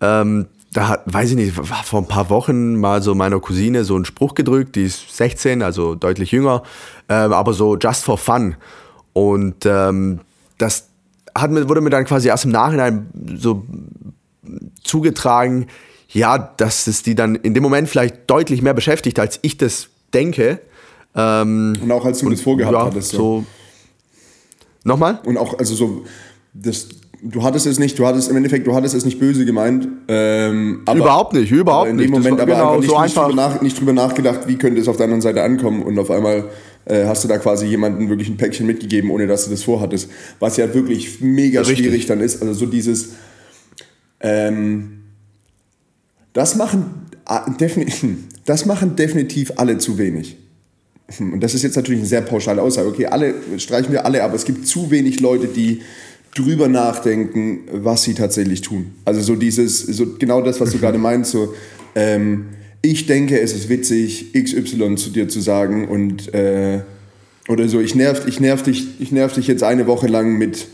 Ähm, 0.00 0.46
da 0.72 0.88
hat, 0.88 1.02
weiß 1.06 1.30
ich 1.30 1.36
nicht, 1.36 1.54
vor 1.54 2.00
ein 2.00 2.08
paar 2.08 2.28
Wochen 2.30 2.76
mal 2.76 3.02
so 3.02 3.14
meiner 3.14 3.40
Cousine 3.40 3.84
so 3.84 3.94
einen 3.94 4.04
Spruch 4.04 4.34
gedrückt, 4.34 4.76
die 4.76 4.84
ist 4.84 5.16
16, 5.16 5.62
also 5.62 5.94
deutlich 5.94 6.30
jünger, 6.30 6.62
ähm, 7.08 7.32
aber 7.32 7.54
so 7.54 7.76
just 7.76 8.04
for 8.04 8.18
fun. 8.18 8.56
Und 9.14 9.64
ähm, 9.64 10.20
das 10.58 10.88
hat, 11.34 11.50
wurde 11.68 11.80
mir 11.80 11.90
dann 11.90 12.04
quasi 12.04 12.28
erst 12.28 12.44
im 12.44 12.50
Nachhinein 12.50 13.08
so 13.36 13.64
zugetragen, 14.82 15.66
ja, 16.10 16.38
dass 16.38 16.86
es 16.86 17.02
die 17.02 17.14
dann 17.14 17.34
in 17.34 17.54
dem 17.54 17.62
Moment 17.62 17.88
vielleicht 17.88 18.30
deutlich 18.30 18.62
mehr 18.62 18.74
beschäftigt, 18.74 19.18
als 19.18 19.38
ich 19.42 19.56
das 19.56 19.88
denke. 20.12 20.60
Ähm, 21.14 21.78
und 21.82 21.90
auch 21.92 22.04
als 22.04 22.20
du 22.20 22.26
und, 22.26 22.32
das 22.32 22.40
vorgehabt 22.40 22.74
ja, 22.74 22.84
hattest. 22.84 23.10
So. 23.10 23.44
Nochmal? 24.84 25.20
Und 25.24 25.36
auch, 25.36 25.58
also 25.58 25.74
so, 25.74 26.04
das, 26.54 26.88
du 27.22 27.42
hattest 27.42 27.66
es 27.66 27.78
nicht, 27.78 27.98
du 27.98 28.06
hattest 28.06 28.30
im 28.30 28.36
Endeffekt, 28.36 28.66
du 28.66 28.74
hattest 28.74 28.94
es 28.94 29.04
nicht 29.04 29.18
böse 29.18 29.44
gemeint. 29.44 29.88
Ähm, 30.08 30.82
aber, 30.84 30.98
überhaupt 30.98 31.32
nicht, 31.32 31.50
überhaupt 31.50 31.92
nicht. 31.92 32.06
In 32.06 32.12
dem 32.12 32.22
Moment 32.22 32.40
aber 32.40 32.52
genau, 32.52 32.76
einfach 32.76 32.80
nicht, 32.80 32.90
so 32.90 33.02
nicht, 33.02 33.16
Drüber 33.16 33.34
nach, 33.34 33.60
nicht, 33.62 33.80
drüber 33.80 33.92
nachgedacht, 33.92 34.40
wie 34.46 34.56
könnte 34.56 34.80
es 34.80 34.88
auf 34.88 34.96
der 34.96 35.04
anderen 35.04 35.22
Seite 35.22 35.42
ankommen 35.42 35.82
und 35.82 35.98
auf 35.98 36.10
einmal 36.10 36.44
äh, 36.84 37.04
hast 37.06 37.24
du 37.24 37.28
da 37.28 37.38
quasi 37.38 37.66
jemandem 37.66 38.08
wirklich 38.08 38.28
ein 38.28 38.36
Päckchen 38.36 38.66
mitgegeben, 38.66 39.10
ohne 39.10 39.26
dass 39.26 39.44
du 39.44 39.50
das 39.50 39.62
vorhattest. 39.62 40.10
Was 40.38 40.56
ja 40.56 40.72
wirklich 40.72 41.20
mega 41.20 41.60
Richtig. 41.60 41.78
schwierig 41.78 42.06
dann 42.06 42.20
ist. 42.20 42.40
Also 42.40 42.54
so 42.54 42.66
dieses, 42.66 43.10
ähm, 44.20 45.02
das 46.32 46.56
machen, 46.56 47.06
definitiv, 47.60 48.16
das 48.44 48.66
machen 48.66 48.96
definitiv 48.96 49.52
alle 49.56 49.78
zu 49.78 49.98
wenig. 49.98 50.36
Und 51.18 51.40
das 51.40 51.54
ist 51.54 51.62
jetzt 51.62 51.76
natürlich 51.76 52.00
eine 52.00 52.08
sehr 52.08 52.20
pauschale 52.20 52.60
Aussage. 52.60 52.88
Okay, 52.88 53.06
alle 53.06 53.34
streichen 53.56 53.92
wir 53.92 54.04
alle, 54.04 54.22
aber 54.22 54.34
es 54.34 54.44
gibt 54.44 54.66
zu 54.66 54.90
wenig 54.90 55.20
Leute, 55.20 55.46
die 55.46 55.80
drüber 56.38 56.68
nachdenken, 56.68 57.60
was 57.72 58.04
sie 58.04 58.14
tatsächlich 58.14 58.60
tun. 58.60 58.92
Also 59.04 59.20
so 59.20 59.34
dieses, 59.34 59.80
so 59.80 60.06
genau 60.18 60.40
das, 60.42 60.60
was 60.60 60.72
du 60.72 60.78
gerade 60.78 60.98
meinst, 60.98 61.32
so 61.32 61.54
ähm, 61.94 62.46
ich 62.82 63.06
denke, 63.06 63.40
es 63.40 63.54
ist 63.54 63.68
witzig, 63.68 64.32
XY 64.34 64.96
zu 64.96 65.10
dir 65.10 65.28
zu 65.28 65.40
sagen 65.40 65.88
und 65.88 66.32
äh, 66.32 66.80
oder 67.48 67.68
so, 67.68 67.80
ich 67.80 67.94
nerv, 67.94 68.26
ich, 68.26 68.40
nerv 68.40 68.62
dich, 68.62 69.00
ich 69.00 69.10
nerv 69.10 69.32
dich 69.32 69.46
jetzt 69.46 69.62
eine 69.62 69.86
Woche 69.86 70.06
lang 70.06 70.36
mit, 70.38 70.68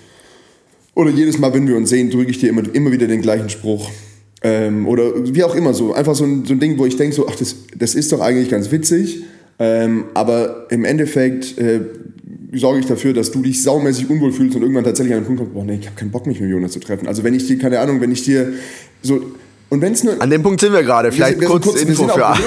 oder 0.94 1.10
jedes 1.10 1.38
Mal, 1.38 1.54
wenn 1.54 1.66
wir 1.68 1.76
uns 1.76 1.88
sehen, 1.88 2.10
drücke 2.10 2.30
ich 2.30 2.38
dir 2.38 2.50
immer, 2.50 2.62
immer 2.74 2.92
wieder 2.92 3.06
den 3.06 3.22
gleichen 3.22 3.48
Spruch. 3.48 3.90
Ähm, 4.42 4.86
oder 4.86 5.12
wie 5.34 5.42
auch 5.44 5.54
immer 5.54 5.72
so. 5.72 5.94
Einfach 5.94 6.14
so 6.14 6.24
ein, 6.24 6.44
so 6.44 6.52
ein 6.52 6.60
Ding, 6.60 6.78
wo 6.78 6.84
ich 6.84 6.96
denke, 6.96 7.14
so, 7.14 7.26
ach, 7.28 7.36
das, 7.36 7.56
das 7.76 7.94
ist 7.94 8.12
doch 8.12 8.20
eigentlich 8.20 8.50
ganz 8.50 8.70
witzig. 8.70 9.22
Ähm, 9.58 10.06
aber 10.14 10.66
im 10.70 10.84
Endeffekt 10.84 11.56
äh, 11.58 11.80
sorge 12.56 12.80
ich 12.80 12.86
dafür, 12.86 13.12
dass 13.12 13.30
du 13.30 13.42
dich 13.42 13.62
saumäßig 13.62 14.10
unwohl 14.10 14.32
fühlst 14.32 14.56
und 14.56 14.62
irgendwann 14.62 14.84
tatsächlich 14.84 15.14
an 15.14 15.20
den 15.20 15.26
Punkt 15.26 15.40
kommst, 15.40 15.54
boah, 15.54 15.64
nee, 15.64 15.78
ich 15.80 15.86
habe 15.86 15.96
keinen 15.96 16.10
Bock, 16.10 16.26
mich 16.26 16.40
mit 16.40 16.50
Jonas 16.50 16.72
zu 16.72 16.80
treffen. 16.80 17.08
Also 17.08 17.24
wenn 17.24 17.34
ich 17.34 17.46
dir, 17.46 17.58
keine 17.58 17.80
Ahnung, 17.80 18.00
wenn 18.00 18.12
ich 18.12 18.24
dir 18.24 18.52
so 19.02 19.20
und 19.70 19.80
wenn 19.80 19.92
es 19.92 20.04
nur. 20.04 20.20
An 20.20 20.30
dem 20.30 20.42
Punkt 20.42 20.60
sind 20.60 20.72
wir 20.72 20.82
gerade. 20.82 21.10
Vielleicht 21.10 21.40
wir 21.40 21.48
sind, 21.48 21.60
wir 21.60 21.60
kurz, 21.60 21.64
kurz 21.64 21.82
Info 21.82 22.06
für 22.06 22.24
alle. 22.24 22.38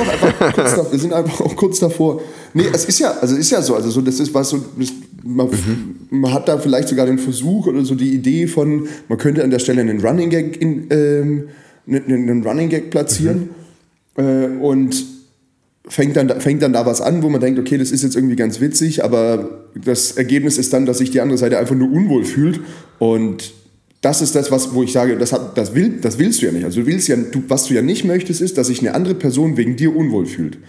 Wir 0.92 1.00
sind 1.00 1.14
einfach 1.14 1.42
auch 1.42 1.56
kurz 1.58 1.80
davor. 1.80 2.22
Nee, 2.54 2.68
es 2.72 2.86
ist 2.86 3.00
ja, 3.00 3.12
also 3.20 3.36
ist 3.36 3.50
ja 3.50 3.62
so. 3.62 3.76
Also 3.76 3.90
so, 3.90 4.02
das 4.02 4.20
ist 4.20 4.34
was 4.34 4.50
so. 4.50 4.64
Das, 4.78 4.94
man, 5.24 5.48
mhm. 5.48 5.96
man, 6.10 6.34
hat 6.34 6.48
da 6.48 6.58
vielleicht 6.58 6.88
sogar 6.88 7.06
den 7.06 7.20
Versuch 7.20 7.68
oder 7.68 7.84
so 7.84 7.96
die 7.96 8.14
Idee 8.14 8.48
von, 8.48 8.88
man 9.10 9.18
könnte 9.18 9.44
an 9.44 9.50
der 9.50 9.60
Stelle 9.60 9.82
einen 9.82 10.00
Running 10.00 10.30
Gag 10.30 10.62
in, 10.62 10.88
ähm, 10.90 11.50
einen 11.86 12.44
Running 12.44 12.70
Gag 12.70 12.92
platzieren 12.92 13.50
mhm. 14.16 14.24
äh, 14.24 14.46
und 14.62 15.17
fängt 15.90 16.16
dann, 16.16 16.30
fängt 16.42 16.62
dann 16.62 16.74
da 16.74 16.86
was 16.86 17.02
an, 17.02 17.24
wo 17.24 17.30
man 17.30 17.42
denkt, 17.42 17.60
okay, 17.60 17.78
das 17.78 17.92
ist 17.92 18.04
jetzt 18.04 18.16
irgendwie 18.16 18.36
ganz 18.36 18.60
witzig, 18.60 19.04
aber 19.04 19.68
das 19.76 20.12
Ergebnis 20.12 20.58
ist 20.58 20.74
dann, 20.74 20.86
dass 20.86 20.98
sich 20.98 21.12
die 21.12 21.22
andere 21.22 21.38
Seite 21.38 21.58
einfach 21.58 21.76
nur 21.76 21.92
unwohl 21.92 22.26
fühlt 22.26 22.60
und 23.00 23.54
das 24.02 24.22
ist 24.22 24.36
das, 24.36 24.52
was, 24.52 24.74
wo 24.74 24.84
ich 24.84 24.92
sage, 24.92 25.18
das, 25.18 25.34
hat, 25.34 25.58
das, 25.58 25.74
will, 25.74 26.00
das 26.02 26.20
willst 26.20 26.42
du 26.42 26.46
ja 26.46 26.52
nicht. 26.52 26.66
Also 26.66 26.82
du 26.82 26.88
willst 26.88 27.08
ja, 27.08 27.16
du, 27.16 27.44
was 27.48 27.66
du 27.66 27.74
ja 27.74 27.82
nicht 27.82 28.06
möchtest, 28.06 28.42
ist, 28.42 28.58
dass 28.58 28.68
sich 28.68 28.80
eine 28.80 28.94
andere 28.94 29.16
Person 29.16 29.58
wegen 29.58 29.76
dir 29.76 29.96
unwohl 29.96 30.26
fühlt. 30.26 30.60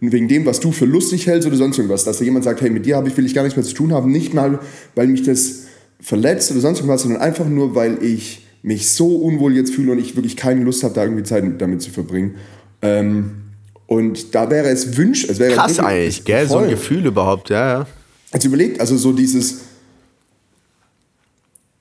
Und 0.00 0.12
wegen 0.12 0.28
dem, 0.28 0.44
was 0.44 0.60
du 0.60 0.70
für 0.70 0.84
lustig 0.84 1.26
hältst 1.26 1.48
oder 1.48 1.56
sonst 1.56 1.78
irgendwas. 1.78 2.04
Dass 2.04 2.18
da 2.18 2.24
jemand 2.24 2.44
sagt, 2.44 2.60
hey, 2.60 2.68
mit 2.68 2.84
dir 2.84 3.02
ich, 3.06 3.16
will 3.16 3.24
ich 3.24 3.34
gar 3.34 3.42
nichts 3.42 3.56
mehr 3.56 3.64
zu 3.64 3.74
tun 3.74 3.92
haben. 3.92 4.12
Nicht 4.12 4.34
mal, 4.34 4.60
weil 4.94 5.06
mich 5.06 5.22
das 5.22 5.62
verletzt 5.98 6.50
oder 6.50 6.60
sonst 6.60 6.80
irgendwas, 6.80 7.02
sondern 7.02 7.22
einfach 7.22 7.48
nur, 7.48 7.74
weil 7.74 8.02
ich 8.02 8.46
mich 8.62 8.90
so 8.90 9.16
unwohl 9.16 9.56
jetzt 9.56 9.74
fühle 9.74 9.92
und 9.92 9.98
ich 9.98 10.14
wirklich 10.16 10.36
keine 10.36 10.62
Lust 10.62 10.84
habe, 10.84 10.94
da 10.94 11.04
irgendwie 11.04 11.22
Zeit 11.22 11.44
damit 11.58 11.80
zu 11.80 11.90
verbringen. 11.90 12.34
Ähm, 12.82 13.30
und 13.86 14.34
da 14.34 14.50
wäre 14.50 14.68
es 14.68 14.96
wünsch, 14.96 15.24
es 15.28 15.38
wäre 15.38 15.54
krass 15.54 15.78
eigentlich, 15.78 16.24
gell, 16.24 16.46
voll. 16.46 16.58
so 16.58 16.64
ein 16.64 16.70
Gefühl 16.70 17.06
überhaupt, 17.06 17.50
ja, 17.50 17.80
ja. 17.80 17.86
Also 18.32 18.48
überlegt, 18.48 18.80
also 18.80 18.96
so 18.96 19.12
dieses 19.12 19.60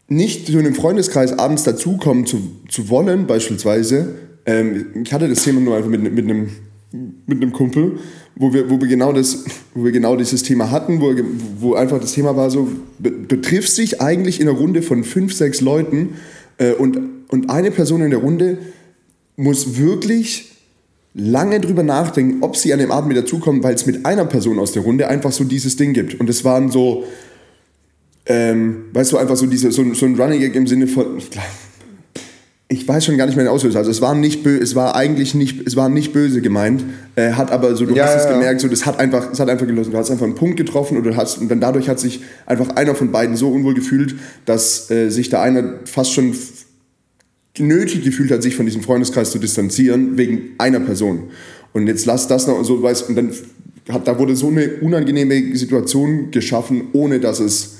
nicht 0.07 0.47
zu 0.47 0.57
einem 0.57 0.75
Freundeskreis 0.75 1.37
abends 1.37 1.63
dazukommen 1.63 2.25
zu, 2.25 2.41
zu 2.69 2.89
wollen, 2.89 3.25
beispielsweise. 3.25 4.15
Ähm, 4.45 4.87
ich 5.03 5.13
hatte 5.13 5.27
das 5.27 5.43
Thema 5.43 5.61
nur 5.61 5.75
einfach 5.75 5.89
mit, 5.89 6.01
mit, 6.01 6.25
einem, 6.25 6.49
mit 6.91 7.41
einem 7.41 7.53
Kumpel, 7.53 7.99
wo 8.35 8.53
wir, 8.53 8.69
wo, 8.69 8.79
wir 8.79 8.87
genau 8.87 9.13
das, 9.13 9.45
wo 9.73 9.85
wir 9.85 9.91
genau 9.91 10.15
dieses 10.15 10.43
Thema 10.43 10.71
hatten, 10.71 11.01
wo, 11.01 11.15
wo 11.59 11.73
einfach 11.73 11.99
das 11.99 12.13
Thema 12.13 12.35
war 12.35 12.51
so, 12.51 12.67
du 12.99 13.41
triffst 13.41 13.77
dich 13.77 14.01
eigentlich 14.01 14.39
in 14.39 14.47
einer 14.47 14.57
Runde 14.57 14.81
von 14.81 15.03
fünf, 15.03 15.33
sechs 15.33 15.61
Leuten 15.61 16.15
äh, 16.57 16.73
und, 16.73 16.99
und 17.29 17.49
eine 17.49 17.71
Person 17.71 18.01
in 18.01 18.11
der 18.11 18.19
Runde 18.19 18.57
muss 19.35 19.77
wirklich 19.77 20.52
lange 21.13 21.59
drüber 21.59 21.83
nachdenken, 21.83 22.41
ob 22.41 22.57
sie 22.57 22.73
an 22.73 22.79
dem 22.79 22.91
Abend 22.91 23.09
mit 23.09 23.17
dazukommen, 23.17 23.63
weil 23.63 23.75
es 23.75 23.85
mit 23.85 24.05
einer 24.05 24.25
Person 24.25 24.59
aus 24.59 24.71
der 24.71 24.83
Runde 24.83 25.07
einfach 25.07 25.31
so 25.31 25.43
dieses 25.43 25.75
Ding 25.75 25.93
gibt. 25.93 26.19
Und 26.19 26.29
es 26.29 26.43
waren 26.43 26.71
so, 26.71 27.03
ähm, 28.25 28.85
weißt 28.93 29.11
du, 29.11 29.17
einfach 29.17 29.35
so, 29.35 29.45
diese, 29.45 29.71
so, 29.71 29.93
so 29.93 30.05
ein 30.05 30.19
Running 30.19 30.39
Gag 30.39 30.55
im 30.55 30.65
Sinne 30.65 30.87
von, 30.87 31.17
ich, 32.67 32.87
weiß 32.87 33.05
schon 33.05 33.17
gar 33.17 33.27
nicht 33.27 33.35
mehr 33.35 33.45
den 33.45 33.51
Auslöser. 33.51 33.79
Also 33.79 33.91
es 33.91 34.01
war 34.01 34.15
nicht 34.15 34.45
es 34.47 34.73
war 34.73 34.95
eigentlich 34.95 35.35
nicht, 35.35 35.67
es 35.67 35.75
war 35.75 35.87
nicht 35.87 36.13
böse 36.13 36.41
gemeint, 36.41 36.83
äh, 37.15 37.33
hat 37.33 37.51
aber 37.51 37.75
so, 37.75 37.85
du 37.85 37.93
ja, 37.93 38.05
hast 38.05 38.15
ja, 38.15 38.21
es 38.21 38.29
gemerkt, 38.29 38.61
so, 38.61 38.67
das 38.67 38.87
hat 38.87 38.99
einfach, 38.99 39.31
es 39.31 39.39
hat 39.39 39.49
einfach 39.49 39.67
gelöst. 39.67 39.93
Du 39.93 39.97
hast 39.97 40.09
einfach 40.09 40.25
einen 40.25 40.35
Punkt 40.35 40.57
getroffen 40.57 40.97
oder 40.97 41.15
hast, 41.15 41.37
und 41.37 41.49
dann 41.49 41.59
dadurch 41.59 41.89
hat 41.89 41.99
sich 41.99 42.21
einfach 42.47 42.69
einer 42.69 42.95
von 42.95 43.11
beiden 43.11 43.35
so 43.35 43.51
unwohl 43.51 43.75
gefühlt, 43.75 44.15
dass 44.45 44.89
äh, 44.89 45.09
sich 45.09 45.29
da 45.29 45.43
einer 45.43 45.75
fast 45.85 46.13
schon 46.13 46.33
nötig 47.59 48.03
gefühlt 48.03 48.31
hat, 48.31 48.41
sich 48.41 48.55
von 48.55 48.65
diesem 48.65 48.81
Freundeskreis 48.81 49.31
zu 49.31 49.39
distanzieren, 49.39 50.17
wegen 50.17 50.51
einer 50.57 50.79
Person. 50.79 51.29
Und 51.73 51.87
jetzt 51.87 52.05
lass 52.05 52.27
das 52.27 52.47
noch 52.47 52.63
so, 52.63 52.81
weißt 52.81 53.09
und 53.09 53.15
dann 53.15 53.31
hat, 53.89 54.07
da 54.07 54.17
wurde 54.17 54.35
so 54.35 54.47
eine 54.47 54.67
unangenehme 54.81 55.55
Situation 55.55 56.31
geschaffen, 56.31 56.85
ohne 56.93 57.19
dass 57.19 57.39
es 57.39 57.77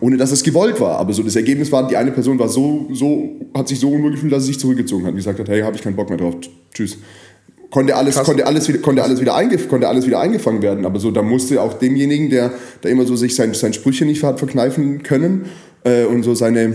ohne 0.00 0.16
dass 0.16 0.32
es 0.32 0.42
gewollt 0.42 0.80
war. 0.80 0.98
Aber 0.98 1.12
so 1.12 1.22
das 1.22 1.36
Ergebnis 1.36 1.70
war, 1.70 1.86
die 1.86 1.96
eine 1.96 2.10
Person 2.10 2.38
war 2.38 2.48
so, 2.48 2.88
so, 2.92 3.36
hat 3.54 3.68
sich 3.68 3.78
so 3.78 3.90
unwohl 3.90 4.12
gefühlt, 4.12 4.32
dass 4.32 4.44
sie 4.44 4.48
sich 4.48 4.58
zurückgezogen 4.58 5.04
hat 5.04 5.10
und 5.10 5.16
gesagt 5.16 5.38
hat, 5.38 5.48
hey, 5.48 5.60
habe 5.60 5.76
ich 5.76 5.82
keinen 5.82 5.96
Bock 5.96 6.08
mehr 6.08 6.18
drauf. 6.18 6.34
Tschüss. 6.74 6.98
Konnte 7.70 7.94
alles, 7.94 8.16
konnte 8.16 8.46
alles, 8.46 8.66
wieder, 8.66 8.78
konnte, 8.78 9.02
alles 9.04 9.20
wieder 9.20 9.34
eingef 9.34 9.68
konnte 9.68 9.88
alles 9.88 10.06
wieder 10.06 10.20
eingefangen 10.20 10.62
werden. 10.62 10.86
Aber 10.86 10.98
so, 10.98 11.10
da 11.10 11.22
musste 11.22 11.60
auch 11.60 11.74
demjenigen, 11.74 12.30
der 12.30 12.52
da 12.80 12.88
immer 12.88 13.04
so 13.04 13.14
sich 13.14 13.34
sein, 13.34 13.52
sein 13.54 13.72
Sprüche 13.74 14.04
nicht 14.06 14.22
hat 14.24 14.38
verkneifen 14.38 15.02
können 15.02 15.46
äh, 15.84 16.04
und 16.04 16.22
so 16.22 16.34
seine, 16.34 16.74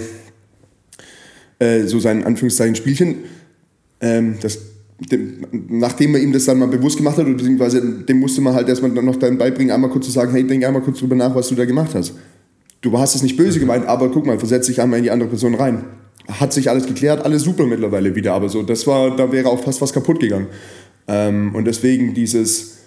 äh, 1.64 1.88
so 1.88 2.00
sein 2.00 2.24
Anführungszeichen 2.24 2.76
Spielchen, 2.76 3.16
ähm, 4.02 4.36
das, 4.42 4.60
dem, 5.12 5.46
nachdem 5.70 6.14
man 6.14 6.22
ihm 6.22 6.34
das 6.34 6.46
dann 6.46 6.60
mal 6.60 6.68
bewusst 6.68 6.98
gemacht 6.98 7.18
hat, 7.18 7.26
beziehungsweise 7.26 7.82
dem 7.82 8.20
musste 8.20 8.42
man 8.42 8.54
halt 8.54 8.70
erstmal 8.70 8.92
noch 8.92 9.16
dann 9.16 9.38
beibringen, 9.38 9.74
einmal 9.74 9.90
kurz 9.90 10.06
zu 10.06 10.12
sagen, 10.12 10.32
hey, 10.32 10.46
denk 10.46 10.66
einmal 10.66 10.82
kurz 10.82 11.00
drüber 11.00 11.16
nach, 11.16 11.36
was 11.36 11.50
du 11.50 11.56
da 11.56 11.66
gemacht 11.66 11.94
hast 11.94 12.14
du 12.84 13.00
hast 13.00 13.16
es 13.16 13.24
nicht 13.24 13.38
böse 13.38 13.60
gemeint, 13.60 13.88
aber 13.88 14.12
guck 14.12 14.28
mal, 14.28 14.38
versetz 14.38 14.68
dich 14.68 14.80
einmal 14.80 15.00
in 15.00 15.04
die 15.04 15.12
andere 15.12 15.30
Person 15.30 15.56
rein. 15.56 15.86
Hat 16.28 16.54
sich 16.54 16.70
alles 16.70 16.86
geklärt, 16.86 17.26
alles 17.26 17.42
super 17.44 17.66
mittlerweile 17.66 18.16
wieder, 18.16 18.34
aber 18.34 18.50
so, 18.50 18.62
das 18.62 18.86
war, 18.86 19.16
da 19.16 19.32
wäre 19.32 19.50
auch 19.50 19.62
fast 19.62 19.82
was 19.82 19.92
kaputt 19.92 20.20
gegangen. 20.20 20.48
Ähm, 21.08 21.56
und 21.56 21.66
deswegen 21.66 22.14
dieses, 22.14 22.78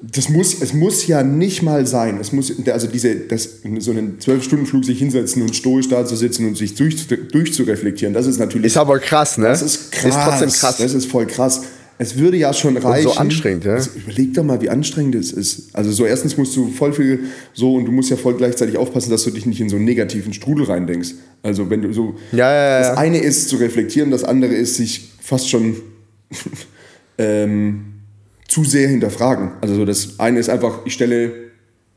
das 0.00 0.28
muss, 0.28 0.60
es 0.60 0.74
muss 0.74 1.06
ja 1.06 1.22
nicht 1.22 1.62
mal 1.62 1.86
sein, 1.86 2.18
es 2.20 2.32
muss, 2.32 2.52
also 2.66 2.86
diese, 2.86 3.14
das, 3.14 3.60
so 3.78 3.90
einen 3.92 4.20
Zwölf-Stunden-Flug 4.20 4.84
sich 4.84 4.98
hinsetzen 4.98 5.42
und 5.42 5.54
stoisch 5.54 5.88
da 5.88 6.04
zu 6.04 6.16
sitzen 6.16 6.46
und 6.46 6.56
sich 6.56 6.74
durch, 6.74 7.06
durchzureflektieren, 7.06 8.12
das 8.12 8.26
ist 8.26 8.38
natürlich... 8.38 8.66
Ist 8.66 8.76
aber 8.76 8.98
krass, 8.98 9.38
ne? 9.38 9.46
Das 9.46 9.62
ist 9.62 9.92
krass. 9.92 10.04
Ist 10.04 10.24
trotzdem 10.24 10.50
krass. 10.50 10.76
Das 10.78 10.94
ist 10.94 11.06
voll 11.06 11.26
krass. 11.26 11.62
Es 11.96 12.18
würde 12.18 12.36
ja 12.36 12.52
schon 12.52 12.76
reichen. 12.76 13.06
Und 13.06 13.14
so 13.14 13.20
anstrengend, 13.20 13.64
ja. 13.64 13.74
Also 13.74 13.90
überleg 13.94 14.34
doch 14.34 14.42
mal, 14.42 14.60
wie 14.60 14.68
anstrengend 14.68 15.14
es 15.14 15.30
ist. 15.32 15.74
Also 15.74 15.92
so 15.92 16.04
erstens 16.04 16.36
musst 16.36 16.56
du 16.56 16.70
voll 16.72 16.92
viel 16.92 17.20
so 17.52 17.74
und 17.74 17.84
du 17.84 17.92
musst 17.92 18.10
ja 18.10 18.16
voll 18.16 18.34
gleichzeitig 18.34 18.76
aufpassen, 18.76 19.10
dass 19.10 19.22
du 19.22 19.30
dich 19.30 19.46
nicht 19.46 19.60
in 19.60 19.68
so 19.68 19.76
einen 19.76 19.84
negativen 19.84 20.32
Strudel 20.32 20.66
reindenkst. 20.66 21.14
Also 21.42 21.70
wenn 21.70 21.82
du 21.82 21.92
so 21.92 22.16
ja, 22.32 22.52
ja, 22.52 22.70
ja. 22.70 22.78
das 22.80 22.98
eine 22.98 23.18
ist 23.18 23.48
zu 23.48 23.56
reflektieren, 23.56 24.10
das 24.10 24.24
andere 24.24 24.54
ist 24.54 24.74
sich 24.74 25.12
fast 25.22 25.48
schon 25.48 25.76
ähm, 27.18 27.93
zu 28.54 28.62
sehr 28.62 28.88
hinterfragen. 28.88 29.50
Also 29.60 29.74
so 29.74 29.84
das 29.84 30.20
eine 30.20 30.38
ist 30.38 30.48
einfach, 30.48 30.86
ich 30.86 30.94
stelle 30.94 31.32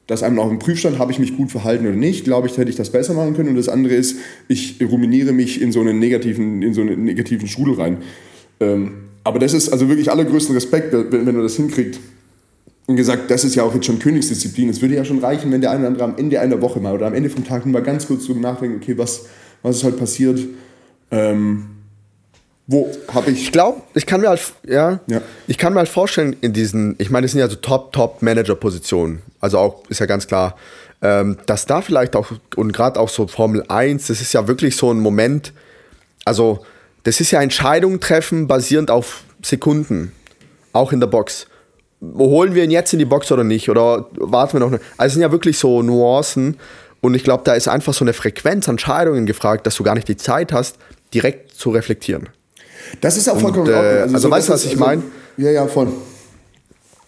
das 0.08 0.24
einem 0.24 0.40
auf 0.40 0.50
den 0.50 0.58
Prüfstand, 0.58 0.98
habe 0.98 1.12
ich 1.12 1.20
mich 1.20 1.38
gut 1.38 1.52
verhalten 1.52 1.86
oder 1.86 1.96
nicht, 1.96 2.24
glaube 2.24 2.48
ich, 2.48 2.58
hätte 2.58 2.72
ich 2.72 2.76
das 2.76 2.90
besser 2.90 3.14
machen 3.14 3.36
können. 3.36 3.50
Und 3.50 3.58
das 3.58 3.70
andere 3.70 3.94
ist, 3.94 4.18
ich 4.48 4.82
ruminiere 4.82 5.34
mich 5.34 5.62
in 5.62 5.72
so 5.72 5.82
einen 5.82 6.00
negativen, 6.00 6.64
in 6.64 6.74
so 6.74 6.82
einen 6.82 7.04
negativen 7.04 7.48
Strudel 7.48 7.76
rein. 7.76 7.98
Ähm, 8.60 8.94
aber 9.24 9.38
das 9.38 9.54
ist 9.54 9.70
also 9.70 9.88
wirklich 9.88 10.10
allergrößten 10.10 10.56
Respekt, 10.56 10.94
wenn, 10.94 11.28
wenn 11.28 11.36
man 11.36 11.44
das 11.44 11.58
hinkriegt. 11.58 12.00
Und 12.88 12.96
gesagt, 12.96 13.30
das 13.30 13.44
ist 13.44 13.54
ja 13.54 13.62
auch 13.62 13.76
jetzt 13.76 13.86
schon 13.86 14.00
Königsdisziplin. 14.00 14.70
Es 14.70 14.82
würde 14.82 14.96
ja 14.96 15.06
schon 15.06 15.20
reichen, 15.20 15.52
wenn 15.52 15.62
der 15.62 15.70
eine 15.70 15.82
oder 15.82 15.90
andere 15.90 16.04
am 16.06 16.16
Ende 16.18 16.40
einer 16.40 16.60
Woche 16.60 16.80
mal 16.80 16.96
oder 16.96 17.06
am 17.06 17.14
Ende 17.14 17.30
vom 17.30 17.46
Tag 17.46 17.68
mal 17.68 17.84
ganz 17.84 18.08
kurz 18.08 18.26
drüber 18.26 18.40
nachdenkt, 18.40 18.82
okay, 18.82 18.98
was, 18.98 19.26
was 19.62 19.76
ist 19.76 19.84
halt 19.84 20.00
passiert? 20.00 20.40
Ähm, 21.12 21.66
wo 22.68 22.92
habe 23.14 23.32
ich. 23.32 23.44
Ich 23.44 23.52
glaube, 23.52 23.82
ich 23.94 24.06
kann 24.06 24.22
mir 24.22 24.30
halt, 24.30 24.42
ja, 24.68 25.00
ja, 25.08 25.22
ich 25.48 25.58
kann 25.58 25.74
mir 25.74 25.80
halt 25.80 25.90
vorstellen, 25.90 26.36
in 26.42 26.52
diesen, 26.52 26.96
ich 26.98 27.10
meine, 27.10 27.26
das 27.26 27.32
sind 27.32 27.40
ja 27.40 27.50
so 27.50 27.56
Top-Top-Manager-Positionen. 27.56 29.22
Also 29.40 29.58
auch, 29.58 29.84
ist 29.90 30.00
ja 30.00 30.06
ganz 30.06 30.28
klar, 30.28 30.58
ähm, 31.02 31.38
dass 31.46 31.66
da 31.66 31.82
vielleicht 31.82 32.16
auch, 32.16 32.28
und 32.56 32.74
gerade 32.74 33.00
auch 33.00 33.10
so 33.10 33.28
Formel 33.28 33.64
1, 33.68 34.08
das 34.08 34.20
ist 34.20 34.34
ja 34.34 34.48
wirklich 34.48 34.76
so 34.76 34.92
ein 34.92 35.00
Moment, 35.00 35.54
also 36.26 36.66
das 37.04 37.22
ist 37.22 37.32
ja 37.32 37.42
Entscheidungen 37.42 38.02
treffen 38.02 38.48
basierend 38.48 38.92
auf 38.92 39.24
Sekunden, 39.42 40.12
auch 40.74 40.92
in 40.92 41.00
der 41.00 41.08
Box. 41.08 41.48
Holen 42.02 42.54
wir 42.54 42.66
ihn 42.66 42.72
jetzt 42.72 42.92
in 42.92 43.00
die 43.00 43.06
Box 43.06 43.32
oder 43.32 43.46
nicht? 43.46 43.70
Oder 43.70 44.08
warten 44.12 44.54
wir 44.54 44.60
noch? 44.60 44.68
Eine? 44.68 44.82
Also 44.98 45.08
es 45.08 45.14
sind 45.14 45.22
ja 45.22 45.32
wirklich 45.32 45.58
so 45.58 45.82
Nuancen. 45.82 46.58
Und 47.00 47.14
ich 47.14 47.24
glaube, 47.24 47.44
da 47.46 47.54
ist 47.54 47.68
einfach 47.68 47.94
so 47.94 48.04
eine 48.04 48.14
Frequenz 48.14 48.68
an 48.68 48.74
Entscheidungen 48.74 49.26
gefragt, 49.26 49.66
dass 49.66 49.76
du 49.76 49.84
gar 49.84 49.96
nicht 49.96 50.08
die 50.08 50.18
Zeit 50.18 50.52
hast, 50.52 50.78
direkt 51.14 51.54
zu 51.54 51.70
reflektieren. 51.70 52.30
Das 53.02 53.18
ist 53.18 53.30
auch 53.30 53.40
vollkommen 53.40 53.70
äh, 53.70 53.74
Also, 53.74 54.16
also 54.16 54.18
so, 54.18 54.32
weißt 54.32 54.50
du, 54.50 54.54
was 54.54 54.66
ich 54.66 54.72
also, 54.72 54.84
meine? 54.84 55.04
Ja, 55.38 55.52
ja, 55.52 55.68
voll. 55.68 55.88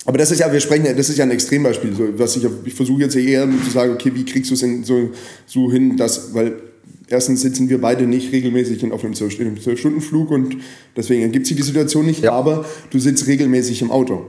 Aber 0.06 0.18
das 0.18 0.32
ist 0.32 0.40
ja, 0.40 0.52
wir 0.52 0.60
sprechen 0.60 0.86
ja, 0.86 0.94
das 0.94 1.10
ist 1.10 1.18
ja 1.18 1.26
ein 1.26 1.32
Extrembeispiel. 1.32 1.94
So, 1.96 2.08
was 2.18 2.36
ich, 2.36 2.46
ich 2.66 2.74
versuche 2.74 3.02
jetzt 3.02 3.16
eher 3.16 3.48
zu 3.64 3.70
sagen, 3.70 3.94
okay, 3.94 4.12
wie 4.14 4.26
kriegst 4.26 4.50
du 4.50 4.56
es 4.56 4.88
so, 4.88 5.10
so 5.46 5.72
hin, 5.72 5.98
dass, 5.98 6.34
weil 6.34 6.54
erstens 7.08 7.42
sitzen 7.42 7.70
wir 7.70 7.82
beide 7.82 8.08
nicht 8.08 8.32
regelmäßig 8.32 8.92
auf 8.92 9.04
einem 9.04 9.14
12-Stunden-Flug 9.14 10.32
und 10.32 10.58
deswegen 10.96 11.24
ergibt 11.24 11.48
sich 11.48 11.58
die 11.58 11.64
Situation 11.64 12.06
nicht, 12.06 12.24
ja. 12.24 12.32
aber 12.32 12.66
du 12.92 13.00
sitzt 13.00 13.28
regelmäßig 13.28 13.82
im 13.82 13.92
Auto. 13.92 14.26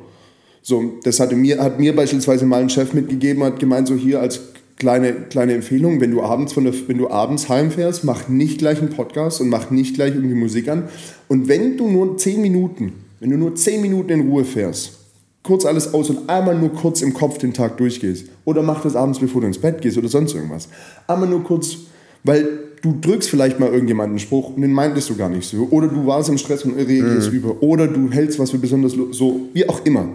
So, 0.62 0.98
das 1.04 1.20
hatte 1.20 1.36
mir, 1.36 1.62
hat 1.62 1.80
mir 1.80 1.96
beispielsweise 1.96 2.44
mal 2.44 2.60
ein 2.60 2.68
Chef 2.68 2.92
mitgegeben, 2.92 3.42
hat 3.42 3.58
gemeint, 3.58 3.88
so 3.88 3.94
hier 3.94 4.20
als 4.20 4.49
kleine, 4.80 5.12
kleine 5.12 5.52
Empfehlung, 5.52 6.00
wenn 6.00 6.10
du 6.10 6.22
abends 6.22 6.52
von 6.54 6.64
der, 6.64 6.74
wenn 6.88 6.98
du 6.98 7.10
abends 7.10 7.48
heimfährst, 7.48 8.02
mach 8.02 8.28
nicht 8.28 8.58
gleich 8.58 8.80
einen 8.80 8.90
Podcast 8.90 9.40
und 9.40 9.48
mach 9.48 9.70
nicht 9.70 9.94
gleich 9.94 10.14
irgendwie 10.14 10.34
Musik 10.34 10.68
an. 10.68 10.88
Und 11.28 11.46
wenn 11.46 11.76
du 11.76 11.88
nur 11.88 12.16
10 12.16 12.40
Minuten, 12.42 12.92
wenn 13.20 13.30
du 13.30 13.36
nur 13.36 13.54
10 13.54 13.80
Minuten 13.80 14.10
in 14.10 14.28
Ruhe 14.28 14.44
fährst, 14.44 14.98
kurz 15.42 15.64
alles 15.64 15.94
aus 15.94 16.10
und 16.10 16.28
einmal 16.28 16.58
nur 16.58 16.72
kurz 16.72 17.02
im 17.02 17.14
Kopf 17.14 17.38
den 17.38 17.52
Tag 17.52 17.76
durchgehst. 17.76 18.26
Oder 18.44 18.62
mach 18.62 18.82
das 18.82 18.96
abends, 18.96 19.20
bevor 19.20 19.42
du 19.42 19.46
ins 19.46 19.58
Bett 19.58 19.80
gehst 19.80 19.96
oder 19.96 20.08
sonst 20.08 20.34
irgendwas. 20.34 20.68
Einmal 21.06 21.28
nur 21.28 21.44
kurz, 21.44 21.76
weil 22.24 22.48
du 22.82 22.96
drückst 23.00 23.28
vielleicht 23.28 23.60
mal 23.60 23.70
irgendjemanden 23.70 24.12
einen 24.12 24.18
Spruch 24.18 24.56
und 24.56 24.62
den 24.62 24.72
meintest 24.72 25.10
du 25.10 25.16
gar 25.16 25.28
nicht 25.28 25.48
so. 25.48 25.68
Oder 25.70 25.88
du 25.88 26.06
warst 26.06 26.30
im 26.30 26.38
Stress 26.38 26.64
und 26.64 26.74
reagierst 26.74 27.30
mhm. 27.30 27.38
über. 27.38 27.62
Oder 27.62 27.86
du 27.86 28.10
hältst 28.10 28.38
was 28.38 28.50
für 28.50 28.58
besonders 28.58 28.92
so, 29.12 29.48
wie 29.52 29.68
auch 29.68 29.84
immer. 29.84 30.08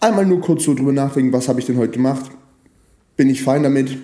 Einmal 0.00 0.26
nur 0.26 0.40
kurz 0.40 0.64
so 0.64 0.74
drüber 0.74 0.92
nachdenken, 0.92 1.32
was 1.32 1.48
habe 1.48 1.60
ich 1.60 1.66
denn 1.66 1.76
heute 1.76 1.92
gemacht? 1.92 2.30
Bin 3.20 3.28
ich 3.28 3.42
fein 3.42 3.62
damit? 3.62 3.98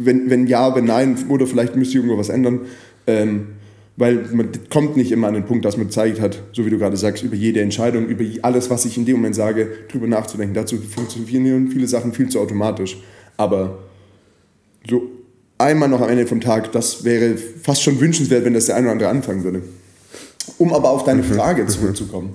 Wenn, 0.00 0.30
wenn 0.30 0.48
ja, 0.48 0.74
wenn 0.74 0.84
nein, 0.84 1.16
oder 1.28 1.46
vielleicht 1.46 1.76
müsste 1.76 1.90
ich 1.90 1.94
irgendwo 1.94 2.18
was 2.18 2.28
ändern. 2.28 2.62
Ähm, 3.06 3.46
weil 3.96 4.16
man 4.32 4.48
kommt 4.68 4.96
nicht 4.96 5.12
immer 5.12 5.28
an 5.28 5.34
den 5.34 5.44
Punkt, 5.44 5.64
dass 5.64 5.76
man 5.76 5.86
gezeigt 5.86 6.20
hat, 6.20 6.42
so 6.52 6.66
wie 6.66 6.70
du 6.70 6.78
gerade 6.78 6.96
sagst, 6.96 7.22
über 7.22 7.36
jede 7.36 7.60
Entscheidung, 7.60 8.08
über 8.08 8.24
alles, 8.42 8.68
was 8.68 8.84
ich 8.84 8.96
in 8.96 9.04
dem 9.04 9.18
Moment 9.18 9.36
sage, 9.36 9.68
drüber 9.92 10.08
nachzudenken. 10.08 10.54
Dazu 10.54 10.78
funktionieren 10.78 11.68
viele 11.68 11.86
Sachen 11.86 12.12
viel 12.12 12.28
zu 12.28 12.40
automatisch. 12.40 13.00
Aber 13.36 13.78
so 14.88 15.02
einmal 15.56 15.88
noch 15.88 16.00
am 16.00 16.08
Ende 16.08 16.26
vom 16.26 16.40
Tag, 16.40 16.72
das 16.72 17.04
wäre 17.04 17.36
fast 17.36 17.84
schon 17.84 18.00
wünschenswert, 18.00 18.44
wenn 18.44 18.54
das 18.54 18.66
der 18.66 18.74
eine 18.74 18.86
oder 18.86 18.92
andere 18.92 19.08
anfangen 19.08 19.44
würde. 19.44 19.62
Um 20.58 20.74
aber 20.74 20.90
auf 20.90 21.04
deine 21.04 21.22
mhm. 21.22 21.32
Frage 21.32 21.62
mhm. 21.62 21.68
zurückzukommen. 21.68 22.30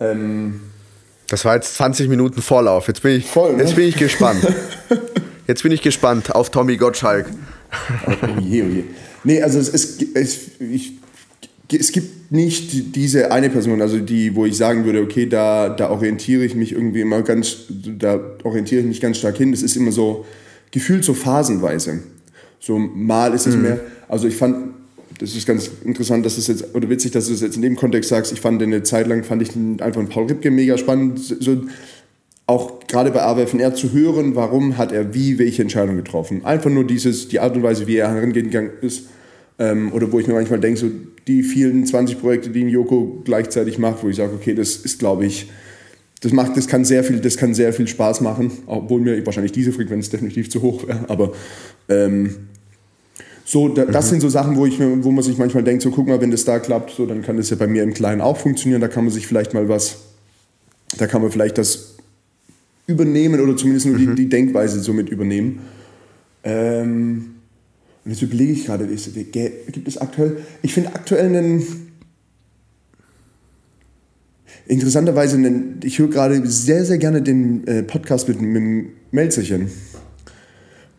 Ähm, 0.00 0.60
das 1.32 1.46
war 1.46 1.54
jetzt 1.54 1.76
20 1.76 2.10
Minuten 2.10 2.42
Vorlauf. 2.42 2.88
Jetzt 2.88 3.00
bin 3.00 3.16
ich, 3.16 3.24
Voll, 3.24 3.54
ne? 3.54 3.62
jetzt 3.62 3.74
bin 3.74 3.88
ich 3.88 3.96
gespannt. 3.96 4.46
jetzt 5.46 5.62
bin 5.62 5.72
ich 5.72 5.80
gespannt 5.80 6.34
auf 6.34 6.50
Tommy 6.50 6.76
Gottschalk. 6.76 7.24
oh 8.06 8.10
je, 8.38 8.62
oh 8.62 8.66
je. 8.66 8.84
Nee, 9.24 9.40
also 9.40 9.58
es, 9.58 9.70
es, 9.70 9.96
es, 10.12 10.38
ich, 10.60 10.98
es 11.72 11.90
gibt 11.92 12.30
nicht 12.32 12.94
diese 12.94 13.32
eine 13.32 13.48
Person, 13.48 13.80
also 13.80 13.98
die, 13.98 14.36
wo 14.36 14.44
ich 14.44 14.58
sagen 14.58 14.84
würde, 14.84 15.00
okay, 15.00 15.24
da, 15.26 15.70
da 15.70 15.88
orientiere 15.88 16.44
ich 16.44 16.54
mich 16.54 16.72
irgendwie 16.72 17.00
immer 17.00 17.22
ganz, 17.22 17.60
da 17.70 18.20
orientiere 18.44 18.82
ich 18.82 18.86
mich 18.86 19.00
ganz 19.00 19.16
stark 19.16 19.38
hin. 19.38 19.52
Das 19.52 19.62
ist 19.62 19.74
immer 19.74 19.90
so 19.90 20.26
gefühlt 20.70 21.02
so 21.02 21.14
phasenweise. 21.14 22.00
So 22.60 22.78
mal 22.78 23.32
ist 23.32 23.46
es 23.46 23.56
mhm. 23.56 23.62
mehr, 23.62 23.80
also 24.06 24.28
ich 24.28 24.36
fand, 24.36 24.74
das 25.18 25.34
ist 25.34 25.46
ganz 25.46 25.70
interessant, 25.84 26.24
dass 26.24 26.38
es 26.38 26.46
jetzt, 26.46 26.74
oder 26.74 26.88
witzig, 26.88 27.12
dass 27.12 27.26
du 27.26 27.34
es 27.34 27.40
jetzt 27.40 27.56
in 27.56 27.62
dem 27.62 27.76
Kontext 27.76 28.10
sagst, 28.10 28.32
ich 28.32 28.40
fand 28.40 28.62
eine 28.62 28.82
Zeit 28.82 29.06
lang, 29.06 29.24
fand 29.24 29.42
ich 29.42 29.50
einfach 29.80 30.00
einen 30.00 30.08
Paul 30.08 30.26
Ripke 30.26 30.50
mega 30.50 30.78
spannend, 30.78 31.18
so, 31.18 31.62
auch 32.46 32.80
gerade 32.86 33.10
bei 33.10 33.22
AWFNR 33.22 33.74
zu 33.74 33.92
hören, 33.92 34.34
warum 34.34 34.76
hat 34.76 34.92
er 34.92 35.14
wie 35.14 35.38
welche 35.38 35.62
Entscheidung 35.62 35.96
getroffen. 35.96 36.44
Einfach 36.44 36.70
nur 36.70 36.84
dieses, 36.84 37.28
die 37.28 37.40
Art 37.40 37.56
und 37.56 37.62
Weise, 37.62 37.86
wie 37.86 37.96
er 37.96 38.12
herangegangen 38.12 38.72
ist, 38.80 39.06
ähm, 39.58 39.92
oder 39.92 40.10
wo 40.10 40.18
ich 40.18 40.26
mir 40.26 40.34
manchmal 40.34 40.60
denke, 40.60 40.80
so 40.80 40.90
die 41.26 41.42
vielen 41.42 41.86
20 41.86 42.20
Projekte, 42.20 42.50
die 42.50 42.64
ein 42.64 42.68
Joko 42.68 43.22
gleichzeitig 43.24 43.78
macht, 43.78 44.02
wo 44.02 44.08
ich 44.08 44.16
sage, 44.16 44.32
okay, 44.34 44.54
das 44.54 44.76
ist, 44.76 44.98
glaube 44.98 45.24
ich, 45.24 45.48
das 46.20 46.32
macht, 46.32 46.56
das 46.56 46.68
kann 46.68 46.84
sehr 46.84 47.02
viel, 47.04 47.20
das 47.20 47.36
kann 47.36 47.52
sehr 47.54 47.72
viel 47.72 47.88
Spaß 47.88 48.20
machen, 48.20 48.50
obwohl 48.66 49.00
mir 49.00 49.24
wahrscheinlich 49.26 49.52
diese 49.52 49.72
Frequenz 49.72 50.08
definitiv 50.10 50.50
zu 50.50 50.62
hoch 50.62 50.86
wäre. 50.86 51.04
Aber 51.08 51.32
ähm, 51.88 52.48
so, 53.52 53.68
da, 53.68 53.84
das 53.84 54.06
mhm. 54.06 54.10
sind 54.12 54.20
so 54.22 54.30
Sachen, 54.30 54.56
wo, 54.56 54.64
ich, 54.64 54.80
wo 54.80 55.10
man 55.10 55.22
sich 55.22 55.36
manchmal 55.36 55.62
denkt, 55.62 55.82
so 55.82 55.90
guck 55.90 56.06
mal, 56.08 56.18
wenn 56.22 56.30
das 56.30 56.46
da 56.46 56.58
klappt, 56.58 56.92
so, 56.92 57.04
dann 57.04 57.20
kann 57.20 57.36
das 57.36 57.50
ja 57.50 57.56
bei 57.56 57.66
mir 57.66 57.82
im 57.82 57.92
Kleinen 57.92 58.22
auch 58.22 58.38
funktionieren. 58.38 58.80
Da 58.80 58.88
kann 58.88 59.04
man 59.04 59.12
sich 59.12 59.26
vielleicht 59.26 59.52
mal 59.52 59.68
was, 59.68 59.98
da 60.96 61.06
kann 61.06 61.20
man 61.20 61.30
vielleicht 61.30 61.58
das 61.58 61.96
übernehmen 62.86 63.40
oder 63.40 63.54
zumindest 63.54 63.84
nur 63.84 63.98
mhm. 63.98 64.16
die, 64.16 64.22
die, 64.22 64.28
Denkweise 64.30 64.80
somit 64.80 65.10
übernehmen. 65.10 65.58
Ähm, 66.44 67.34
und 68.02 68.10
jetzt 68.10 68.22
überlege 68.22 68.52
ich 68.52 68.64
gerade, 68.64 68.86
gibt 68.86 69.86
es 69.86 69.98
aktuell, 69.98 70.38
ich 70.62 70.72
finde 70.72 70.94
aktuell 70.94 71.26
einen, 71.26 71.66
interessanterweise, 74.66 75.36
einen, 75.36 75.78
ich 75.84 75.98
höre 75.98 76.08
gerade 76.08 76.46
sehr, 76.46 76.86
sehr 76.86 76.96
gerne 76.96 77.20
den 77.20 77.66
äh, 77.66 77.82
Podcast 77.82 78.28
mit, 78.28 78.40
mit 78.40 78.86
Melzerchen. 79.10 79.70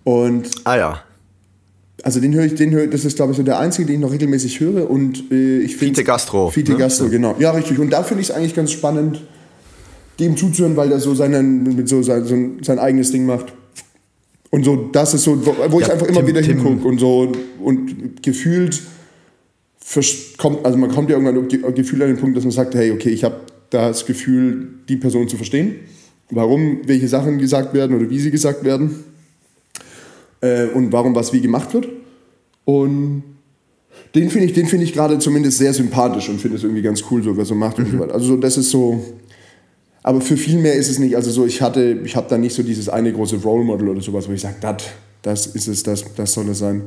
Und 0.03 0.51
ah 0.65 0.77
ja. 0.77 1.03
Also 2.03 2.19
den 2.19 2.33
höre 2.33 2.43
ich, 2.43 2.55
den 2.55 2.71
höre, 2.71 2.87
das 2.87 3.05
ist 3.05 3.15
glaube 3.15 3.31
ich 3.31 3.37
so 3.37 3.43
der 3.43 3.59
einzige, 3.59 3.87
den 3.87 3.95
ich 3.95 4.01
noch 4.01 4.11
regelmäßig 4.11 4.59
höre 4.59 4.89
und 4.89 5.31
äh, 5.31 5.59
ich 5.59 5.77
finde 5.77 5.95
Fiete 5.95 6.03
Gastro. 6.03 6.49
Fiete 6.49 6.73
ne? 6.73 6.77
Gastro, 6.77 7.07
genau. 7.07 7.35
Ja, 7.39 7.51
richtig. 7.51 7.79
Und 7.79 7.91
da 7.91 8.03
finde 8.03 8.21
ich 8.21 8.29
es 8.29 8.35
eigentlich 8.35 8.53
ganz 8.53 8.71
spannend, 8.73 9.21
dem 10.19 10.35
zuzuhören, 10.35 10.75
weil 10.75 10.89
der 10.89 10.99
so 10.99 11.15
seinen, 11.15 11.87
so 11.87 12.03
sein, 12.03 12.25
so 12.25 12.35
sein 12.61 12.77
eigenes 12.77 13.11
Ding 13.11 13.25
macht. 13.25 13.53
Und 14.49 14.65
so, 14.65 14.89
das 14.91 15.13
ist 15.13 15.23
so, 15.23 15.43
wo 15.69 15.79
ich 15.79 15.87
ja, 15.87 15.93
einfach 15.93 16.05
immer 16.07 16.19
Tim, 16.19 16.27
wieder 16.27 16.41
hingucke 16.41 16.85
und 16.85 16.99
so 16.99 17.31
und 17.63 18.21
gefühlt 18.21 18.81
kommt, 20.37 20.65
also 20.65 20.77
man 20.77 20.91
kommt 20.91 21.09
ja 21.09 21.17
irgendwann 21.17 21.47
Gefühl 21.73 22.01
an 22.03 22.09
den 22.09 22.17
Punkt, 22.17 22.35
dass 22.35 22.43
man 22.43 22.51
sagt, 22.51 22.75
hey, 22.75 22.91
okay, 22.91 23.09
ich 23.09 23.23
habe 23.23 23.37
das 23.69 24.05
Gefühl, 24.05 24.67
die 24.89 24.97
Person 24.97 25.27
zu 25.27 25.37
verstehen, 25.37 25.75
warum 26.29 26.81
welche 26.85 27.07
Sachen 27.07 27.37
gesagt 27.37 27.73
werden 27.73 27.95
oder 27.95 28.09
wie 28.09 28.19
sie 28.19 28.29
gesagt 28.29 28.63
werden 28.63 29.03
äh, 30.43 30.65
und 30.65 30.91
warum 30.91 31.15
was 31.15 31.33
wie 31.33 31.41
gemacht 31.41 31.73
wird. 31.73 31.87
Und 32.65 33.23
den 34.13 34.29
finde 34.29 34.47
ich, 34.47 34.69
find 34.69 34.83
ich 34.83 34.93
gerade 34.93 35.17
zumindest 35.17 35.57
sehr 35.57 35.73
sympathisch 35.73 36.29
und 36.29 36.39
finde 36.39 36.57
es 36.57 36.63
irgendwie 36.63 36.81
ganz 36.81 37.03
cool, 37.09 37.23
so 37.23 37.35
was 37.35 37.49
er 37.49 37.55
macht 37.55 37.79
mhm. 37.79 37.85
und 37.85 37.91
so 37.91 37.99
weiter. 37.99 38.13
Also 38.13 38.25
so, 38.27 38.37
das 38.37 38.57
ist 38.57 38.69
so. 38.69 39.03
Aber 40.03 40.19
für 40.19 40.35
viel 40.35 40.59
mehr 40.59 40.75
ist 40.75 40.89
es 40.89 40.99
nicht. 40.99 41.15
Also 41.15 41.31
so, 41.31 41.45
ich 41.45 41.61
hatte, 41.61 42.01
ich 42.03 42.15
habe 42.15 42.27
da 42.29 42.37
nicht 42.37 42.53
so 42.53 42.61
dieses 42.61 42.89
eine 42.89 43.13
große 43.13 43.37
Role 43.37 43.63
Model 43.63 43.87
oder 43.89 44.01
sowas, 44.01 44.27
wo 44.27 44.33
ich 44.33 44.41
sage, 44.41 44.55
das 45.21 45.47
ist 45.47 45.67
es, 45.67 45.81
das, 45.81 46.03
das 46.15 46.33
soll 46.33 46.49
es 46.49 46.59
sein. 46.59 46.83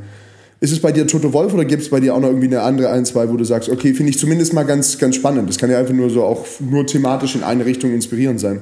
Ist 0.61 0.73
es 0.73 0.81
bei 0.81 0.93
dir 0.93 1.07
Toto 1.07 1.33
Wolf 1.33 1.53
oder 1.53 1.65
gibt 1.65 1.83
es 1.83 1.91
bei 1.91 2.01
dir 2.01 2.15
auch 2.15 2.21
noch 2.21 2.29
irgendwie 2.29 2.47
eine 2.47 2.63
andere 2.63 2.91
ein, 2.91 3.05
zwei, 3.05 3.29
wo 3.31 3.37
du 3.37 3.45
sagst, 3.45 3.69
okay, 3.69 3.95
finde 3.95 4.11
ich 4.11 4.19
zumindest 4.19 4.53
mal 4.53 4.65
ganz, 4.65 4.99
ganz 4.99 5.17
spannend. 5.17 5.49
Das 5.49 5.59
kann 5.59 5.71
ja 5.71 5.79
einfach 5.79 5.95
nur 5.95 6.11
so 6.11 6.25
auch 6.25 6.47
nur 6.61 6.87
thematisch 6.87 7.35
in 7.35 7.43
eine 7.43 7.65
Richtung 7.65 7.93
inspirierend 7.93 8.41
sein. 8.41 8.61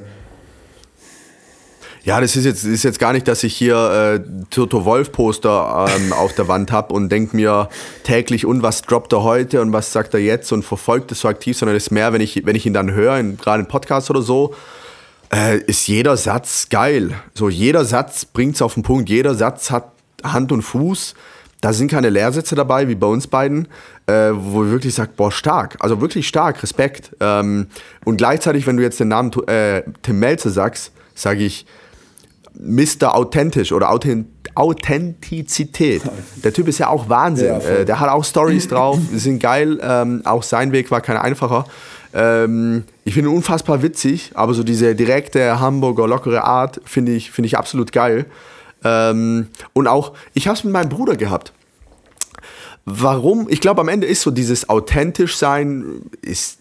Ja, 2.04 2.20
das 2.20 2.36
ist 2.36 2.44
jetzt, 2.44 2.64
ist 2.64 2.82
jetzt 2.82 2.98
gar 2.98 3.14
nicht, 3.14 3.26
dass 3.26 3.42
ich 3.44 3.56
hier 3.56 4.20
äh, 4.22 4.44
Toto 4.50 4.84
Wolf 4.84 5.10
Poster 5.10 5.86
ähm, 5.88 6.12
auf 6.12 6.34
der 6.34 6.48
Wand 6.48 6.70
habe 6.70 6.92
und 6.92 7.08
denke 7.08 7.34
mir 7.34 7.70
täglich, 8.02 8.44
und 8.44 8.62
was 8.62 8.82
droppt 8.82 9.14
er 9.14 9.22
heute 9.22 9.62
und 9.62 9.72
was 9.72 9.90
sagt 9.90 10.12
er 10.12 10.20
jetzt 10.20 10.52
und 10.52 10.64
verfolgt 10.64 11.12
es 11.12 11.20
so 11.20 11.28
aktiv, 11.28 11.56
sondern 11.56 11.74
es 11.74 11.84
ist 11.84 11.90
mehr, 11.90 12.12
wenn 12.12 12.20
ich, 12.20 12.44
wenn 12.44 12.56
ich 12.56 12.66
ihn 12.66 12.74
dann 12.74 12.92
höre, 12.92 13.22
gerade 13.22 13.62
im 13.62 13.68
Podcast 13.68 14.10
oder 14.10 14.20
so, 14.20 14.54
äh, 15.32 15.56
ist 15.60 15.86
jeder 15.88 16.18
Satz 16.18 16.68
geil. 16.68 17.14
So, 17.32 17.48
jeder 17.48 17.86
Satz 17.86 18.26
bringt 18.26 18.56
es 18.56 18.60
auf 18.60 18.74
den 18.74 18.82
Punkt, 18.82 19.08
jeder 19.08 19.34
Satz 19.34 19.70
hat 19.70 19.90
Hand 20.22 20.52
und 20.52 20.60
Fuß. 20.60 21.14
Da 21.62 21.72
sind 21.72 21.90
keine 21.90 22.10
Lehrsätze 22.10 22.54
dabei, 22.54 22.86
wie 22.86 22.96
bei 22.96 23.06
uns 23.06 23.28
beiden, 23.28 23.66
äh, 24.06 24.28
wo 24.34 24.64
ich 24.66 24.70
wirklich 24.70 24.94
sagt, 24.94 25.16
boah, 25.16 25.32
stark. 25.32 25.76
Also 25.80 26.02
wirklich 26.02 26.28
stark, 26.28 26.62
Respekt. 26.62 27.16
Ähm, 27.20 27.68
und 28.04 28.18
gleichzeitig, 28.18 28.66
wenn 28.66 28.76
du 28.76 28.82
jetzt 28.82 29.00
den 29.00 29.08
Namen 29.08 29.32
äh, 29.46 29.82
Tim 30.02 30.18
Melzer 30.18 30.50
sagst, 30.50 30.92
sage 31.14 31.44
ich, 31.44 31.64
Mr. 32.58 33.14
Authentisch 33.14 33.72
oder 33.72 33.90
Authent 33.90 34.26
Authentizität. 34.54 36.02
Der 36.44 36.52
Typ 36.52 36.68
ist 36.68 36.78
ja 36.78 36.88
auch 36.88 37.08
Wahnsinn. 37.08 37.46
Ja, 37.46 37.58
äh, 37.58 37.84
der 37.84 37.98
hat 37.98 38.08
auch 38.08 38.24
Stories 38.24 38.68
drauf, 38.68 38.98
sind 39.12 39.40
geil. 39.40 39.80
Ähm, 39.82 40.22
auch 40.24 40.44
sein 40.44 40.70
Weg 40.70 40.92
war 40.92 41.00
kein 41.00 41.16
einfacher. 41.16 41.64
Ähm, 42.12 42.84
ich 43.04 43.14
finde 43.14 43.30
ihn 43.30 43.36
unfassbar 43.36 43.82
witzig, 43.82 44.30
aber 44.34 44.54
so 44.54 44.62
diese 44.62 44.94
direkte 44.94 45.58
Hamburger 45.58 46.06
lockere 46.06 46.44
Art 46.44 46.80
finde 46.84 47.12
ich, 47.12 47.32
find 47.32 47.46
ich 47.46 47.58
absolut 47.58 47.90
geil. 47.90 48.26
Ähm, 48.84 49.48
und 49.72 49.88
auch, 49.88 50.12
ich 50.34 50.46
habe 50.46 50.56
es 50.56 50.62
mit 50.62 50.72
meinem 50.72 50.88
Bruder 50.88 51.16
gehabt. 51.16 51.52
Warum? 52.84 53.48
Ich 53.48 53.60
glaube, 53.60 53.80
am 53.80 53.88
Ende 53.88 54.06
ist 54.06 54.20
so 54.20 54.30
dieses 54.30 54.68
authentisch 54.68 55.36
sein, 55.36 56.02
ist 56.22 56.58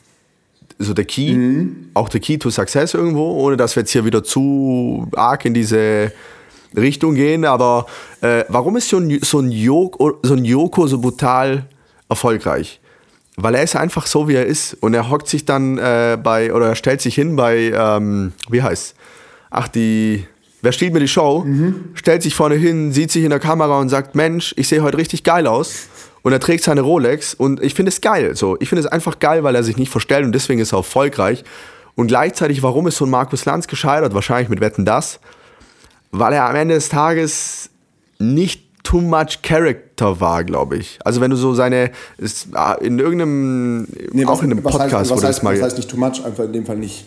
so 0.79 0.93
der 0.93 1.05
Key, 1.05 1.33
mhm. 1.33 1.89
auch 1.93 2.09
der 2.09 2.19
Key 2.19 2.37
to 2.37 2.49
Success 2.49 2.93
irgendwo, 2.93 3.31
ohne 3.33 3.57
dass 3.57 3.75
wir 3.75 3.81
jetzt 3.81 3.91
hier 3.91 4.05
wieder 4.05 4.23
zu 4.23 5.07
arg 5.15 5.45
in 5.45 5.53
diese 5.53 6.11
Richtung 6.75 7.15
gehen. 7.15 7.45
Aber 7.45 7.85
äh, 8.21 8.43
warum 8.49 8.77
ist 8.77 8.89
so 8.89 8.97
ein, 8.97 9.19
so, 9.21 9.39
ein 9.39 9.51
Joko, 9.51 10.19
so 10.23 10.33
ein 10.33 10.45
Joko 10.45 10.87
so 10.87 10.99
brutal 10.99 11.65
erfolgreich? 12.09 12.79
Weil 13.35 13.55
er 13.55 13.63
ist 13.63 13.75
einfach 13.75 14.05
so, 14.05 14.27
wie 14.27 14.35
er 14.35 14.45
ist. 14.45 14.75
Und 14.79 14.93
er 14.93 15.09
hockt 15.09 15.27
sich 15.27 15.45
dann 15.45 15.77
äh, 15.77 16.17
bei, 16.21 16.53
oder 16.53 16.67
er 16.67 16.75
stellt 16.75 17.01
sich 17.01 17.15
hin 17.15 17.35
bei, 17.35 17.73
ähm, 17.75 18.33
wie 18.49 18.61
heißt 18.61 18.95
Ach, 19.55 19.67
die, 19.67 20.25
wer 20.63 20.71
stiehlt 20.71 20.93
mir 20.93 20.99
die 20.99 21.07
Show? 21.07 21.43
Mhm. 21.45 21.91
Stellt 21.93 22.23
sich 22.23 22.33
vorne 22.33 22.55
hin, 22.55 22.91
sieht 22.91 23.11
sich 23.11 23.23
in 23.23 23.29
der 23.29 23.39
Kamera 23.39 23.79
und 23.79 23.89
sagt, 23.89 24.15
Mensch, 24.15 24.51
ich 24.57 24.67
sehe 24.67 24.81
heute 24.81 24.97
richtig 24.97 25.23
geil 25.23 25.45
aus 25.45 25.89
und 26.23 26.31
er 26.31 26.39
trägt 26.39 26.63
seine 26.63 26.81
Rolex 26.81 27.33
und 27.33 27.61
ich 27.61 27.73
finde 27.73 27.89
es 27.89 28.01
geil. 28.01 28.35
So, 28.35 28.57
ich 28.59 28.69
finde 28.69 28.81
es 28.81 28.87
einfach 28.87 29.19
geil, 29.19 29.43
weil 29.43 29.55
er 29.55 29.63
sich 29.63 29.77
nicht 29.77 29.91
verstellt 29.91 30.25
und 30.25 30.31
deswegen 30.31 30.59
ist 30.59 30.73
er 30.73 30.77
erfolgreich. 30.77 31.43
Und 31.95 32.07
gleichzeitig, 32.07 32.63
warum 32.63 32.87
ist 32.87 32.97
so 32.97 33.05
ein 33.05 33.11
Markus 33.11 33.45
Lanz 33.45 33.67
gescheitert? 33.67 34.13
Wahrscheinlich 34.13 34.49
mit 34.49 34.61
Wetten 34.61 34.85
das, 34.85 35.19
weil 36.11 36.33
er 36.33 36.49
am 36.49 36.55
Ende 36.55 36.75
des 36.75 36.89
Tages 36.89 37.69
nicht 38.17 38.63
too 38.83 39.01
much 39.01 39.41
character 39.41 40.19
war, 40.19 40.43
glaube 40.43 40.77
ich. 40.77 40.99
Also 41.03 41.21
wenn 41.21 41.31
du 41.31 41.37
so 41.37 41.53
seine 41.53 41.91
ist, 42.17 42.49
ah, 42.53 42.73
in 42.73 42.99
irgendeinem 42.99 43.87
nee, 44.11 44.25
auch 44.25 44.31
was, 44.31 44.41
in 44.41 44.51
einem 44.51 44.63
Podcast, 44.63 44.93
heißt, 44.93 45.11
was, 45.11 45.23
heißt, 45.23 45.43
mal, 45.43 45.55
was 45.55 45.61
heißt 45.61 45.77
nicht 45.77 45.89
too 45.89 45.97
much, 45.97 46.23
einfach 46.23 46.45
in 46.45 46.53
dem 46.53 46.65
Fall 46.65 46.77
nicht 46.77 47.05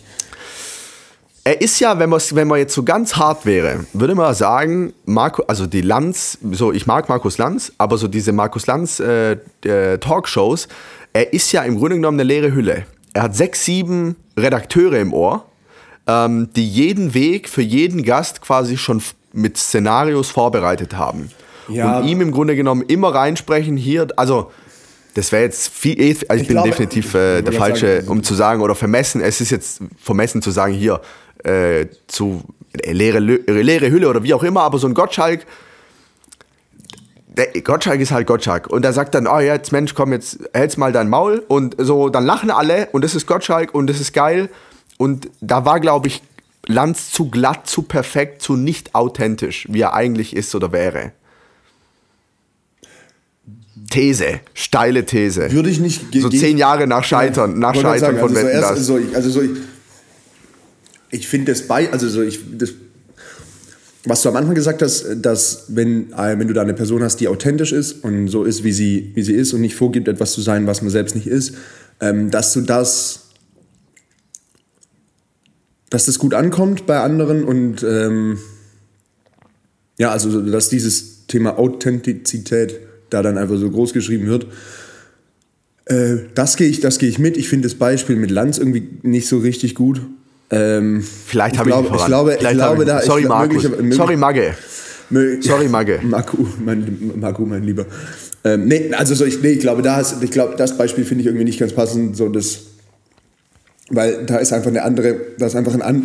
Er 1.47 1.61
ist 1.61 1.79
ja, 1.79 1.97
wenn, 1.97 2.11
wenn 2.11 2.47
man 2.49 2.59
jetzt 2.59 2.73
so 2.73 2.83
ganz 2.83 3.15
hart 3.15 3.45
wäre, 3.45 3.85
würde 3.93 4.15
man 4.15 4.35
sagen, 4.35 4.91
Marco, 5.05 5.43
also 5.47 5.65
die 5.65 5.79
Lanz, 5.79 6.37
so 6.51 6.73
ich 6.73 6.87
mag 6.87 7.07
Markus 7.07 7.37
Lanz, 7.37 7.71
aber 7.77 7.97
so 7.97 8.09
diese 8.09 8.33
Markus 8.33 8.67
Lanz 8.67 8.99
äh, 8.99 9.37
äh, 9.63 9.97
Talkshows, 9.97 10.67
er 11.13 11.31
ist 11.31 11.53
ja 11.53 11.61
im 11.63 11.77
Grunde 11.77 11.95
genommen 11.95 12.19
eine 12.19 12.27
leere 12.27 12.53
Hülle. 12.53 12.85
Er 13.13 13.21
hat 13.21 13.35
sechs, 13.37 13.63
sieben 13.63 14.17
Redakteure 14.35 14.99
im 14.99 15.13
Ohr, 15.13 15.45
ähm, 16.05 16.49
die 16.53 16.67
jeden 16.67 17.13
Weg 17.13 17.47
für 17.47 17.61
jeden 17.61 18.03
Gast 18.03 18.41
quasi 18.41 18.75
schon 18.75 19.01
mit 19.31 19.57
Szenarios 19.57 20.29
vorbereitet 20.29 20.97
haben. 20.97 21.31
Ja. 21.69 21.99
Und 21.99 22.09
ihm 22.09 22.19
im 22.19 22.33
Grunde 22.33 22.57
genommen 22.57 22.81
immer 22.89 23.15
reinsprechen, 23.15 23.77
hier, 23.77 24.07
also 24.17 24.51
das 25.13 25.31
wäre 25.31 25.43
jetzt 25.43 25.69
viel, 25.69 25.99
eh, 25.99 26.09
also 26.27 26.35
ich, 26.35 26.41
Ich 26.41 26.47
bin 26.49 26.55
glaube- 26.55 26.69
definitiv 26.71 27.15
äh, 27.15 27.41
der 27.41 27.53
Falsche, 27.53 28.01
sagen, 28.01 28.07
um 28.09 28.21
zu 28.21 28.35
sagen, 28.35 28.61
oder 28.61 28.75
vermessen, 28.75 29.21
es 29.21 29.39
ist 29.39 29.49
jetzt 29.49 29.81
vermessen 29.97 30.41
zu 30.41 30.51
sagen, 30.51 30.73
hier, 30.73 30.99
äh, 31.43 31.87
zu 32.07 32.43
äh, 32.81 32.91
leere, 32.91 33.17
äh, 33.17 33.61
leere 33.61 33.89
Hülle 33.89 34.09
oder 34.09 34.23
wie 34.23 34.33
auch 34.33 34.43
immer, 34.43 34.63
aber 34.63 34.77
so 34.79 34.87
ein 34.87 34.93
Gottschalk, 34.93 35.45
der 37.37 37.61
Gottschalk 37.61 38.01
ist 38.01 38.11
halt 38.11 38.27
Gottschalk. 38.27 38.67
Und 38.67 38.83
er 38.83 38.93
sagt 38.93 39.13
dann, 39.13 39.27
oh 39.27 39.39
jetzt 39.39 39.71
Mensch, 39.71 39.93
komm, 39.93 40.11
jetzt 40.11 40.39
hältst 40.53 40.77
mal 40.77 40.91
dein 40.91 41.07
Maul. 41.07 41.43
Und 41.47 41.75
so, 41.77 42.09
dann 42.09 42.25
lachen 42.25 42.49
alle 42.49 42.87
und 42.91 43.03
das 43.03 43.15
ist 43.15 43.27
Gottschalk 43.27 43.73
und 43.73 43.87
das 43.87 43.99
ist 43.99 44.13
geil. 44.13 44.49
Und 44.97 45.29
da 45.39 45.63
war, 45.63 45.79
glaube 45.79 46.07
ich, 46.07 46.23
Lanz 46.65 47.11
zu 47.11 47.29
glatt, 47.29 47.67
zu 47.67 47.83
perfekt, 47.83 48.41
zu 48.41 48.55
nicht 48.55 48.93
authentisch, 48.95 49.67
wie 49.69 49.81
er 49.81 49.93
eigentlich 49.93 50.35
ist 50.35 50.53
oder 50.53 50.71
wäre. 50.71 51.13
These, 53.89 54.41
steile 54.53 55.05
These. 55.05 55.51
Würde 55.51 55.69
ich 55.69 55.79
nicht. 55.79 56.13
So 56.13 56.29
zehn 56.29 56.57
Jahre 56.57 56.87
nach 56.87 57.03
Scheitern, 57.03 57.57
nach 57.59 57.73
Scheitern 57.73 58.17
sagen, 58.17 58.19
von 58.19 58.29
also 58.29 58.41
so 58.41 58.47
Wetten, 58.47 58.61
erst, 58.61 58.71
das. 58.71 58.85
so, 58.85 58.97
ich, 58.97 59.15
also 59.15 59.29
so 59.29 59.41
ich, 61.09 61.27
finde 61.27 61.51
das 61.51 61.63
bei, 61.63 61.91
also 61.91 62.07
so 62.09 62.21
ich 62.21 62.39
das, 62.57 62.73
was 64.05 64.21
du 64.21 64.29
am 64.29 64.35
Anfang 64.35 64.55
gesagt 64.55 64.81
hast, 64.81 65.05
dass 65.21 65.65
wenn, 65.67 66.13
äh, 66.13 66.39
wenn 66.39 66.47
du 66.47 66.53
da 66.53 66.61
eine 66.61 66.73
Person 66.73 67.03
hast, 67.03 67.17
die 67.17 67.27
authentisch 67.27 67.71
ist 67.71 68.03
und 68.03 68.27
so 68.27 68.43
ist, 68.43 68.63
wie 68.63 68.71
sie, 68.71 69.11
wie 69.15 69.23
sie 69.23 69.33
ist 69.33 69.53
und 69.53 69.61
nicht 69.61 69.75
vorgibt, 69.75 70.07
etwas 70.07 70.33
zu 70.33 70.41
sein, 70.41 70.67
was 70.67 70.81
man 70.81 70.91
selbst 70.91 71.15
nicht 71.15 71.27
ist, 71.27 71.55
ähm, 71.99 72.31
dass 72.31 72.53
du 72.53 72.61
das, 72.61 73.29
dass 75.89 76.05
das 76.05 76.19
gut 76.19 76.33
ankommt 76.33 76.85
bei 76.85 76.99
anderen 76.99 77.43
und 77.43 77.83
ähm, 77.83 78.37
ja, 79.97 80.11
also 80.11 80.29
so, 80.29 80.41
dass 80.41 80.69
dieses 80.69 81.27
Thema 81.27 81.57
Authentizität 81.57 82.79
da 83.09 83.21
dann 83.21 83.37
einfach 83.37 83.57
so 83.57 83.69
groß 83.69 83.93
geschrieben 83.93 84.27
wird. 84.27 84.47
Äh, 85.85 86.17
das 86.35 86.55
gehe 86.55 86.67
ich, 86.67 86.81
das 86.81 86.99
gehe 86.99 87.09
ich 87.09 87.19
mit. 87.19 87.37
Ich 87.37 87.49
finde 87.49 87.67
das 87.67 87.75
Beispiel 87.75 88.15
mit 88.15 88.31
Lanz 88.31 88.57
irgendwie 88.57 88.99
nicht 89.03 89.27
so 89.27 89.39
richtig 89.39 89.75
gut. 89.75 90.01
Ähm, 90.49 91.03
Vielleicht 91.25 91.57
habe 91.57 91.69
ich, 91.69 91.75
glaube, 91.75 91.91
mich 91.91 91.99
ich 92.01 92.05
glaube, 92.07 92.31
ich 92.31 92.37
Vielleicht 92.39 92.55
glaube, 92.55 92.71
habe 92.71 92.83
ich- 92.83 92.87
da 92.89 93.01
Sorry, 93.01 93.21
ich, 93.23 93.27
Markus. 93.27 93.63
Sorry, 93.95 94.15
Magge. 94.17 94.53
Sorry, 95.41 95.67
Magge. 95.67 95.99
Marco, 96.03 96.37
mein, 96.63 97.11
Marco, 97.19 97.45
mein 97.45 97.63
Lieber. 97.63 97.85
Ähm, 98.43 98.65
nee, 98.67 98.91
also 98.93 99.15
so, 99.15 99.25
ich, 99.25 99.41
nee, 99.41 99.51
ich 99.51 99.59
glaube, 99.59 99.81
da 99.81 99.99
ist, 99.99 100.21
ich 100.21 100.31
glaube, 100.31 100.55
das 100.57 100.77
Beispiel 100.77 101.03
finde 101.05 101.21
ich 101.21 101.27
irgendwie 101.27 101.45
nicht 101.45 101.59
ganz 101.59 101.73
passend, 101.73 102.15
so 102.15 102.29
das, 102.29 102.59
weil 103.89 104.25
da 104.25 104.37
ist 104.37 104.53
einfach 104.53 104.69
eine 104.69 104.83
andere, 104.83 105.15
da 105.37 105.47
ist 105.47 105.55
einfach 105.55 105.73
ein, 105.73 105.81
an, 105.81 106.03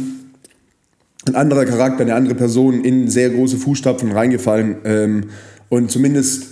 ein 1.26 1.34
anderer 1.36 1.64
Charakter, 1.64 2.00
eine 2.02 2.14
andere 2.14 2.34
Person 2.34 2.84
in 2.84 3.08
sehr 3.10 3.30
große 3.30 3.56
Fußstapfen 3.58 4.10
reingefallen 4.12 4.76
ähm, 4.84 5.24
und 5.68 5.90
zumindest, 5.90 6.46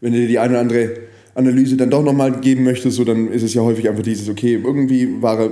wenn 0.00 0.12
du 0.12 0.18
dir 0.20 0.28
die 0.28 0.38
eine 0.38 0.50
oder 0.54 0.60
andere 0.60 0.90
Analyse 1.34 1.76
dann 1.76 1.90
doch 1.90 2.04
nochmal 2.04 2.32
geben 2.40 2.62
möchtest, 2.64 2.96
so 2.96 3.04
dann 3.04 3.32
ist 3.32 3.42
es 3.42 3.54
ja 3.54 3.62
häufig 3.62 3.88
einfach 3.88 4.02
dieses, 4.02 4.28
okay, 4.28 4.60
irgendwie 4.62 5.20
war 5.22 5.40
er 5.40 5.50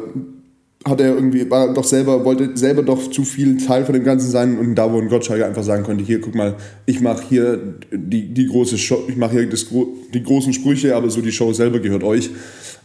hat 0.84 1.00
er 1.00 1.14
irgendwie, 1.14 1.50
war 1.50 1.74
doch 1.74 1.84
selber, 1.84 2.24
wollte 2.24 2.56
selber 2.56 2.82
doch 2.82 3.10
zu 3.10 3.24
viel 3.24 3.58
Teil 3.58 3.84
von 3.84 3.92
dem 3.92 4.04
Ganzen 4.04 4.30
sein 4.30 4.58
und 4.58 4.74
da, 4.74 4.90
wo 4.90 4.98
ein 4.98 5.08
Gottschalk 5.08 5.42
einfach 5.42 5.62
sagen 5.62 5.82
konnte, 5.82 6.04
hier, 6.04 6.20
guck 6.20 6.34
mal, 6.34 6.56
ich 6.86 7.00
mache 7.02 7.22
hier 7.28 7.74
die, 7.92 8.32
die 8.32 8.46
große 8.46 8.78
Show, 8.78 9.04
ich 9.06 9.16
mache 9.16 9.32
hier 9.32 9.48
das, 9.48 9.66
die 9.66 10.22
großen 10.22 10.54
Sprüche, 10.54 10.96
aber 10.96 11.10
so 11.10 11.20
die 11.20 11.32
Show 11.32 11.52
selber 11.52 11.80
gehört 11.80 12.02
euch. 12.02 12.30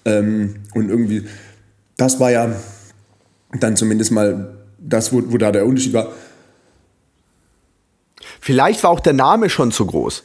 Ähm, 0.04 0.56
und 0.74 0.90
irgendwie, 0.90 1.24
das 1.96 2.20
war 2.20 2.32
ja 2.32 2.54
dann 3.60 3.78
zumindest 3.78 4.12
mal 4.12 4.58
das, 4.78 5.14
wo, 5.14 5.22
wo 5.28 5.38
da 5.38 5.52
der 5.52 5.66
Unterschied 5.66 5.94
war. 5.94 6.12
Vielleicht 8.42 8.84
war 8.84 8.92
auch 8.92 9.00
der 9.00 9.14
Name 9.14 9.50
schon 9.50 9.72
zu 9.72 9.86
groß. 9.86 10.24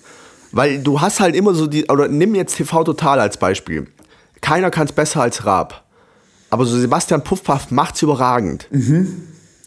Weil 0.52 0.82
du 0.82 1.00
hast 1.00 1.20
halt 1.20 1.36
immer 1.36 1.54
so 1.54 1.66
die, 1.66 1.86
oder 1.86 2.08
nimm 2.08 2.34
jetzt 2.34 2.56
TV 2.56 2.82
Total 2.84 3.20
als 3.20 3.36
Beispiel. 3.36 3.86
Keiner 4.40 4.70
kann 4.70 4.88
es 4.88 4.92
besser 4.92 5.22
als 5.22 5.46
Raab. 5.46 5.84
Aber 6.50 6.64
so 6.66 6.76
Sebastian 6.78 7.22
Puffpaff 7.22 7.70
macht's 7.70 8.02
überragend. 8.02 8.66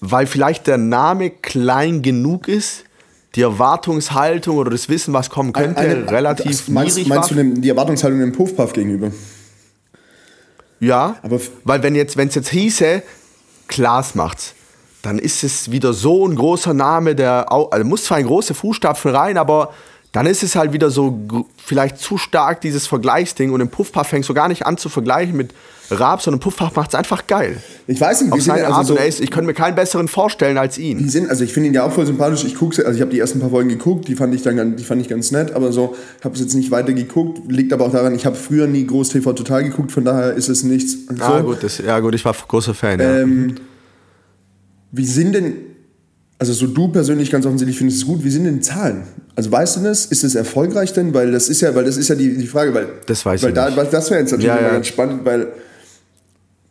Weil 0.02 0.28
vielleicht 0.28 0.68
der 0.68 0.78
Name 0.78 1.30
klein 1.30 2.02
genug 2.02 2.48
ist, 2.48 2.84
die 3.36 3.42
Erwartungshaltung 3.42 4.58
oder 4.58 4.70
das 4.70 4.90
Wissen, 4.90 5.14
was 5.14 5.30
kommen 5.30 5.54
könnte, 5.54 5.80
Eine- 5.80 6.12
relativ 6.12 6.46
das- 6.52 6.68
meinst, 6.68 6.98
niedrig 6.98 7.10
meinst 7.10 7.32
du 7.32 7.36
war. 7.36 7.44
dem, 7.44 7.62
die 7.62 7.70
Erwartungshaltung 7.70 8.20
dem 8.20 8.32
Puffpuff 8.34 8.74
gegenüber? 8.74 9.12
Ja, 10.80 11.16
Aber 11.24 11.40
weil 11.64 11.82
wenn 11.84 11.96
jetzt, 11.96 12.18
wenn 12.18 12.28
es 12.28 12.36
jetzt 12.36 12.50
hieße, 12.50 13.02
Klaas 13.68 14.16
macht's, 14.16 14.54
dann 15.02 15.18
ist 15.20 15.44
es 15.44 15.72
wieder 15.72 15.94
so 15.94 16.28
ein 16.28 16.36
großer 16.36 16.74
Name, 16.74 17.16
der 17.16 17.52
auch, 17.52 17.72
also 17.72 17.86
muss 17.86 18.04
zwar 18.04 18.20
in 18.20 18.28
große 18.28 18.54
Fußstapfen 18.54 19.16
rein, 19.16 19.38
aber 19.38 19.74
dann 20.12 20.26
ist 20.28 20.44
es 20.44 20.56
halt 20.56 20.74
wieder 20.74 20.92
so 20.92 21.18
vielleicht 21.58 21.98
zu 21.98 22.18
stark 22.18 22.62
dieses 22.62 22.86
Vergleichsding 22.88 23.52
und 23.52 23.62
im 23.62 23.70
Puffpuff 23.70 24.08
fängst 24.08 24.30
du 24.30 24.34
gar 24.34 24.48
nicht 24.48 24.66
an 24.66 24.78
zu 24.78 24.90
vergleichen 24.90 25.36
mit 25.36 25.54
Raab, 26.00 26.22
sondern 26.22 26.40
Puffpuff 26.40 26.76
macht's 26.76 26.96
einfach 26.96 27.28
geil. 27.28 27.58
Ich 27.88 28.00
weiß 28.00 28.22
nicht, 28.22 28.30
wie 28.32 28.34
Auf 28.40 28.42
seine 28.42 28.66
also 28.66 28.76
Art 28.78 28.88
so, 28.88 28.94
und 28.98 29.02
ist, 29.06 29.20
ich 29.20 29.32
könnte 29.32 29.48
mir 29.48 29.54
keinen 29.54 29.76
besseren 29.76 30.08
vorstellen 30.08 30.58
als 30.58 30.78
ihn. 30.78 30.98
Die 30.98 31.10
sind, 31.10 31.30
also 31.30 31.44
ich 31.44 31.54
finde 31.54 31.68
ihn 31.70 31.74
ja 31.74 31.84
auch 31.84 31.92
voll 31.92 32.06
sympathisch. 32.06 32.44
Ich 32.46 32.56
gucke, 32.56 32.86
also 32.86 32.96
ich 32.96 33.02
habe 33.02 33.12
die 33.12 33.20
ersten 33.20 33.40
paar 33.40 33.50
Folgen 33.50 33.70
geguckt, 33.70 34.08
die 34.08 34.16
fand 34.16 34.34
ich 34.36 34.42
dann, 34.42 34.56
ganz- 34.58 34.76
die 34.78 34.84
fand 34.84 35.02
ich 35.02 35.10
ganz 35.10 35.32
nett, 35.32 35.54
aber 35.54 35.72
so 35.72 35.96
habe 36.24 36.36
es 36.36 36.42
jetzt 36.42 36.54
nicht 36.54 36.72
weiter 36.72 36.94
geguckt. 36.94 37.40
Liegt 37.52 37.74
aber 37.74 37.86
auch 37.86 37.92
daran, 37.92 38.16
ich 38.16 38.26
habe 38.26 38.36
früher 38.36 38.68
nie 38.68 38.86
groß 38.86 39.10
TV 39.10 39.34
Total 39.34 39.64
geguckt, 39.64 39.92
von 39.92 40.06
daher 40.06 40.34
ist 40.34 40.50
es 40.50 40.64
nichts. 40.64 40.94
So. 41.10 41.24
Ah, 41.24 41.42
gut, 41.42 41.58
das, 41.64 41.78
ja 41.80 42.00
gut, 42.00 42.16
ich 42.16 42.24
war 42.26 42.34
großer 42.34 42.74
Fan. 42.74 43.00
Ja. 43.00 43.20
Ähm, 43.20 43.56
wie 44.92 45.06
sind 45.06 45.34
denn, 45.34 45.56
also 46.40 46.54
so 46.54 46.68
du 46.68 46.88
persönlich 46.90 47.32
ganz 47.32 47.46
offensichtlich 47.46 47.78
findest 47.78 48.00
es 48.02 48.06
gut, 48.08 48.24
wie 48.24 48.30
sind 48.30 48.44
denn 48.46 48.62
Zahlen? 48.62 49.04
Also 49.36 49.52
weißt 49.52 49.78
du 49.78 49.82
das? 49.82 50.06
Ist 50.06 50.24
es 50.24 50.36
erfolgreich 50.36 50.94
denn? 50.94 51.14
Weil 51.14 51.32
das 51.32 51.50
ist 51.50 51.62
ja, 51.62 51.74
weil 51.74 51.86
das 51.86 51.98
ist 51.98 52.08
ja 52.10 52.16
die, 52.16 52.38
die 52.38 52.46
Frage, 52.48 52.74
weil 52.74 52.88
Das 53.08 53.26
weiß 53.26 53.42
weil 53.42 53.50
ich 53.50 53.56
da, 53.56 53.70
nicht. 53.70 53.92
Das 53.94 54.12
wäre 54.12 54.20
jetzt 54.20 54.32
natürlich 54.32 54.48
Ja, 54.48 54.62
ja. 54.62 54.70
ganz 54.74 54.88
spannend, 54.88 55.26
weil 55.26 55.48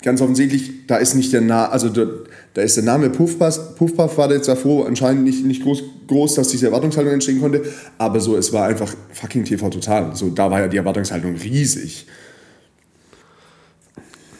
ganz 0.03 0.21
offensichtlich, 0.21 0.87
da 0.87 0.97
ist 0.97 1.15
nicht 1.15 1.33
der 1.33 1.41
Name, 1.41 1.71
also 1.71 1.89
da, 1.89 2.07
da 2.55 2.63
ist 2.63 2.77
der 2.77 2.85
Name 2.85 3.11
Puffpuff, 3.11 3.77
Puffpuff 3.77 4.19
war 4.19 4.29
da 4.29 4.35
jetzt 4.35 4.49
davor 4.49 4.87
anscheinend 4.87 5.25
nicht, 5.25 5.45
nicht 5.45 5.63
groß, 5.63 5.83
groß, 6.09 6.35
dass 6.35 6.49
diese 6.49 6.67
Erwartungshaltung 6.67 7.13
entstehen 7.13 7.41
konnte, 7.41 7.63
aber 7.99 8.21
so, 8.21 8.37
es 8.37 8.53
war 8.53 8.67
einfach 8.67 8.93
fucking 9.13 9.45
TV 9.45 9.69
total. 9.71 10.15
So, 10.15 10.31
da 10.31 10.51
war 10.51 10.61
ja 10.61 10.69
die 10.69 10.77
Erwartungshaltung 10.77 11.37
riesig. 11.37 12.07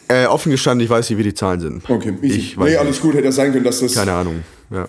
Äh, 0.07 0.25
offen 0.25 0.51
gestanden, 0.51 0.83
ich 0.83 0.89
weiß 0.89 1.09
nicht, 1.09 1.17
wie 1.17 1.23
die 1.23 1.33
Zahlen 1.33 1.59
sind. 1.59 1.89
Okay, 1.89 2.13
easy. 2.21 2.39
Ich 2.39 2.57
weiß 2.57 2.69
nee, 2.69 2.77
alles 2.77 3.01
gut, 3.01 3.13
hätte 3.13 3.23
das 3.23 3.35
sein 3.35 3.51
können, 3.51 3.63
dass 3.63 3.79
das. 3.79 3.95
Keine 3.95 4.11
Ahnung. 4.11 4.43
Ja. 4.69 4.87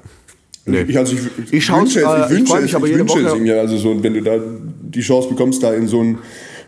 Nee. 0.66 0.82
Ich, 0.88 0.98
also 0.98 1.14
ich, 1.14 1.52
Ich 1.52 1.72
wünsche 1.72 2.00
es, 2.00 2.06
äh, 2.06 2.34
ich 2.34 2.40
ich 2.40 2.50
wünsche 2.50 2.56
es, 2.56 2.62
mich 2.62 2.74
aber 2.74 2.86
ich 2.88 2.98
wünsche 2.98 3.20
es 3.20 3.34
ihm 3.34 3.46
ja. 3.46 3.56
Also 3.56 3.76
so, 3.76 4.02
wenn 4.02 4.14
du 4.14 4.22
da 4.22 4.38
die 4.38 5.00
Chance 5.00 5.28
bekommst, 5.28 5.62
da 5.62 5.74
in 5.74 5.86
so 5.86 6.00
ein, 6.00 6.18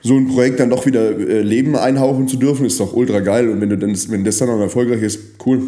so 0.06 0.16
ein 0.16 0.28
Projekt 0.28 0.60
dann 0.60 0.70
doch 0.70 0.86
wieder 0.86 1.18
äh, 1.18 1.42
Leben 1.42 1.76
einhauchen 1.76 2.28
zu 2.28 2.36
dürfen, 2.36 2.64
ist 2.64 2.78
doch 2.78 2.92
ultra 2.92 3.20
geil. 3.20 3.48
Und 3.48 3.60
wenn, 3.60 3.70
du 3.70 3.76
dann, 3.76 3.96
wenn 4.08 4.24
das 4.24 4.38
dann 4.38 4.48
auch 4.50 4.60
erfolgreich 4.60 5.02
ist, 5.02 5.20
cool. 5.44 5.60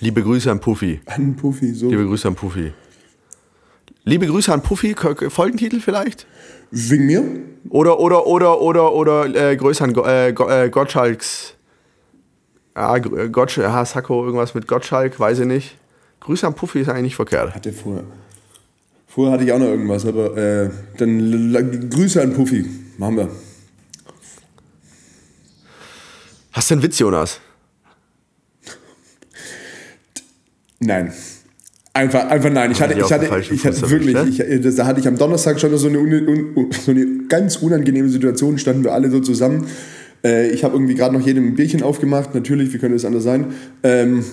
Liebe 0.00 0.22
Grüße 0.22 0.50
an 0.50 0.60
Puffy. 0.60 1.00
An 1.06 1.34
Puffy, 1.34 1.74
so. 1.74 1.90
Liebe 1.90 2.06
Grüße 2.06 2.28
an 2.28 2.34
Puffy. 2.34 2.72
Liebe 4.04 4.26
Grüße 4.26 4.52
an 4.52 4.62
Puffy, 4.62 4.94
Folgentitel 5.28 5.80
vielleicht? 5.80 6.26
Wegen 6.70 7.06
mir? 7.06 7.22
Oder, 7.68 7.98
oder, 7.98 8.26
oder, 8.26 8.60
oder, 8.60 8.92
oder 8.92 9.50
äh, 9.50 9.56
Grüße 9.56 9.82
an 9.82 9.92
Go, 9.92 10.04
äh, 10.04 10.32
Go, 10.32 10.48
äh, 10.48 10.70
Gottschalks. 10.70 11.54
Ah, 12.74 12.96
äh, 12.96 13.28
Gottsch, 13.28 13.58
ah, 13.58 13.84
Sacco, 13.84 14.24
irgendwas 14.24 14.54
mit 14.54 14.66
Gottschalk, 14.66 15.18
weiß 15.18 15.40
ich 15.40 15.46
nicht. 15.46 15.76
Grüße 16.20 16.46
an 16.46 16.54
Puffy 16.54 16.80
ist 16.80 16.88
eigentlich 16.88 17.02
nicht 17.02 17.16
verkehrt. 17.16 17.54
Hatte 17.54 17.72
vorher. 17.72 18.04
Vorher 19.14 19.34
hatte 19.34 19.44
ich 19.44 19.52
auch 19.52 19.58
noch 19.58 19.66
irgendwas, 19.66 20.06
aber 20.06 20.34
äh, 20.38 20.70
dann 20.96 21.90
Grüße 21.90 22.22
an 22.22 22.32
Puffy. 22.32 22.64
Machen 22.96 23.18
wir. 23.18 23.28
Hast 26.52 26.70
du 26.70 26.74
einen 26.74 26.82
Witz, 26.82 26.98
Jonas? 26.98 27.38
Nein. 30.80 31.12
Einfach, 31.92 32.26
einfach 32.30 32.50
nein. 32.50 32.70
Ich 32.70 32.80
hatte, 32.80 32.98
ich 32.98 33.12
hatte, 33.12 33.26
ich 33.50 33.66
hatte 33.66 33.76
Fuß 33.80 33.90
wirklich, 33.90 34.40
ich, 34.40 34.62
das, 34.62 34.76
da 34.76 34.86
hatte 34.86 35.00
ich 35.00 35.06
am 35.06 35.18
Donnerstag 35.18 35.60
schon 35.60 35.76
so 35.76 35.88
eine, 35.88 35.98
un, 35.98 36.70
so 36.82 36.90
eine 36.90 37.06
ganz 37.28 37.56
unangenehme 37.56 38.08
Situation, 38.08 38.56
standen 38.56 38.82
wir 38.82 38.94
alle 38.94 39.10
so 39.10 39.20
zusammen. 39.20 39.66
Äh, 40.24 40.48
ich 40.52 40.64
habe 40.64 40.74
irgendwie 40.74 40.94
gerade 40.94 41.14
noch 41.14 41.24
jedem 41.24 41.48
ein 41.48 41.54
Bierchen 41.54 41.82
aufgemacht, 41.82 42.34
natürlich, 42.34 42.72
wie 42.72 42.78
könnte 42.78 42.96
es 42.96 43.04
anders 43.04 43.24
sein. 43.24 43.52
Ähm, 43.82 44.24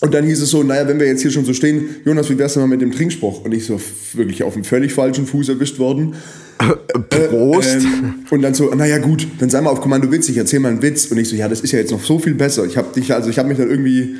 und 0.00 0.12
dann 0.12 0.24
hieß 0.24 0.42
es 0.42 0.50
so, 0.50 0.62
naja, 0.62 0.86
wenn 0.88 0.98
wir 0.98 1.06
jetzt 1.06 1.22
hier 1.22 1.30
schon 1.30 1.44
so 1.44 1.54
stehen, 1.54 1.96
Jonas, 2.04 2.28
wie 2.28 2.36
wär's 2.38 2.54
denn 2.54 2.62
mal 2.62 2.68
mit 2.68 2.82
dem 2.82 2.92
Trinkspruch? 2.92 3.44
Und 3.44 3.52
ich 3.52 3.66
so 3.66 3.80
wirklich 4.14 4.42
auf 4.42 4.54
einem 4.54 4.64
völlig 4.64 4.92
falschen 4.92 5.26
Fuß 5.26 5.48
erwischt 5.48 5.78
worden. 5.78 6.14
Prost. 7.08 7.76
Ähm, 7.76 8.14
und 8.30 8.42
dann 8.42 8.54
so, 8.54 8.72
naja 8.74 8.98
gut, 8.98 9.26
dann 9.38 9.50
sei 9.50 9.60
mal 9.60 9.70
auf 9.70 9.80
Kommando 9.80 10.10
witzig, 10.10 10.36
erzähl 10.36 10.60
mal 10.60 10.70
einen 10.70 10.82
Witz. 10.82 11.06
Und 11.06 11.18
ich 11.18 11.28
so, 11.28 11.36
ja, 11.36 11.48
das 11.48 11.60
ist 11.60 11.72
ja 11.72 11.78
jetzt 11.78 11.90
noch 11.90 12.02
so 12.02 12.18
viel 12.18 12.34
besser. 12.34 12.64
Ich 12.64 12.76
habe 12.76 12.92
dich, 12.94 13.12
also 13.12 13.30
ich 13.30 13.38
habe 13.38 13.48
mich 13.48 13.58
dann 13.58 13.70
irgendwie 13.70 14.16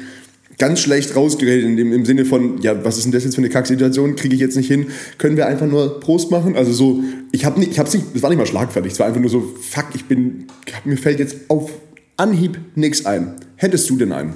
ganz 0.58 0.80
schlecht 0.80 1.16
rausgeredet 1.16 1.64
in 1.64 1.76
dem, 1.76 1.92
im 1.92 2.04
Sinne 2.04 2.24
von, 2.24 2.60
ja, 2.62 2.84
was 2.84 2.96
ist 2.96 3.04
denn 3.04 3.12
das 3.12 3.24
jetzt 3.24 3.34
für 3.34 3.40
eine 3.40 3.48
Kacksituation, 3.48 4.16
kriege 4.16 4.34
ich 4.34 4.40
jetzt 4.40 4.56
nicht 4.56 4.68
hin, 4.68 4.86
können 5.18 5.36
wir 5.36 5.46
einfach 5.46 5.66
nur 5.66 6.00
Prost 6.00 6.30
machen? 6.30 6.56
Also 6.56 6.72
so, 6.72 7.00
ich 7.32 7.44
habe 7.44 7.58
nicht, 7.58 7.72
ich 7.72 7.78
hab's 7.78 7.92
nicht, 7.92 8.06
es 8.14 8.22
war 8.22 8.30
nicht 8.30 8.38
mal 8.38 8.46
schlagfertig, 8.46 8.92
es 8.92 8.98
war 9.00 9.06
einfach 9.06 9.20
nur 9.20 9.30
so, 9.30 9.40
fuck, 9.60 9.86
ich 9.94 10.04
bin, 10.04 10.46
mir 10.84 10.96
fällt 10.96 11.18
jetzt 11.18 11.36
auf 11.48 11.70
Anhieb 12.16 12.58
nichts 12.76 13.04
ein. 13.04 13.34
Hättest 13.56 13.90
du 13.90 13.96
denn 13.96 14.12
einen? 14.12 14.34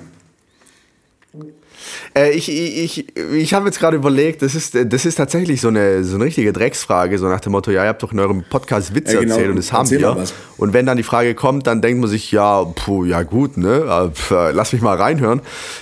Äh, 2.19 2.31
ich 2.33 2.49
ich, 2.51 3.17
ich 3.17 3.55
habe 3.55 3.67
jetzt 3.67 3.79
gerade 3.79 3.97
überlegt, 3.97 4.43
das 4.43 4.55
ist, 4.55 4.75
das 4.75 5.05
ist 5.05 5.15
tatsächlich 5.15 5.61
so 5.61 5.69
eine, 5.69 6.03
so 6.03 6.17
eine 6.17 6.25
richtige 6.25 6.53
Drecksfrage, 6.53 7.19
so 7.19 7.27
nach 7.27 7.41
dem 7.41 7.53
Motto, 7.53 7.71
ja, 7.71 7.85
ihr 7.85 7.89
habt 7.89 8.03
doch 8.03 8.13
in 8.13 8.19
eurem 8.19 8.45
Podcast 8.49 8.95
Witze 8.95 9.15
ja, 9.15 9.21
genau. 9.21 9.35
erzählt 9.35 9.51
und 9.51 9.57
das 9.57 9.73
haben 9.73 9.91
wir. 9.91 10.25
Und 10.57 10.73
wenn 10.73 10.87
dann 10.87 10.97
die 10.97 11.03
Frage 11.03 11.35
kommt, 11.35 11.67
dann 11.67 11.81
denkt 11.81 12.01
man 12.01 12.11
sich, 12.11 12.33
ja, 12.33 12.65
puh, 12.65 13.05
ja 13.05 13.23
gut, 13.23 13.57
ne, 13.57 14.11
pf, 14.13 14.31
lass 14.53 14.73
mich 14.73 14.83
mal 14.83 14.97
reinhören. 14.97 15.41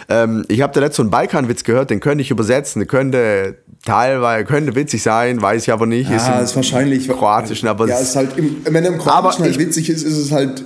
Ähm, 0.08 0.44
ich 0.48 0.60
habe 0.60 0.72
da 0.74 0.80
letzte 0.80 0.98
so 0.98 1.02
einen 1.02 1.10
Balkanwitz 1.10 1.64
gehört, 1.64 1.90
den 1.90 2.00
könnte 2.00 2.22
ich 2.22 2.30
übersetzen, 2.30 2.80
der 2.80 2.86
könnte 2.86 3.56
teilweise, 3.84 4.44
könnte 4.44 4.74
witzig 4.74 5.02
sein, 5.02 5.40
weiß 5.40 5.62
ich 5.62 5.72
aber 5.72 5.86
nicht. 5.86 6.10
Ja, 6.10 6.40
ist, 6.40 6.50
ist 6.50 6.56
wahrscheinlich. 6.56 7.08
Kroatischen, 7.08 7.68
aber. 7.68 7.88
Ja, 7.88 7.98
ist 7.98 8.16
halt, 8.16 8.36
im, 8.36 8.56
wenn 8.64 8.84
er 8.84 8.92
im 8.92 8.98
Kroatischen 8.98 9.44
halt 9.44 9.58
witzig 9.58 9.88
ist, 9.88 10.02
ist 10.02 10.16
es 10.16 10.32
halt 10.32 10.64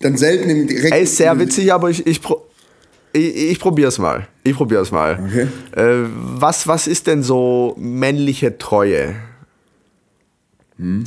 dann 0.00 0.16
selten 0.16 0.50
im 0.50 0.66
direkten. 0.66 0.92
Er 0.92 1.00
ist 1.00 1.16
sehr 1.16 1.38
witzig, 1.38 1.72
aber 1.72 1.90
ich, 1.90 2.06
ich, 2.06 2.20
ich, 3.18 3.50
ich 3.52 3.60
probiere 3.60 3.88
es 3.88 3.98
mal. 3.98 4.28
Ich 4.44 4.54
probiere 4.54 4.82
es 4.82 4.90
mal. 4.90 5.18
Okay. 5.26 5.48
Äh, 5.80 6.06
was, 6.14 6.66
was 6.66 6.86
ist 6.86 7.06
denn 7.06 7.22
so 7.22 7.74
männliche 7.78 8.58
Treue? 8.58 9.16
Hm. 10.76 11.04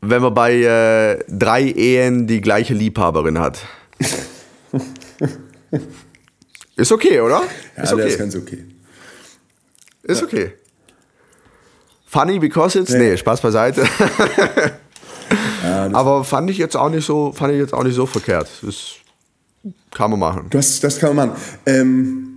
Wenn 0.00 0.22
man 0.22 0.34
bei 0.34 0.54
äh, 0.54 1.24
drei 1.28 1.62
Ehen 1.62 2.26
die 2.26 2.40
gleiche 2.40 2.74
Liebhaberin 2.74 3.38
hat. 3.38 3.60
ist 6.76 6.92
okay, 6.92 7.20
oder? 7.20 7.42
Ja, 7.76 7.82
ist 7.82 7.92
okay. 7.92 8.08
ist 8.08 8.18
ganz 8.18 8.36
okay. 8.36 8.64
Ist 10.04 10.20
ja. 10.20 10.26
okay. 10.26 10.52
Funny 12.06 12.38
because 12.38 12.78
it's. 12.78 12.92
Nee, 12.92 13.10
nee 13.10 13.16
Spaß 13.16 13.40
beiseite. 13.40 13.82
ja, 15.62 15.90
Aber 15.92 16.24
fand 16.24 16.48
ich 16.50 16.56
jetzt 16.58 16.76
auch 16.76 16.88
nicht 16.88 17.04
so, 17.04 17.32
fand 17.32 17.52
ich 17.52 17.58
jetzt 17.58 17.74
auch 17.74 17.82
nicht 17.82 17.94
so 17.94 18.06
verkehrt. 18.06 18.48
Das 18.62 18.94
kann 19.90 20.10
man 20.10 20.20
machen. 20.20 20.46
Das, 20.50 20.80
das 20.80 20.98
kann 20.98 21.16
man 21.16 21.28
machen. 21.28 21.40
Ähm, 21.66 22.28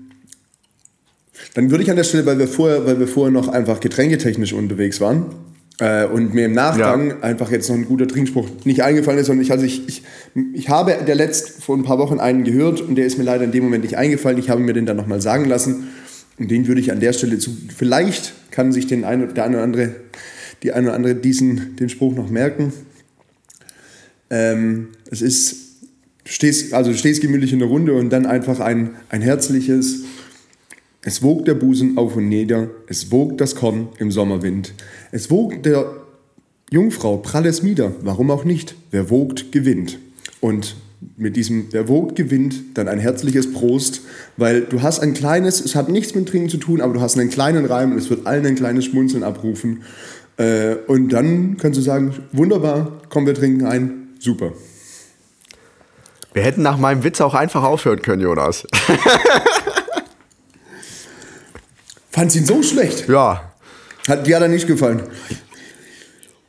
dann 1.53 1.69
würde 1.71 1.83
ich 1.83 1.89
an 1.89 1.97
der 1.97 2.03
Stelle, 2.03 2.25
weil 2.25 2.39
wir 2.39 2.47
vorher, 2.47 2.85
weil 2.85 2.99
wir 2.99 3.07
vorher 3.07 3.31
noch 3.31 3.47
einfach 3.47 3.79
getränketechnisch 3.79 4.53
unterwegs 4.53 5.01
waren 5.01 5.25
äh, 5.79 6.05
und 6.05 6.33
mir 6.33 6.45
im 6.45 6.53
Nachgang 6.53 7.09
ja. 7.09 7.19
einfach 7.21 7.51
jetzt 7.51 7.69
noch 7.69 7.75
ein 7.75 7.85
guter 7.85 8.07
Trinkspruch 8.07 8.47
nicht 8.63 8.83
eingefallen 8.83 9.19
ist. 9.19 9.29
Und 9.29 9.41
ich, 9.41 9.51
also 9.51 9.65
ich, 9.65 9.87
ich, 9.87 10.03
ich 10.53 10.69
habe 10.69 10.97
der 11.05 11.15
letzt 11.15 11.63
vor 11.63 11.75
ein 11.75 11.83
paar 11.83 11.97
Wochen 11.97 12.19
einen 12.19 12.43
gehört 12.43 12.81
und 12.81 12.95
der 12.95 13.05
ist 13.05 13.17
mir 13.17 13.23
leider 13.23 13.43
in 13.43 13.51
dem 13.51 13.63
Moment 13.63 13.83
nicht 13.83 13.97
eingefallen. 13.97 14.37
Ich 14.37 14.49
habe 14.49 14.61
mir 14.61 14.73
den 14.73 14.85
dann 14.85 14.97
nochmal 14.97 15.21
sagen 15.21 15.45
lassen. 15.45 15.89
Und 16.37 16.49
den 16.49 16.67
würde 16.67 16.81
ich 16.81 16.91
an 16.91 16.99
der 16.99 17.13
Stelle 17.13 17.37
zu. 17.37 17.51
Vielleicht 17.75 18.33
kann 18.51 18.71
sich 18.71 18.87
den 18.87 19.03
ein, 19.03 19.33
der 19.33 19.43
eine 19.43 19.57
oder 19.57 19.63
andere, 19.63 19.95
die 20.63 20.71
eine 20.71 20.87
oder 20.87 20.95
andere 20.95 21.15
diesen, 21.15 21.75
den 21.75 21.89
Spruch 21.89 22.15
noch 22.15 22.29
merken. 22.29 22.71
Ähm, 24.29 24.89
es 25.09 25.21
ist 25.21 25.70
stehst, 26.25 26.73
also 26.73 26.93
stehst 26.93 27.21
gemütlich 27.21 27.53
in 27.53 27.59
der 27.59 27.67
Runde 27.67 27.93
und 27.93 28.09
dann 28.09 28.25
einfach 28.25 28.59
ein, 28.59 28.91
ein 29.09 29.21
herzliches, 29.21 30.03
es 31.03 31.23
wogt 31.23 31.47
der 31.47 31.55
Busen 31.55 31.97
auf 31.97 32.15
und 32.15 32.29
nieder, 32.29 32.69
es 32.87 33.11
wogt 33.11 33.41
das 33.41 33.55
Korn 33.55 33.89
im 33.97 34.11
Sommerwind, 34.11 34.73
es 35.11 35.31
wogt 35.31 35.65
der 35.65 36.01
Jungfrau 36.69 37.17
pralles 37.17 37.63
Mieder, 37.63 37.93
warum 38.01 38.31
auch 38.31 38.45
nicht, 38.45 38.75
wer 38.91 39.09
wogt, 39.09 39.51
gewinnt. 39.51 39.99
Und 40.39 40.75
mit 41.17 41.35
diesem, 41.35 41.67
wer 41.71 41.87
wogt, 41.87 42.15
gewinnt, 42.15 42.77
dann 42.77 42.87
ein 42.87 42.99
herzliches 42.99 43.51
Prost, 43.51 44.01
weil 44.37 44.61
du 44.61 44.81
hast 44.81 44.99
ein 44.99 45.13
kleines, 45.13 45.59
es 45.59 45.75
hat 45.75 45.89
nichts 45.89 46.15
mit 46.15 46.29
Trinken 46.29 46.49
zu 46.49 46.57
tun, 46.57 46.79
aber 46.79 46.93
du 46.93 47.01
hast 47.01 47.17
einen 47.17 47.29
kleinen 47.29 47.65
Reim 47.65 47.91
und 47.91 47.97
es 47.97 48.09
wird 48.09 48.25
allen 48.25 48.45
ein 48.45 48.55
kleines 48.55 48.85
Schmunzeln 48.85 49.23
abrufen. 49.23 49.81
Äh, 50.37 50.75
und 50.87 51.09
dann 51.09 51.57
kannst 51.57 51.77
du 51.77 51.83
sagen, 51.83 52.13
wunderbar, 52.31 53.01
komm, 53.09 53.25
wir 53.25 53.33
trinken 53.33 53.65
ein, 53.65 54.09
super. 54.19 54.53
Wir 56.33 56.43
hätten 56.43 56.61
nach 56.61 56.77
meinem 56.77 57.03
Witz 57.03 57.19
auch 57.21 57.33
einfach 57.33 57.63
aufhören 57.63 58.01
können, 58.01 58.21
Jonas. 58.21 58.67
Fand's 62.11 62.35
ihn 62.35 62.45
so 62.45 62.61
schlecht? 62.63 63.09
Ja. 63.09 63.51
Hat 64.07 64.25
dir 64.25 64.35
hat 64.35 64.43
er 64.43 64.49
nicht 64.49 64.67
gefallen? 64.67 65.03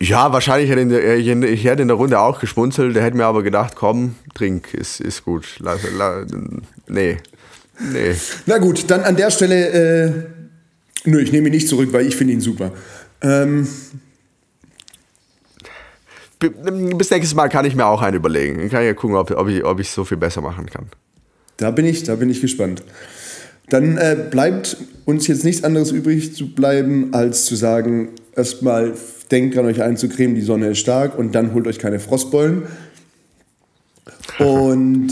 Ja, 0.01 0.33
wahrscheinlich 0.33 0.71
hätte 0.71 1.17
ich, 1.17 1.29
ich 1.29 1.65
hätte 1.65 1.83
in 1.83 1.89
der 1.89 1.97
Runde 1.97 2.19
auch 2.19 2.41
geschmunzelt. 2.41 2.97
Der 2.97 3.05
hätte 3.05 3.17
mir 3.17 3.27
aber 3.27 3.43
gedacht, 3.43 3.75
komm, 3.77 4.17
trink, 4.35 4.75
ist, 4.75 5.01
ist 5.01 5.25
gut. 5.25 5.61
La, 5.61 5.77
la, 5.97 6.25
nee. 6.89 7.19
Nee. 7.79 8.15
Na 8.47 8.59
gut, 8.59 8.91
dann 8.91 9.03
an 9.03 9.17
der 9.17 9.31
Stelle, 9.31 9.69
äh, 9.69 10.13
nö, 11.05 11.21
ich 11.21 11.33
nehme 11.33 11.49
ihn 11.49 11.55
nicht 11.55 11.69
zurück, 11.69 11.93
weil 11.93 12.07
ich 12.07 12.17
finde 12.17 12.33
ihn 12.33 12.41
super. 12.41 12.73
Ähm, 13.21 13.69
bis 16.51 17.11
nächstes 17.11 17.35
Mal 17.35 17.49
kann 17.49 17.65
ich 17.65 17.75
mir 17.75 17.87
auch 17.87 18.03
einen 18.03 18.17
überlegen. 18.17 18.61
Ich 18.61 18.71
kann 18.73 18.85
ja 18.85 18.95
gucken, 18.95 19.17
ob, 19.17 19.31
ob 19.31 19.49
ich 19.49 19.89
es 19.89 19.95
so 19.95 20.05
viel 20.05 20.19
besser 20.19 20.41
machen 20.41 20.67
kann. 20.67 20.87
Da 21.57 21.71
bin 21.71 21.87
ich, 21.87 22.03
da 22.05 22.17
bin 22.17 22.31
ich 22.31 22.41
gespannt. 22.41 22.83
Dann 23.69 23.97
äh, 23.97 24.17
bleibt 24.31 24.77
uns 25.05 25.27
jetzt 25.29 25.45
nichts 25.45 25.65
anderes 25.65 25.93
übrig 25.93 26.35
zu 26.35 26.55
bleiben, 26.55 27.15
als 27.15 27.45
zu 27.47 27.57
sagen, 27.57 28.11
erstmal 28.35 28.95
denkt 29.31 29.57
dran, 29.57 29.67
euch 29.67 29.83
einzucremen, 29.83 30.35
die 30.35 30.43
Sonne 30.43 30.69
ist 30.69 30.79
stark 30.79 31.19
und 31.19 31.35
dann 31.35 31.55
holt 31.55 31.67
euch 31.67 31.79
keine 31.79 32.01
Frostbeulen. 32.01 32.65
Und 34.39 35.09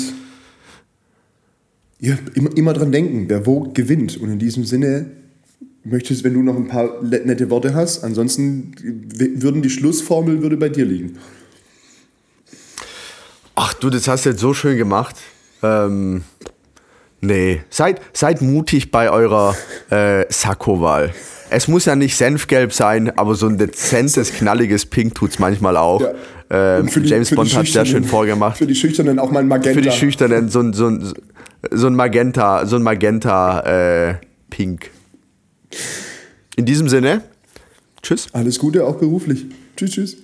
ja, 2.00 2.16
immer, 2.34 2.56
immer 2.56 2.72
dran 2.72 2.90
denken, 2.90 3.26
wer 3.28 3.44
wogt, 3.44 3.74
gewinnt. 3.74 4.16
Und 4.16 4.32
in 4.32 4.38
diesem 4.38 4.64
Sinne 4.64 5.10
möchtest, 5.90 6.24
wenn 6.24 6.34
du 6.34 6.42
noch 6.42 6.56
ein 6.56 6.68
paar 6.68 7.02
nette 7.02 7.50
Worte 7.50 7.74
hast. 7.74 8.04
Ansonsten 8.04 8.72
würden 9.12 9.62
die 9.62 9.70
Schlussformel 9.70 10.42
würde 10.42 10.56
bei 10.56 10.68
dir 10.68 10.84
liegen. 10.84 11.18
Ach 13.54 13.74
du, 13.74 13.90
das 13.90 14.08
hast 14.08 14.24
du 14.24 14.30
jetzt 14.30 14.40
so 14.40 14.54
schön 14.54 14.78
gemacht. 14.78 15.16
Ähm, 15.62 16.22
nee, 17.20 17.60
seid, 17.68 18.00
seid 18.12 18.40
mutig 18.40 18.90
bei 18.90 19.10
eurer 19.10 19.54
äh, 19.90 20.24
Sakko-Wahl. 20.30 21.12
Es 21.50 21.68
muss 21.68 21.84
ja 21.84 21.96
nicht 21.96 22.16
Senfgelb 22.16 22.72
sein, 22.72 23.10
aber 23.18 23.34
so 23.34 23.46
ein 23.46 23.58
dezentes, 23.58 24.32
knalliges 24.32 24.86
Pink 24.86 25.14
tut 25.16 25.30
es 25.30 25.38
manchmal 25.38 25.76
auch. 25.76 26.00
Ja. 26.00 26.78
Ähm, 26.78 26.86
die, 26.86 27.00
James 27.00 27.30
Bond 27.30 27.54
hat 27.54 27.66
sehr 27.66 27.84
schön 27.84 28.04
vorgemacht. 28.04 28.56
Für 28.56 28.66
die 28.66 28.74
Schüchternen 28.74 29.18
auch 29.18 29.30
mal 29.30 29.40
ein 29.40 29.48
Magenta. 29.48 29.78
Für 29.78 29.82
die 29.82 29.90
Schüchternen 29.90 30.48
so 30.48 30.60
ein, 30.60 30.72
so 30.72 30.86
ein, 30.86 31.12
so 31.70 31.86
ein 31.86 31.94
Magenta, 31.94 32.64
so 32.66 32.76
ein 32.76 32.82
Magenta 32.82 33.60
äh, 34.10 34.14
Pink. 34.48 34.90
In 36.56 36.66
diesem 36.66 36.88
Sinne, 36.88 37.22
tschüss. 38.02 38.28
Alles 38.32 38.58
Gute, 38.58 38.84
auch 38.84 38.96
beruflich. 38.96 39.46
Tschüss, 39.76 39.90
tschüss. 39.92 40.16